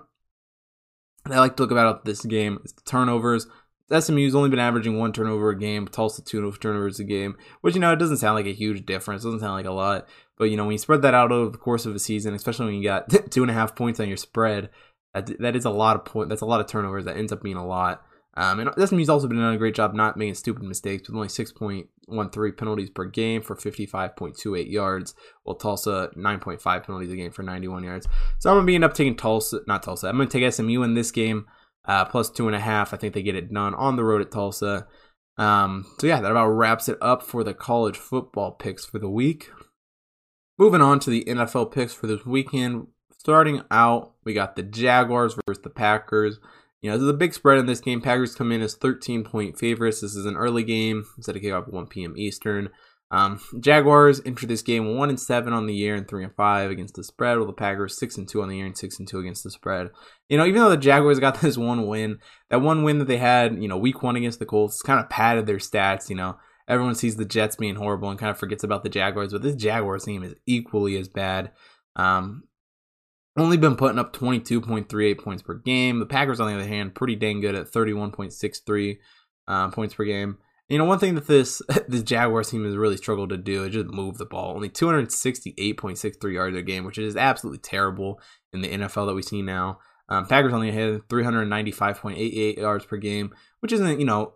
I 1.25 1.39
like 1.39 1.55
to 1.55 1.63
look 1.63 1.71
about 1.71 2.05
this 2.05 2.23
game 2.25 2.59
is 2.63 2.73
the 2.73 2.81
turnovers. 2.81 3.47
SMU's 3.91 4.33
only 4.33 4.49
been 4.49 4.59
averaging 4.59 4.97
one 4.97 5.13
turnover 5.13 5.49
a 5.49 5.59
game, 5.59 5.87
Tulsa 5.87 6.23
two 6.23 6.51
turnovers 6.53 6.99
a 6.99 7.03
game, 7.03 7.35
which 7.61 7.75
you 7.75 7.81
know 7.81 7.91
it 7.91 7.99
doesn't 7.99 8.17
sound 8.17 8.35
like 8.35 8.45
a 8.45 8.53
huge 8.53 8.85
difference, 8.85 9.23
doesn't 9.23 9.41
sound 9.41 9.53
like 9.53 9.65
a 9.65 9.71
lot, 9.71 10.07
but 10.37 10.45
you 10.45 10.57
know 10.57 10.63
when 10.63 10.71
you 10.71 10.77
spread 10.77 11.01
that 11.01 11.13
out 11.13 11.31
over 11.31 11.51
the 11.51 11.57
course 11.57 11.85
of 11.85 11.93
a 11.93 11.99
season, 11.99 12.33
especially 12.33 12.67
when 12.67 12.75
you 12.75 12.83
got 12.83 13.09
two 13.31 13.43
and 13.43 13.51
a 13.51 13.53
half 13.53 13.75
points 13.75 13.99
on 13.99 14.07
your 14.07 14.17
spread, 14.17 14.69
that, 15.13 15.37
that 15.39 15.55
is 15.55 15.65
a 15.65 15.69
lot 15.69 15.95
of 15.95 16.05
point. 16.05 16.29
That's 16.29 16.41
a 16.41 16.45
lot 16.45 16.61
of 16.61 16.67
turnovers. 16.67 17.05
That 17.05 17.17
ends 17.17 17.31
up 17.31 17.43
being 17.43 17.57
a 17.57 17.65
lot. 17.65 18.03
Um, 18.35 18.59
and 18.59 18.89
SMU's 18.89 19.09
also 19.09 19.27
been 19.27 19.37
doing 19.37 19.53
a 19.53 19.59
great 19.59 19.75
job 19.75 19.93
not 19.93 20.17
making 20.17 20.35
stupid 20.35 20.63
mistakes 20.63 21.07
with 21.07 21.15
only 21.15 21.27
6.13 21.27 22.57
penalties 22.57 22.89
per 22.89 23.05
game 23.05 23.41
for 23.41 23.55
55.28 23.55 24.71
yards, 24.71 25.13
while 25.43 25.55
Tulsa 25.55 26.09
9.5 26.17 26.83
penalties 26.83 27.11
a 27.11 27.15
game 27.15 27.31
for 27.31 27.43
91 27.43 27.83
yards. 27.83 28.07
So 28.39 28.49
I'm 28.49 28.57
gonna 28.57 28.65
be 28.65 28.75
end 28.75 28.83
up 28.83 28.95
taking 28.95 29.15
Tulsa, 29.15 29.61
not 29.67 29.83
Tulsa. 29.83 30.07
I'm 30.07 30.17
gonna 30.17 30.29
take 30.29 30.51
SMU 30.51 30.81
in 30.81 30.95
this 30.95 31.11
game 31.11 31.45
uh, 31.85 32.05
plus 32.05 32.29
two 32.29 32.47
and 32.47 32.55
a 32.55 32.59
half. 32.59 32.93
I 32.93 32.97
think 32.97 33.13
they 33.13 33.21
get 33.21 33.35
it 33.35 33.53
done 33.53 33.75
on 33.75 33.95
the 33.95 34.03
road 34.03 34.21
at 34.21 34.31
Tulsa. 34.31 34.87
Um, 35.37 35.85
so 35.99 36.07
yeah, 36.07 36.21
that 36.21 36.31
about 36.31 36.49
wraps 36.49 36.87
it 36.89 36.97
up 37.01 37.23
for 37.23 37.43
the 37.43 37.53
college 37.53 37.97
football 37.97 38.51
picks 38.51 38.85
for 38.85 38.99
the 38.99 39.09
week. 39.09 39.49
Moving 40.57 40.81
on 40.81 40.99
to 40.99 41.09
the 41.09 41.23
NFL 41.25 41.71
picks 41.71 41.93
for 41.93 42.07
this 42.07 42.25
weekend. 42.25 42.87
Starting 43.17 43.63
out, 43.71 44.13
we 44.23 44.33
got 44.33 44.55
the 44.55 44.63
Jaguars 44.63 45.35
versus 45.45 45.63
the 45.63 45.69
Packers. 45.69 46.39
You 46.83 46.91
know, 46.91 46.97
there's 46.97 47.09
a 47.09 47.13
big 47.13 47.33
spread 47.33 47.59
in 47.59 47.65
this 47.65 47.79
game. 47.79 48.01
Packers 48.01 48.35
come 48.35 48.51
in 48.51 48.61
as 48.61 48.75
13 48.75 49.23
point 49.23 49.57
favorites. 49.57 50.01
This 50.01 50.15
is 50.15 50.25
an 50.25 50.35
early 50.35 50.63
game 50.63 51.05
instead 51.15 51.37
of 51.37 51.41
kickoff 51.41 51.67
at 51.69 51.73
1 51.73 51.87
p.m. 51.87 52.13
Eastern. 52.17 52.69
Um, 53.09 53.39
Jaguars 53.59 54.21
enter 54.25 54.45
this 54.45 54.61
game 54.61 54.97
one 54.97 55.09
and 55.09 55.19
seven 55.19 55.53
on 55.53 55.65
the 55.65 55.73
year 55.73 55.95
and 55.95 56.05
three 56.05 56.25
and 56.25 56.35
five 56.35 56.71
against 56.71 56.95
the 56.95 57.03
spread, 57.03 57.37
while 57.37 57.47
the 57.47 57.53
Packers 57.53 57.97
six 57.97 58.17
and 58.17 58.27
two 58.27 58.41
on 58.41 58.49
the 58.49 58.57
year 58.57 58.65
and 58.65 58.77
six 58.77 58.99
and 58.99 59.07
two 59.07 59.19
against 59.19 59.45
the 59.45 59.51
spread. 59.51 59.91
You 60.27 60.37
know, 60.37 60.45
even 60.45 60.61
though 60.61 60.71
the 60.71 60.77
Jaguars 60.77 61.19
got 61.19 61.39
this 61.41 61.57
one 61.57 61.87
win, 61.87 62.19
that 62.49 62.61
one 62.61 62.83
win 62.83 62.99
that 62.99 63.07
they 63.07 63.17
had, 63.17 63.61
you 63.61 63.69
know, 63.69 63.77
week 63.77 64.03
one 64.03 64.17
against 64.17 64.39
the 64.39 64.45
Colts, 64.45 64.81
kind 64.81 64.99
of 64.99 65.09
padded 65.09 65.45
their 65.45 65.57
stats. 65.57 66.09
You 66.09 66.17
know, 66.17 66.37
everyone 66.67 66.95
sees 66.95 67.15
the 67.15 67.23
Jets 67.23 67.55
being 67.55 67.75
horrible 67.75 68.09
and 68.09 68.19
kind 68.19 68.31
of 68.31 68.37
forgets 68.37 68.65
about 68.65 68.83
the 68.83 68.89
Jaguars, 68.89 69.31
but 69.31 69.41
this 69.41 69.55
Jaguars 69.55 70.03
team 70.03 70.23
is 70.23 70.35
equally 70.45 70.97
as 70.97 71.07
bad. 71.07 71.51
Um, 71.95 72.43
only 73.37 73.57
been 73.57 73.75
putting 73.75 73.99
up 73.99 74.15
22.38 74.15 75.17
points 75.17 75.41
per 75.41 75.55
game. 75.55 75.99
The 75.99 76.05
Packers, 76.05 76.39
on 76.39 76.47
the 76.47 76.55
other 76.55 76.67
hand, 76.67 76.95
pretty 76.95 77.15
dang 77.15 77.41
good 77.41 77.55
at 77.55 77.71
31.63 77.71 78.97
uh, 79.47 79.69
points 79.69 79.95
per 79.95 80.05
game. 80.05 80.37
You 80.69 80.77
know, 80.77 80.85
one 80.85 80.99
thing 80.99 81.15
that 81.15 81.27
this 81.27 81.61
this 81.87 82.03
Jaguars 82.03 82.49
team 82.49 82.65
has 82.65 82.75
really 82.75 82.97
struggled 82.97 83.29
to 83.29 83.37
do 83.37 83.63
is 83.63 83.73
just 83.73 83.87
move 83.87 84.17
the 84.17 84.25
ball. 84.25 84.55
Only 84.55 84.69
268.63 84.69 86.33
yards 86.33 86.57
a 86.57 86.61
game, 86.61 86.85
which 86.85 86.97
is 86.97 87.15
absolutely 87.15 87.59
terrible 87.59 88.19
in 88.53 88.61
the 88.61 88.69
NFL 88.69 89.07
that 89.07 89.15
we 89.15 89.21
see 89.21 89.41
now. 89.41 89.79
Um, 90.09 90.25
Packers 90.25 90.53
only 90.53 90.71
had 90.71 91.07
395.88 91.07 92.57
yards 92.57 92.85
per 92.85 92.97
game, 92.97 93.33
which 93.61 93.71
isn't 93.71 93.99
you 93.99 94.05
know 94.05 94.33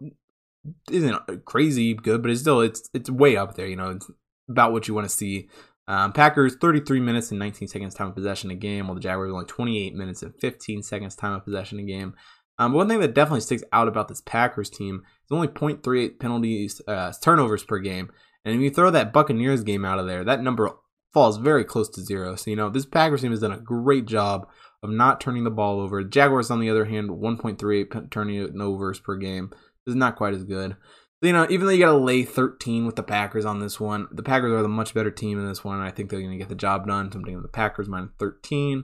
isn't 0.92 1.46
crazy 1.46 1.94
good, 1.94 2.22
but 2.22 2.32
it's 2.32 2.42
still 2.42 2.62
it's 2.62 2.90
it's 2.94 3.10
way 3.10 3.38
up 3.38 3.56
there. 3.56 3.68
You 3.68 3.76
know, 3.76 3.92
it's 3.92 4.10
about 4.50 4.72
what 4.72 4.88
you 4.88 4.94
want 4.94 5.10
to 5.10 5.16
see 5.16 5.50
um, 5.88 6.12
Packers 6.12 6.56
33 6.56 7.00
minutes 7.00 7.32
and 7.32 7.39
19 7.39 7.67
seconds 7.67 7.93
time 7.93 8.08
of 8.08 8.15
possession 8.15 8.52
a 8.52 8.56
game, 8.56 8.88
while 8.88 8.95
the 8.95 9.02
Jaguars 9.02 9.32
only 9.32 9.45
28 9.45 9.95
minutes 9.95 10.21
and 10.21 10.34
15 10.39 10.84
seconds 10.84 11.15
time 11.15 11.34
of 11.34 11.45
possession 11.45 11.80
a 11.80 11.84
game. 11.84 12.13
Um, 12.60 12.73
one 12.73 12.88
thing 12.88 13.00
that 13.00 13.13
definitely 13.13 13.41
sticks 13.41 13.63
out 13.71 13.88
about 13.88 14.08
this 14.08 14.21
Packers 14.21 14.69
team 14.69 15.04
is 15.26 15.32
only 15.32 15.47
0.38 15.47 16.19
penalties 16.19 16.82
uh, 16.88 17.13
turnovers 17.21 17.63
per 17.63 17.80
game, 17.80 18.12
and 18.43 18.56
if 18.56 18.62
you 18.62 18.69
throw 18.69 18.91
that 18.91 19.13
Buccaneers 19.13 19.63
game 19.63 19.86
out 19.86 20.00
of 20.00 20.08
there, 20.08 20.23
that 20.23 20.41
number 20.41 20.71
falls 21.13 21.38
very 21.38 21.63
close 21.63 21.89
to 21.89 22.02
zero. 22.02 22.36
So 22.36 22.50
you 22.50 22.56
know 22.56 22.69
this 22.69 22.86
Packers 22.86 23.21
team 23.21 23.32
has 23.32 23.39
done 23.39 23.52
a 23.52 23.60
great 23.60 24.06
job 24.06 24.47
of 24.84 24.89
not 24.89 25.21
turning 25.21 25.43
the 25.43 25.52
ball 25.52 25.80
over. 25.80 26.04
Jaguars, 26.04 26.52
on 26.52 26.60
the 26.60 26.69
other 26.69 26.86
hand, 26.86 27.10
1.38 27.10 28.12
turnovers 28.12 29.00
per 29.00 29.15
game 29.15 29.52
is 29.86 29.95
not 29.95 30.15
quite 30.15 30.34
as 30.34 30.43
good 30.43 30.76
you 31.21 31.34
know, 31.34 31.47
even 31.49 31.65
though 31.65 31.73
you 31.73 31.84
got 31.84 31.91
to 31.91 31.97
lay 31.97 32.23
13 32.23 32.86
with 32.86 32.95
the 32.95 33.03
Packers 33.03 33.45
on 33.45 33.60
this 33.60 33.80
one, 33.80 34.08
the 34.12 34.23
Packers 34.23 34.51
are 34.51 34.62
the 34.62 34.67
much 34.67 34.93
better 34.93 35.10
team 35.10 35.39
in 35.39 35.47
this 35.47 35.63
one. 35.63 35.80
I 35.80 35.89
think 35.89 36.10
they're 36.10 36.19
going 36.19 36.32
to 36.32 36.38
get 36.38 36.49
the 36.49 36.56
job 36.56 36.88
done. 36.88 37.12
So 37.12 37.19
I'm 37.19 37.41
the 37.41 37.47
Packers 37.47 37.88
minus 37.88 38.12
13. 38.19 38.84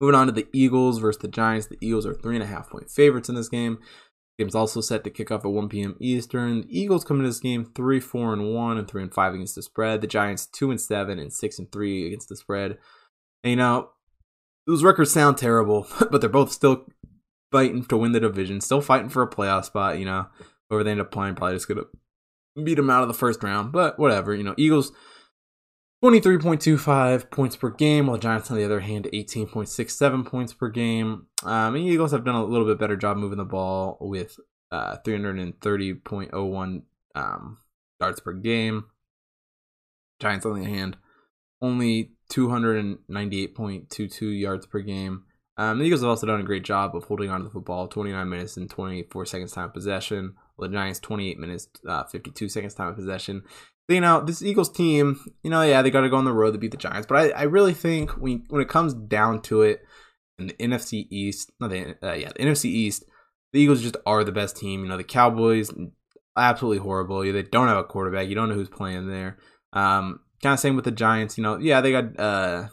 Moving 0.00 0.14
on 0.16 0.26
to 0.26 0.32
the 0.32 0.48
Eagles 0.52 0.98
versus 0.98 1.22
the 1.22 1.28
Giants. 1.28 1.68
The 1.68 1.78
Eagles 1.80 2.04
are 2.04 2.14
three 2.14 2.34
and 2.34 2.42
a 2.42 2.48
half 2.48 2.68
point 2.68 2.90
favorites 2.90 3.28
in 3.28 3.36
this 3.36 3.48
game. 3.48 3.78
The 4.36 4.44
game's 4.44 4.56
also 4.56 4.80
set 4.80 5.04
to 5.04 5.10
kick 5.10 5.30
off 5.30 5.44
at 5.44 5.52
1 5.52 5.68
p.m. 5.68 5.94
Eastern. 6.00 6.62
The 6.62 6.80
Eagles 6.80 7.04
come 7.04 7.18
into 7.18 7.28
this 7.28 7.38
game 7.38 7.70
three, 7.76 8.00
four, 8.00 8.32
and 8.32 8.52
one, 8.52 8.78
and 8.78 8.88
three 8.88 9.02
and 9.02 9.14
five 9.14 9.34
against 9.34 9.54
the 9.54 9.62
spread. 9.62 10.00
The 10.00 10.08
Giants 10.08 10.46
two 10.46 10.72
and 10.72 10.80
seven 10.80 11.20
and 11.20 11.32
six 11.32 11.60
and 11.60 11.70
three 11.70 12.08
against 12.08 12.28
the 12.28 12.34
spread. 12.36 12.78
And, 13.44 13.50
you 13.52 13.56
know, 13.56 13.90
those 14.66 14.82
records 14.82 15.12
sound 15.12 15.38
terrible, 15.38 15.86
but 16.10 16.20
they're 16.20 16.30
both 16.30 16.50
still 16.50 16.86
fighting 17.52 17.84
to 17.84 17.96
win 17.96 18.10
the 18.10 18.18
division, 18.18 18.60
still 18.60 18.80
fighting 18.80 19.10
for 19.10 19.22
a 19.22 19.30
playoff 19.30 19.66
spot. 19.66 20.00
You 20.00 20.06
know, 20.06 20.26
whoever 20.72 20.84
they 20.84 20.92
end 20.92 21.02
up 21.02 21.10
playing 21.10 21.34
probably 21.34 21.54
just 21.54 21.68
gonna 21.68 21.82
beat 22.64 22.76
them 22.76 22.88
out 22.88 23.02
of 23.02 23.08
the 23.08 23.14
first 23.14 23.42
round. 23.42 23.72
But 23.72 23.98
whatever, 23.98 24.34
you 24.34 24.42
know, 24.42 24.54
Eagles 24.56 24.90
23.25 26.02 27.30
points 27.30 27.56
per 27.56 27.68
game, 27.70 28.06
while 28.06 28.16
the 28.16 28.22
Giants, 28.22 28.50
on 28.50 28.56
the 28.56 28.64
other 28.64 28.80
hand, 28.80 29.06
18.67 29.12 30.26
points 30.26 30.54
per 30.54 30.70
game. 30.70 31.26
Um, 31.44 31.76
and 31.76 31.86
Eagles 31.86 32.12
have 32.12 32.24
done 32.24 32.34
a 32.34 32.44
little 32.44 32.66
bit 32.66 32.78
better 32.78 32.96
job 32.96 33.18
moving 33.18 33.38
the 33.38 33.44
ball 33.44 33.98
with 34.00 34.40
uh, 34.70 34.96
330.01 35.06 36.82
um, 37.14 37.58
yards 38.00 38.20
per 38.20 38.32
game. 38.32 38.86
Giants, 40.18 40.46
on 40.46 40.54
the 40.54 40.62
other 40.62 40.70
hand, 40.70 40.96
only 41.60 42.12
298.22 42.32 44.40
yards 44.40 44.64
per 44.66 44.80
game. 44.80 45.24
Um, 45.56 45.78
the 45.78 45.84
Eagles 45.84 46.00
have 46.00 46.10
also 46.10 46.26
done 46.26 46.40
a 46.40 46.44
great 46.44 46.64
job 46.64 46.96
of 46.96 47.04
holding 47.04 47.30
on 47.30 47.40
to 47.40 47.44
the 47.44 47.50
football, 47.50 47.86
29 47.86 48.28
minutes 48.28 48.56
and 48.56 48.70
24 48.70 49.26
seconds 49.26 49.52
time 49.52 49.70
possession. 49.70 50.34
The 50.62 50.68
Giants 50.68 51.00
28 51.00 51.38
minutes, 51.38 51.68
uh, 51.88 52.04
52 52.04 52.48
seconds 52.48 52.74
time 52.74 52.88
of 52.88 52.96
possession. 52.96 53.42
So, 53.88 53.94
you 53.94 54.00
know, 54.00 54.24
this 54.24 54.42
Eagles 54.42 54.70
team, 54.70 55.20
you 55.42 55.50
know, 55.50 55.62
yeah, 55.62 55.82
they 55.82 55.90
got 55.90 56.02
to 56.02 56.08
go 56.08 56.16
on 56.16 56.24
the 56.24 56.32
road 56.32 56.52
to 56.52 56.58
beat 56.58 56.70
the 56.70 56.76
Giants, 56.76 57.06
but 57.06 57.16
I, 57.16 57.28
I 57.30 57.42
really 57.42 57.74
think 57.74 58.10
when 58.12 58.44
when 58.48 58.62
it 58.62 58.68
comes 58.68 58.94
down 58.94 59.42
to 59.42 59.62
it, 59.62 59.82
in 60.38 60.46
the 60.48 60.54
NFC 60.54 61.06
East, 61.10 61.52
not 61.60 61.70
the 61.70 61.96
uh, 62.02 62.14
yeah, 62.14 62.30
the 62.34 62.44
NFC 62.44 62.66
East, 62.66 63.04
the 63.52 63.60
Eagles 63.60 63.82
just 63.82 63.96
are 64.06 64.24
the 64.24 64.32
best 64.32 64.56
team. 64.56 64.82
You 64.82 64.88
know, 64.88 64.96
the 64.96 65.04
Cowboys 65.04 65.70
absolutely 66.36 66.78
horrible. 66.78 67.20
They 67.20 67.42
don't 67.42 67.68
have 67.68 67.78
a 67.78 67.84
quarterback. 67.84 68.28
You 68.28 68.34
don't 68.34 68.48
know 68.48 68.54
who's 68.54 68.68
playing 68.68 69.08
there. 69.08 69.38
Um, 69.72 70.20
kind 70.42 70.54
of 70.54 70.60
same 70.60 70.76
with 70.76 70.84
the 70.84 70.90
Giants. 70.90 71.36
You 71.36 71.42
know, 71.42 71.58
yeah, 71.58 71.80
they 71.80 71.92
got 71.92 72.18
uh, 72.18 72.68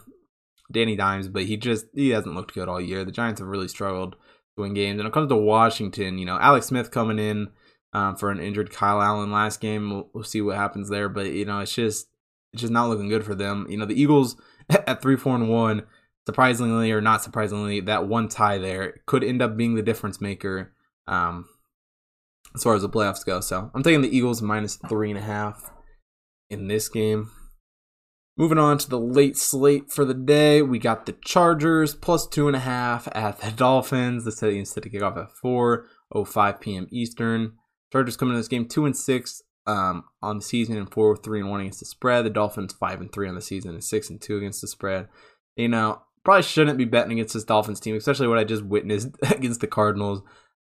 Danny 0.70 0.96
Dimes, 0.96 1.28
but 1.28 1.44
he 1.44 1.56
just 1.56 1.86
he 1.94 2.10
hasn't 2.10 2.34
looked 2.34 2.54
good 2.54 2.68
all 2.68 2.80
year. 2.80 3.04
The 3.04 3.12
Giants 3.12 3.40
have 3.40 3.48
really 3.48 3.68
struggled 3.68 4.16
to 4.56 4.62
win 4.62 4.74
games. 4.74 4.92
And 4.92 5.00
when 5.00 5.06
it 5.06 5.12
comes 5.12 5.28
to 5.28 5.36
Washington, 5.36 6.18
you 6.18 6.26
know, 6.26 6.38
Alex 6.38 6.66
Smith 6.66 6.90
coming 6.90 7.18
in 7.18 7.48
um, 7.92 8.16
for 8.16 8.30
an 8.30 8.40
injured 8.40 8.72
Kyle 8.72 9.02
Allen 9.02 9.32
last 9.32 9.60
game. 9.60 9.90
We'll, 9.90 10.10
we'll, 10.12 10.24
see 10.24 10.40
what 10.40 10.56
happens 10.56 10.88
there, 10.88 11.08
but 11.08 11.26
you 11.26 11.44
know, 11.44 11.60
it's 11.60 11.74
just 11.74 12.08
it's 12.52 12.62
just 12.62 12.72
not 12.72 12.88
looking 12.88 13.08
good 13.08 13.24
for 13.24 13.34
them. 13.34 13.66
You 13.68 13.78
know, 13.78 13.86
the 13.86 14.00
Eagles 14.00 14.36
at 14.70 15.02
three, 15.02 15.16
four, 15.16 15.34
and 15.34 15.48
one, 15.48 15.82
surprisingly 16.26 16.92
or 16.92 17.00
not 17.00 17.22
surprisingly, 17.22 17.80
that 17.80 18.06
one 18.06 18.28
tie 18.28 18.58
there 18.58 19.00
could 19.06 19.24
end 19.24 19.42
up 19.42 19.56
being 19.56 19.74
the 19.74 19.82
difference 19.82 20.20
maker 20.20 20.72
um, 21.06 21.48
as 22.54 22.62
far 22.62 22.74
as 22.74 22.82
the 22.82 22.88
playoffs 22.88 23.24
go. 23.24 23.40
So 23.40 23.70
I'm 23.74 23.82
taking 23.82 24.02
the 24.02 24.16
Eagles 24.16 24.42
minus 24.42 24.76
three 24.88 25.10
and 25.10 25.18
a 25.18 25.22
half 25.22 25.70
in 26.48 26.68
this 26.68 26.88
game. 26.88 27.30
Moving 28.36 28.58
on 28.58 28.78
to 28.78 28.88
the 28.88 28.98
late 28.98 29.36
slate 29.36 29.90
for 29.90 30.04
the 30.04 30.14
day, 30.14 30.62
we 30.62 30.78
got 30.78 31.04
the 31.04 31.12
Chargers 31.24 31.94
plus 31.94 32.26
two 32.26 32.46
and 32.46 32.56
a 32.56 32.60
half 32.60 33.06
at 33.12 33.40
the 33.40 33.50
Dolphins. 33.50 34.24
The 34.24 34.32
setting 34.32 34.60
is 34.60 34.70
set 34.70 34.84
to 34.84 34.88
kick 34.88 35.02
off 35.02 35.18
at 35.18 35.30
4 35.30 35.86
05 36.26 36.60
p.m. 36.60 36.86
Eastern. 36.90 37.52
Chargers 37.92 38.16
coming 38.16 38.34
to 38.34 38.38
this 38.38 38.48
game 38.48 38.66
two 38.66 38.86
and 38.86 38.96
six 38.96 39.42
um, 39.66 40.04
on 40.22 40.38
the 40.38 40.44
season 40.44 40.76
and 40.76 40.90
four 40.90 41.16
three 41.16 41.40
and 41.40 41.50
one 41.50 41.60
against 41.60 41.80
the 41.80 41.86
spread. 41.86 42.24
The 42.24 42.30
Dolphins 42.30 42.72
five 42.72 43.00
and 43.00 43.12
three 43.12 43.28
on 43.28 43.34
the 43.34 43.42
season 43.42 43.72
and 43.72 43.84
six 43.84 44.10
and 44.10 44.20
two 44.20 44.36
against 44.36 44.60
the 44.60 44.68
spread. 44.68 45.08
You 45.56 45.68
know, 45.68 46.02
probably 46.24 46.42
shouldn't 46.42 46.78
be 46.78 46.84
betting 46.84 47.12
against 47.12 47.34
this 47.34 47.44
Dolphins 47.44 47.80
team, 47.80 47.96
especially 47.96 48.28
what 48.28 48.38
I 48.38 48.44
just 48.44 48.64
witnessed 48.64 49.10
against 49.22 49.60
the 49.60 49.66
Cardinals. 49.66 50.22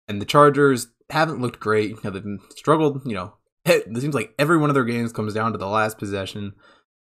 And 0.08 0.22
the 0.22 0.26
Chargers 0.26 0.88
haven't 1.10 1.42
looked 1.42 1.60
great. 1.60 1.92
You 1.92 2.00
know, 2.04 2.10
they've 2.10 2.40
struggled. 2.56 3.06
You 3.06 3.16
know, 3.16 3.34
it 3.66 3.86
seems 4.00 4.16
like 4.16 4.34
every 4.38 4.58
one 4.58 4.70
of 4.70 4.74
their 4.74 4.86
games 4.86 5.14
comes 5.14 5.34
down 5.34 5.52
to 5.52 5.58
the 5.58 5.68
last 5.68 5.98
possession. 5.98 6.54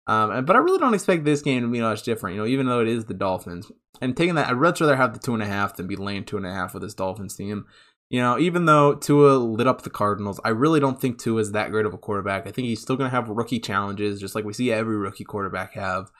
Um, 0.07 0.45
but 0.45 0.55
I 0.55 0.59
really 0.59 0.80
don't 0.80 0.93
expect 0.93 1.24
this 1.24 1.41
game 1.41 1.61
to 1.61 1.67
be 1.67 1.80
much 1.80 2.03
different. 2.03 2.36
You 2.36 2.41
know, 2.41 2.47
even 2.47 2.65
though 2.65 2.82
it 2.82 2.88
is 2.88 3.05
the 3.05 3.13
Dolphins, 3.13 3.72
and 4.01 4.17
taking 4.17 4.36
that, 4.36 4.47
I'd 4.47 4.57
much 4.57 4.82
rather 4.82 4.95
have 4.95 5.13
the 5.13 5.19
two 5.19 5.34
and 5.34 5.43
a 5.43 5.45
half 5.45 5.76
than 5.76 5.88
be 5.88 5.95
laying 5.95 6.26
two 6.26 6.38
and 6.38 6.45
a 6.45 6.51
half 6.51 6.74
with 6.74 6.82
this 6.84 6.95
Dolphins 6.95 7.36
team. 7.36 7.65
You 8.12 8.20
know, 8.20 8.38
even 8.38 8.66
though 8.66 8.95
Tua 8.95 9.38
lit 9.38 9.68
up 9.68 9.84
the 9.84 9.89
Cardinals, 9.89 10.38
I 10.43 10.49
really 10.49 10.82
don't 10.82 10.99
think 10.99 11.18
Tua 11.18 11.39
is 11.39 11.53
that 11.53 11.72
great 11.72 11.86
of 11.86 11.93
a 11.93 11.97
quarterback. 11.97 12.45
I 12.45 12.51
think 12.51 12.68
he's 12.68 12.82
still 12.82 12.97
going 12.97 13.09
to 13.09 13.16
have 13.16 13.30
rookie 13.30 13.62
challenges, 13.62 14.20
just 14.20 14.36
like 14.36 14.43
we 14.43 14.51
see 14.51 14.70
every 14.70 14.97
rookie 14.97 15.24
quarterback 15.24 15.76
have. 15.76 16.12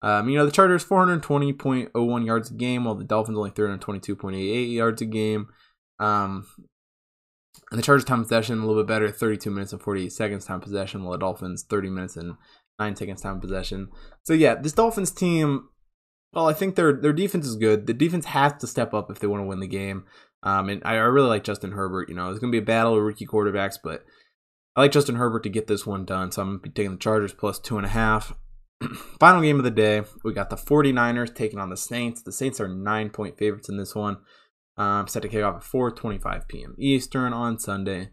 Um, 0.00 0.28
you 0.28 0.38
know, 0.38 0.46
the 0.46 0.52
Chargers 0.52 0.84
420.01 0.84 2.24
yards 2.24 2.52
a 2.52 2.54
game, 2.54 2.84
while 2.84 2.94
the 2.94 3.02
Dolphins 3.02 3.36
only 3.36 3.50
322.88 3.50 4.72
yards 4.72 5.02
a 5.02 5.06
game. 5.06 5.48
Um, 5.98 6.46
And 7.72 7.78
the 7.78 7.82
Chargers 7.82 8.04
time 8.04 8.22
possession 8.22 8.58
a 8.60 8.66
little 8.66 8.82
bit 8.82 8.88
better, 8.88 9.10
32 9.10 9.50
minutes 9.50 9.72
and 9.72 9.82
48 9.82 10.12
seconds 10.12 10.44
time 10.44 10.60
possession, 10.60 11.02
while 11.02 11.12
the 11.12 11.18
Dolphins 11.18 11.64
30 11.68 11.90
minutes 11.90 12.16
and 12.16 12.34
9 12.78 12.94
seconds 12.94 13.22
time 13.22 13.40
possession. 13.40 13.88
So 14.22 14.34
yeah, 14.34 14.54
this 14.54 14.72
Dolphins 14.72 15.10
team, 15.10 15.68
well, 16.32 16.48
I 16.48 16.52
think 16.52 16.76
their 16.76 16.92
their 16.92 17.12
defense 17.12 17.44
is 17.44 17.56
good. 17.56 17.86
The 17.88 17.92
defense 17.92 18.26
has 18.26 18.52
to 18.60 18.68
step 18.68 18.94
up 18.94 19.10
if 19.10 19.18
they 19.18 19.26
want 19.26 19.42
to 19.42 19.46
win 19.46 19.58
the 19.58 19.66
game. 19.66 20.04
Um, 20.42 20.68
and 20.68 20.82
I, 20.84 20.94
I 20.94 20.96
really 20.96 21.28
like 21.28 21.44
Justin 21.44 21.72
Herbert. 21.72 22.08
You 22.08 22.14
know, 22.14 22.30
it's 22.30 22.38
going 22.38 22.52
to 22.52 22.56
be 22.56 22.62
a 22.62 22.66
battle 22.66 22.96
of 22.96 23.02
rookie 23.02 23.26
quarterbacks, 23.26 23.76
but 23.82 24.04
I 24.76 24.80
like 24.82 24.92
Justin 24.92 25.16
Herbert 25.16 25.42
to 25.42 25.48
get 25.48 25.66
this 25.66 25.86
one 25.86 26.04
done. 26.04 26.32
So 26.32 26.42
I'm 26.42 26.48
going 26.48 26.58
to 26.60 26.62
be 26.62 26.70
taking 26.70 26.92
the 26.92 26.98
Chargers 26.98 27.32
plus 27.32 27.58
two 27.58 27.76
and 27.76 27.86
a 27.86 27.90
half. 27.90 28.34
Final 29.20 29.42
game 29.42 29.58
of 29.58 29.64
the 29.64 29.70
day, 29.70 30.02
we 30.24 30.32
got 30.32 30.50
the 30.50 30.56
49ers 30.56 31.34
taking 31.34 31.58
on 31.58 31.70
the 31.70 31.76
Saints. 31.76 32.22
The 32.22 32.32
Saints 32.32 32.60
are 32.60 32.68
nine 32.68 33.10
point 33.10 33.38
favorites 33.38 33.68
in 33.68 33.76
this 33.76 33.94
one. 33.94 34.18
Um, 34.76 35.06
set 35.08 35.22
to 35.22 35.28
kick 35.28 35.42
off 35.42 35.56
at 35.56 35.62
4:25 35.62 36.48
p.m. 36.48 36.74
Eastern 36.78 37.34
on 37.34 37.58
Sunday. 37.58 38.10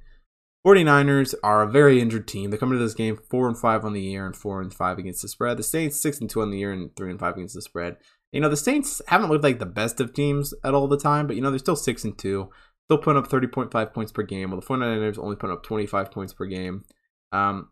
49ers 0.65 1.33
are 1.41 1.61
a 1.61 1.71
very 1.71 2.01
injured 2.01 2.27
team. 2.27 2.51
They 2.51 2.57
come 2.57 2.73
into 2.73 2.83
this 2.83 2.93
game 2.93 3.17
four 3.29 3.47
and 3.47 3.57
five 3.57 3.85
on 3.85 3.93
the 3.93 4.01
year 4.01 4.25
and 4.25 4.35
four 4.35 4.61
and 4.61 4.73
five 4.73 4.97
against 4.97 5.21
the 5.21 5.29
spread. 5.29 5.55
The 5.55 5.63
Saints 5.63 6.01
six 6.01 6.19
and 6.19 6.29
two 6.29 6.41
on 6.41 6.51
the 6.51 6.57
year 6.57 6.73
and 6.73 6.93
three 6.97 7.09
and 7.09 7.19
five 7.19 7.35
against 7.35 7.55
the 7.55 7.61
spread. 7.61 7.95
You 8.31 8.41
know 8.41 8.49
the 8.49 8.57
Saints 8.57 9.01
haven't 9.07 9.29
looked 9.29 9.43
like 9.43 9.59
the 9.59 9.65
best 9.65 10.01
of 10.01 10.13
teams 10.13 10.53
at 10.63 10.73
all 10.73 10.87
the 10.87 10.97
time, 10.97 11.27
but 11.27 11.35
you 11.35 11.41
know 11.41 11.49
they're 11.49 11.59
still 11.59 11.75
six 11.75 12.03
and 12.03 12.17
two, 12.17 12.49
still 12.85 12.97
putting 12.97 13.21
up 13.21 13.29
30.5 13.29 13.93
points 13.93 14.11
per 14.11 14.23
game. 14.23 14.51
While 14.51 14.59
the 14.59 14.65
49ers 14.67 15.17
only 15.17 15.35
putting 15.35 15.55
up 15.55 15.63
25 15.63 16.11
points 16.11 16.33
per 16.33 16.45
game. 16.45 16.83
Um, 17.31 17.69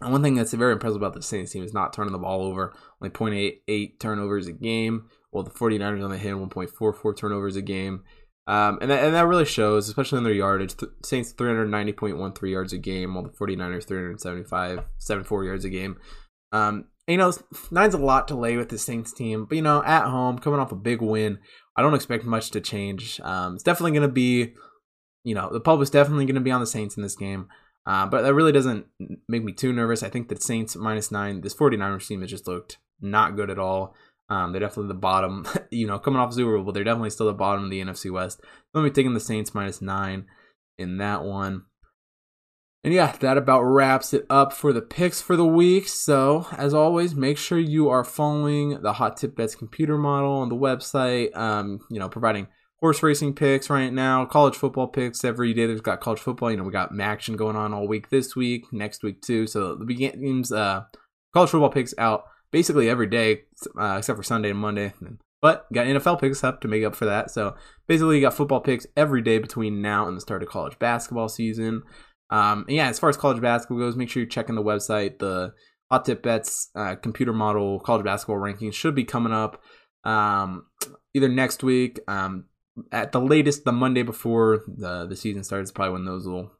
and 0.00 0.12
one 0.12 0.22
thing 0.22 0.34
that's 0.34 0.52
very 0.52 0.72
impressive 0.72 0.96
about 0.96 1.14
the 1.14 1.22
Saints 1.22 1.52
team 1.52 1.64
is 1.64 1.72
not 1.72 1.92
turning 1.92 2.12
the 2.12 2.18
ball 2.18 2.42
over. 2.42 2.74
Only 3.00 3.10
0.88 3.10 3.98
turnovers 4.00 4.46
a 4.46 4.52
game, 4.52 5.08
while 5.30 5.44
the 5.44 5.50
49ers 5.50 6.02
on 6.02 6.10
the 6.10 6.18
hand 6.18 6.38
1.44 6.50 7.16
turnovers 7.16 7.56
a 7.56 7.62
game. 7.62 8.02
Um, 8.46 8.78
and, 8.82 8.90
that, 8.90 9.02
and 9.02 9.14
that 9.14 9.26
really 9.26 9.46
shows, 9.46 9.88
especially 9.88 10.18
in 10.18 10.24
their 10.24 10.32
yardage. 10.32 10.76
Th- 10.76 10.92
Saints 11.02 11.32
390.13 11.32 12.50
yards 12.50 12.72
a 12.72 12.78
game, 12.78 13.14
while 13.14 13.24
the 13.24 13.30
49ers 13.30 13.86
375, 13.86 14.84
74 14.98 15.44
yards 15.44 15.64
a 15.64 15.70
game. 15.70 15.96
Um, 16.52 16.88
you 17.06 17.18
know, 17.18 17.32
nine's 17.70 17.94
a 17.94 17.98
lot 17.98 18.28
to 18.28 18.34
lay 18.34 18.56
with 18.56 18.68
the 18.68 18.78
Saints 18.78 19.12
team, 19.12 19.44
but 19.44 19.56
you 19.56 19.62
know, 19.62 19.82
at 19.84 20.08
home, 20.08 20.38
coming 20.38 20.60
off 20.60 20.72
a 20.72 20.76
big 20.76 21.02
win, 21.02 21.38
I 21.76 21.82
don't 21.82 21.94
expect 21.94 22.24
much 22.24 22.50
to 22.52 22.60
change. 22.60 23.20
Um, 23.22 23.54
it's 23.54 23.62
definitely 23.62 23.92
going 23.92 24.08
to 24.08 24.12
be, 24.12 24.54
you 25.24 25.34
know, 25.34 25.50
the 25.52 25.60
public's 25.60 25.90
definitely 25.90 26.24
going 26.24 26.34
to 26.36 26.40
be 26.40 26.50
on 26.50 26.60
the 26.60 26.66
Saints 26.66 26.96
in 26.96 27.02
this 27.02 27.16
game. 27.16 27.48
Uh, 27.86 28.06
but 28.06 28.22
that 28.22 28.34
really 28.34 28.52
doesn't 28.52 28.86
make 29.28 29.44
me 29.44 29.52
too 29.52 29.72
nervous. 29.72 30.02
I 30.02 30.08
think 30.08 30.28
that 30.28 30.42
Saints 30.42 30.76
minus 30.76 31.10
nine, 31.10 31.42
this 31.42 31.54
49ers 31.54 32.06
team 32.06 32.22
has 32.22 32.30
just 32.30 32.46
looked 32.46 32.78
not 33.00 33.36
good 33.36 33.50
at 33.50 33.58
all. 33.58 33.94
Um, 34.30 34.52
they're 34.52 34.60
definitely 34.60 34.88
the 34.88 34.94
bottom, 35.00 35.46
you 35.70 35.86
know, 35.86 35.98
coming 35.98 36.20
off 36.20 36.32
Super 36.32 36.56
Bowl, 36.56 36.64
but 36.64 36.72
they're 36.72 36.84
definitely 36.84 37.10
still 37.10 37.26
the 37.26 37.34
bottom 37.34 37.64
of 37.64 37.70
the 37.70 37.82
NFC 37.82 38.10
West. 38.10 38.40
I'm 38.42 38.80
going 38.80 38.86
to 38.86 38.90
be 38.90 38.94
taking 38.94 39.12
the 39.12 39.20
Saints 39.20 39.54
minus 39.54 39.82
nine 39.82 40.26
in 40.78 40.96
that 40.98 41.24
one. 41.24 41.64
And 42.84 42.92
yeah, 42.92 43.12
that 43.20 43.38
about 43.38 43.62
wraps 43.62 44.12
it 44.12 44.26
up 44.28 44.52
for 44.52 44.70
the 44.70 44.82
picks 44.82 45.22
for 45.22 45.36
the 45.36 45.46
week. 45.46 45.88
So, 45.88 46.46
as 46.52 46.74
always, 46.74 47.14
make 47.14 47.38
sure 47.38 47.58
you 47.58 47.88
are 47.88 48.04
following 48.04 48.82
the 48.82 48.92
Hot 48.92 49.16
Tip 49.16 49.34
Bets 49.34 49.54
computer 49.54 49.96
model 49.96 50.32
on 50.32 50.50
the 50.50 50.54
website. 50.54 51.34
Um, 51.34 51.80
you 51.90 51.98
know, 51.98 52.10
providing 52.10 52.46
horse 52.80 53.02
racing 53.02 53.34
picks 53.34 53.70
right 53.70 53.90
now, 53.90 54.26
college 54.26 54.54
football 54.54 54.86
picks 54.86 55.24
every 55.24 55.54
day. 55.54 55.64
There's 55.64 55.80
got 55.80 56.02
college 56.02 56.20
football. 56.20 56.50
You 56.50 56.58
know, 56.58 56.64
we 56.64 56.72
got 56.72 56.90
action 57.00 57.36
going 57.36 57.56
on 57.56 57.72
all 57.72 57.88
week 57.88 58.10
this 58.10 58.36
week, 58.36 58.70
next 58.70 59.02
week 59.02 59.22
too. 59.22 59.46
So 59.46 59.76
the 59.76 59.86
games, 59.86 60.52
uh, 60.52 60.82
college 61.32 61.48
football 61.48 61.70
picks 61.70 61.94
out 61.96 62.24
basically 62.50 62.90
every 62.90 63.06
day, 63.06 63.44
uh, 63.80 63.96
except 63.96 64.18
for 64.18 64.22
Sunday 64.22 64.50
and 64.50 64.58
Monday. 64.58 64.92
But 65.40 65.72
got 65.72 65.86
NFL 65.86 66.20
picks 66.20 66.44
up 66.44 66.60
to 66.60 66.68
make 66.68 66.84
up 66.84 66.94
for 66.94 67.06
that. 67.06 67.30
So 67.30 67.54
basically, 67.86 68.16
you 68.16 68.22
got 68.22 68.34
football 68.34 68.60
picks 68.60 68.86
every 68.94 69.22
day 69.22 69.38
between 69.38 69.80
now 69.80 70.06
and 70.06 70.16
the 70.16 70.20
start 70.20 70.42
of 70.42 70.50
college 70.50 70.78
basketball 70.78 71.30
season. 71.30 71.82
Um, 72.34 72.64
yeah, 72.68 72.88
as 72.88 72.98
far 72.98 73.08
as 73.08 73.16
college 73.16 73.40
basketball 73.40 73.78
goes, 73.78 73.94
make 73.94 74.10
sure 74.10 74.20
you're 74.20 74.28
checking 74.28 74.56
the 74.56 74.62
website. 74.62 75.20
The 75.20 75.54
Hot 75.88 76.04
Tip 76.04 76.24
Bets 76.24 76.70
uh, 76.74 76.96
computer 76.96 77.32
model 77.32 77.78
college 77.78 78.04
basketball 78.04 78.38
rankings 78.38 78.74
should 78.74 78.96
be 78.96 79.04
coming 79.04 79.32
up 79.32 79.62
um, 80.02 80.66
either 81.14 81.28
next 81.28 81.62
week, 81.62 82.00
um, 82.08 82.46
at 82.90 83.12
the 83.12 83.20
latest, 83.20 83.64
the 83.64 83.70
Monday 83.70 84.02
before 84.02 84.62
the 84.66 85.06
the 85.06 85.14
season 85.14 85.44
starts. 85.44 85.70
Probably 85.70 85.92
when 85.92 86.06
those 86.06 86.26
will 86.26 86.50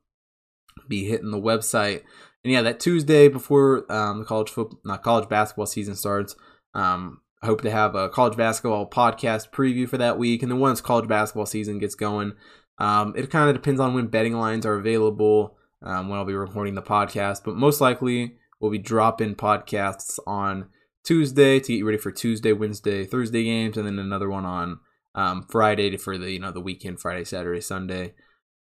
be 0.89 1.07
hitting 1.07 1.33
the 1.33 1.41
website. 1.41 2.03
And 2.45 2.53
yeah, 2.53 2.63
that 2.63 2.79
Tuesday 2.79 3.27
before 3.27 3.91
um, 3.93 4.21
the 4.21 4.25
college 4.25 4.51
football, 4.51 4.79
not 4.85 5.03
college 5.03 5.29
basketball 5.29 5.67
season 5.67 5.97
starts. 5.97 6.37
Um, 6.75 7.21
I 7.43 7.47
hope 7.47 7.63
to 7.63 7.71
have 7.73 7.97
a 7.97 8.09
college 8.09 8.37
basketball 8.37 8.89
podcast 8.89 9.51
preview 9.51 9.89
for 9.89 9.99
that 9.99 10.19
week, 10.19 10.45
and 10.45 10.53
then 10.53 10.61
once 10.61 10.81
college 10.81 11.09
basketball 11.09 11.47
season 11.47 11.81
gets 11.81 11.97
going, 11.97 12.35
um, 12.79 13.15
it 13.17 13.29
kind 13.29 13.51
of 13.51 13.57
depends 13.57 13.81
on 13.81 13.93
when 13.93 14.07
betting 14.07 14.35
lines 14.35 14.65
are 14.65 14.77
available, 14.77 15.57
um, 15.85 16.09
when 16.09 16.19
I'll 16.19 16.25
be 16.25 16.35
recording 16.35 16.75
the 16.75 16.83
podcast. 16.83 17.43
But 17.45 17.57
most 17.57 17.81
likely, 17.81 18.37
we'll 18.59 18.71
be 18.71 18.79
dropping 18.79 19.37
podcasts 19.37 20.19
on 20.27 20.71
Tuesday 21.05 21.61
to 21.61 21.69
get 21.69 21.79
you 21.79 21.87
ready 21.87 21.99
for 21.99 22.11
Tuesday, 22.11 22.53
Wednesday, 22.53 23.05
Thursday 23.05 23.45
games, 23.45 23.77
and 23.77 23.87
then 23.87 23.99
another 23.99 24.29
one 24.29 24.47
on 24.47 24.81
um, 25.15 25.47
Friday 25.49 25.97
for 25.97 26.19
the 26.19 26.33
you 26.33 26.41
know 26.41 26.51
the 26.51 26.61
weekend, 26.61 27.01
Friday, 27.01 27.25
Saturday, 27.25 27.61
Sunday 27.61 28.15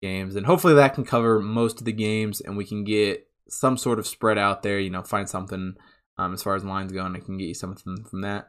games, 0.01 0.35
and 0.35 0.45
hopefully 0.45 0.73
that 0.73 0.95
can 0.95 1.05
cover 1.05 1.39
most 1.39 1.79
of 1.79 1.85
the 1.85 1.93
games, 1.93 2.41
and 2.41 2.57
we 2.57 2.65
can 2.65 2.83
get 2.83 3.27
some 3.47 3.77
sort 3.77 3.99
of 3.99 4.07
spread 4.07 4.37
out 4.37 4.63
there. 4.63 4.79
You 4.79 4.89
know, 4.89 5.03
find 5.03 5.29
something 5.29 5.75
um, 6.17 6.33
as 6.33 6.43
far 6.43 6.55
as 6.55 6.65
lines 6.65 6.91
go, 6.91 7.05
and 7.05 7.15
I 7.15 7.19
can 7.19 7.37
get 7.37 7.47
you 7.47 7.53
something 7.53 8.03
from 8.03 8.21
that. 8.21 8.47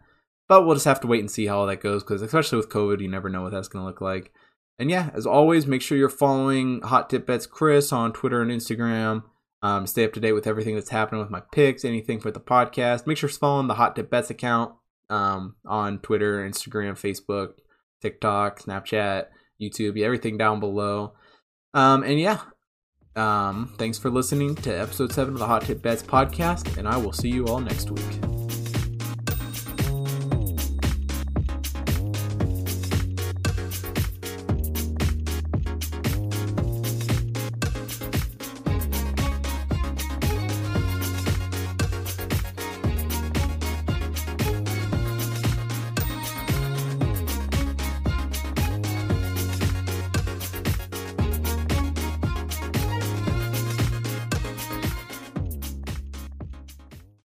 But 0.48 0.66
we'll 0.66 0.74
just 0.74 0.86
have 0.86 1.00
to 1.00 1.06
wait 1.06 1.20
and 1.20 1.30
see 1.30 1.46
how 1.46 1.60
all 1.60 1.66
that 1.66 1.80
goes, 1.80 2.02
because 2.02 2.22
especially 2.22 2.58
with 2.58 2.68
COVID, 2.68 3.00
you 3.00 3.08
never 3.08 3.28
know 3.28 3.42
what 3.42 3.52
that's 3.52 3.68
going 3.68 3.82
to 3.82 3.86
look 3.86 4.00
like. 4.00 4.32
And 4.78 4.90
yeah, 4.90 5.10
as 5.14 5.26
always, 5.26 5.66
make 5.66 5.82
sure 5.82 5.96
you're 5.98 6.08
following 6.08 6.80
Hot 6.82 7.08
Tip 7.08 7.26
Bets 7.26 7.46
Chris 7.46 7.92
on 7.92 8.12
Twitter 8.12 8.42
and 8.42 8.50
Instagram. 8.50 9.22
Um, 9.62 9.86
stay 9.86 10.04
up 10.04 10.12
to 10.14 10.20
date 10.20 10.32
with 10.32 10.46
everything 10.46 10.74
that's 10.74 10.90
happening 10.90 11.20
with 11.20 11.30
my 11.30 11.42
picks, 11.52 11.84
anything 11.84 12.18
for 12.18 12.32
the 12.32 12.40
podcast. 12.40 13.06
Make 13.06 13.16
sure 13.16 13.30
you're 13.30 13.38
following 13.38 13.68
the 13.68 13.74
Hot 13.74 13.94
Tip 13.94 14.10
Bets 14.10 14.30
account 14.30 14.74
um, 15.08 15.54
on 15.64 16.00
Twitter, 16.00 16.48
Instagram, 16.48 16.92
Facebook, 16.92 17.54
TikTok, 18.00 18.60
Snapchat, 18.60 19.26
YouTube, 19.60 20.00
everything 20.02 20.36
down 20.36 20.58
below. 20.58 21.12
Um, 21.74 22.02
and 22.02 22.18
yeah, 22.18 22.40
um, 23.14 23.72
thanks 23.78 23.98
for 23.98 24.10
listening 24.10 24.56
to 24.56 24.70
episode 24.70 25.12
seven 25.12 25.34
of 25.34 25.40
the 25.40 25.46
Hot 25.46 25.62
Tip 25.62 25.80
Bets 25.80 26.02
podcast, 26.02 26.76
and 26.76 26.88
I 26.88 26.96
will 26.96 27.12
see 27.12 27.28
you 27.28 27.46
all 27.46 27.60
next 27.60 27.90
week. 27.90 28.31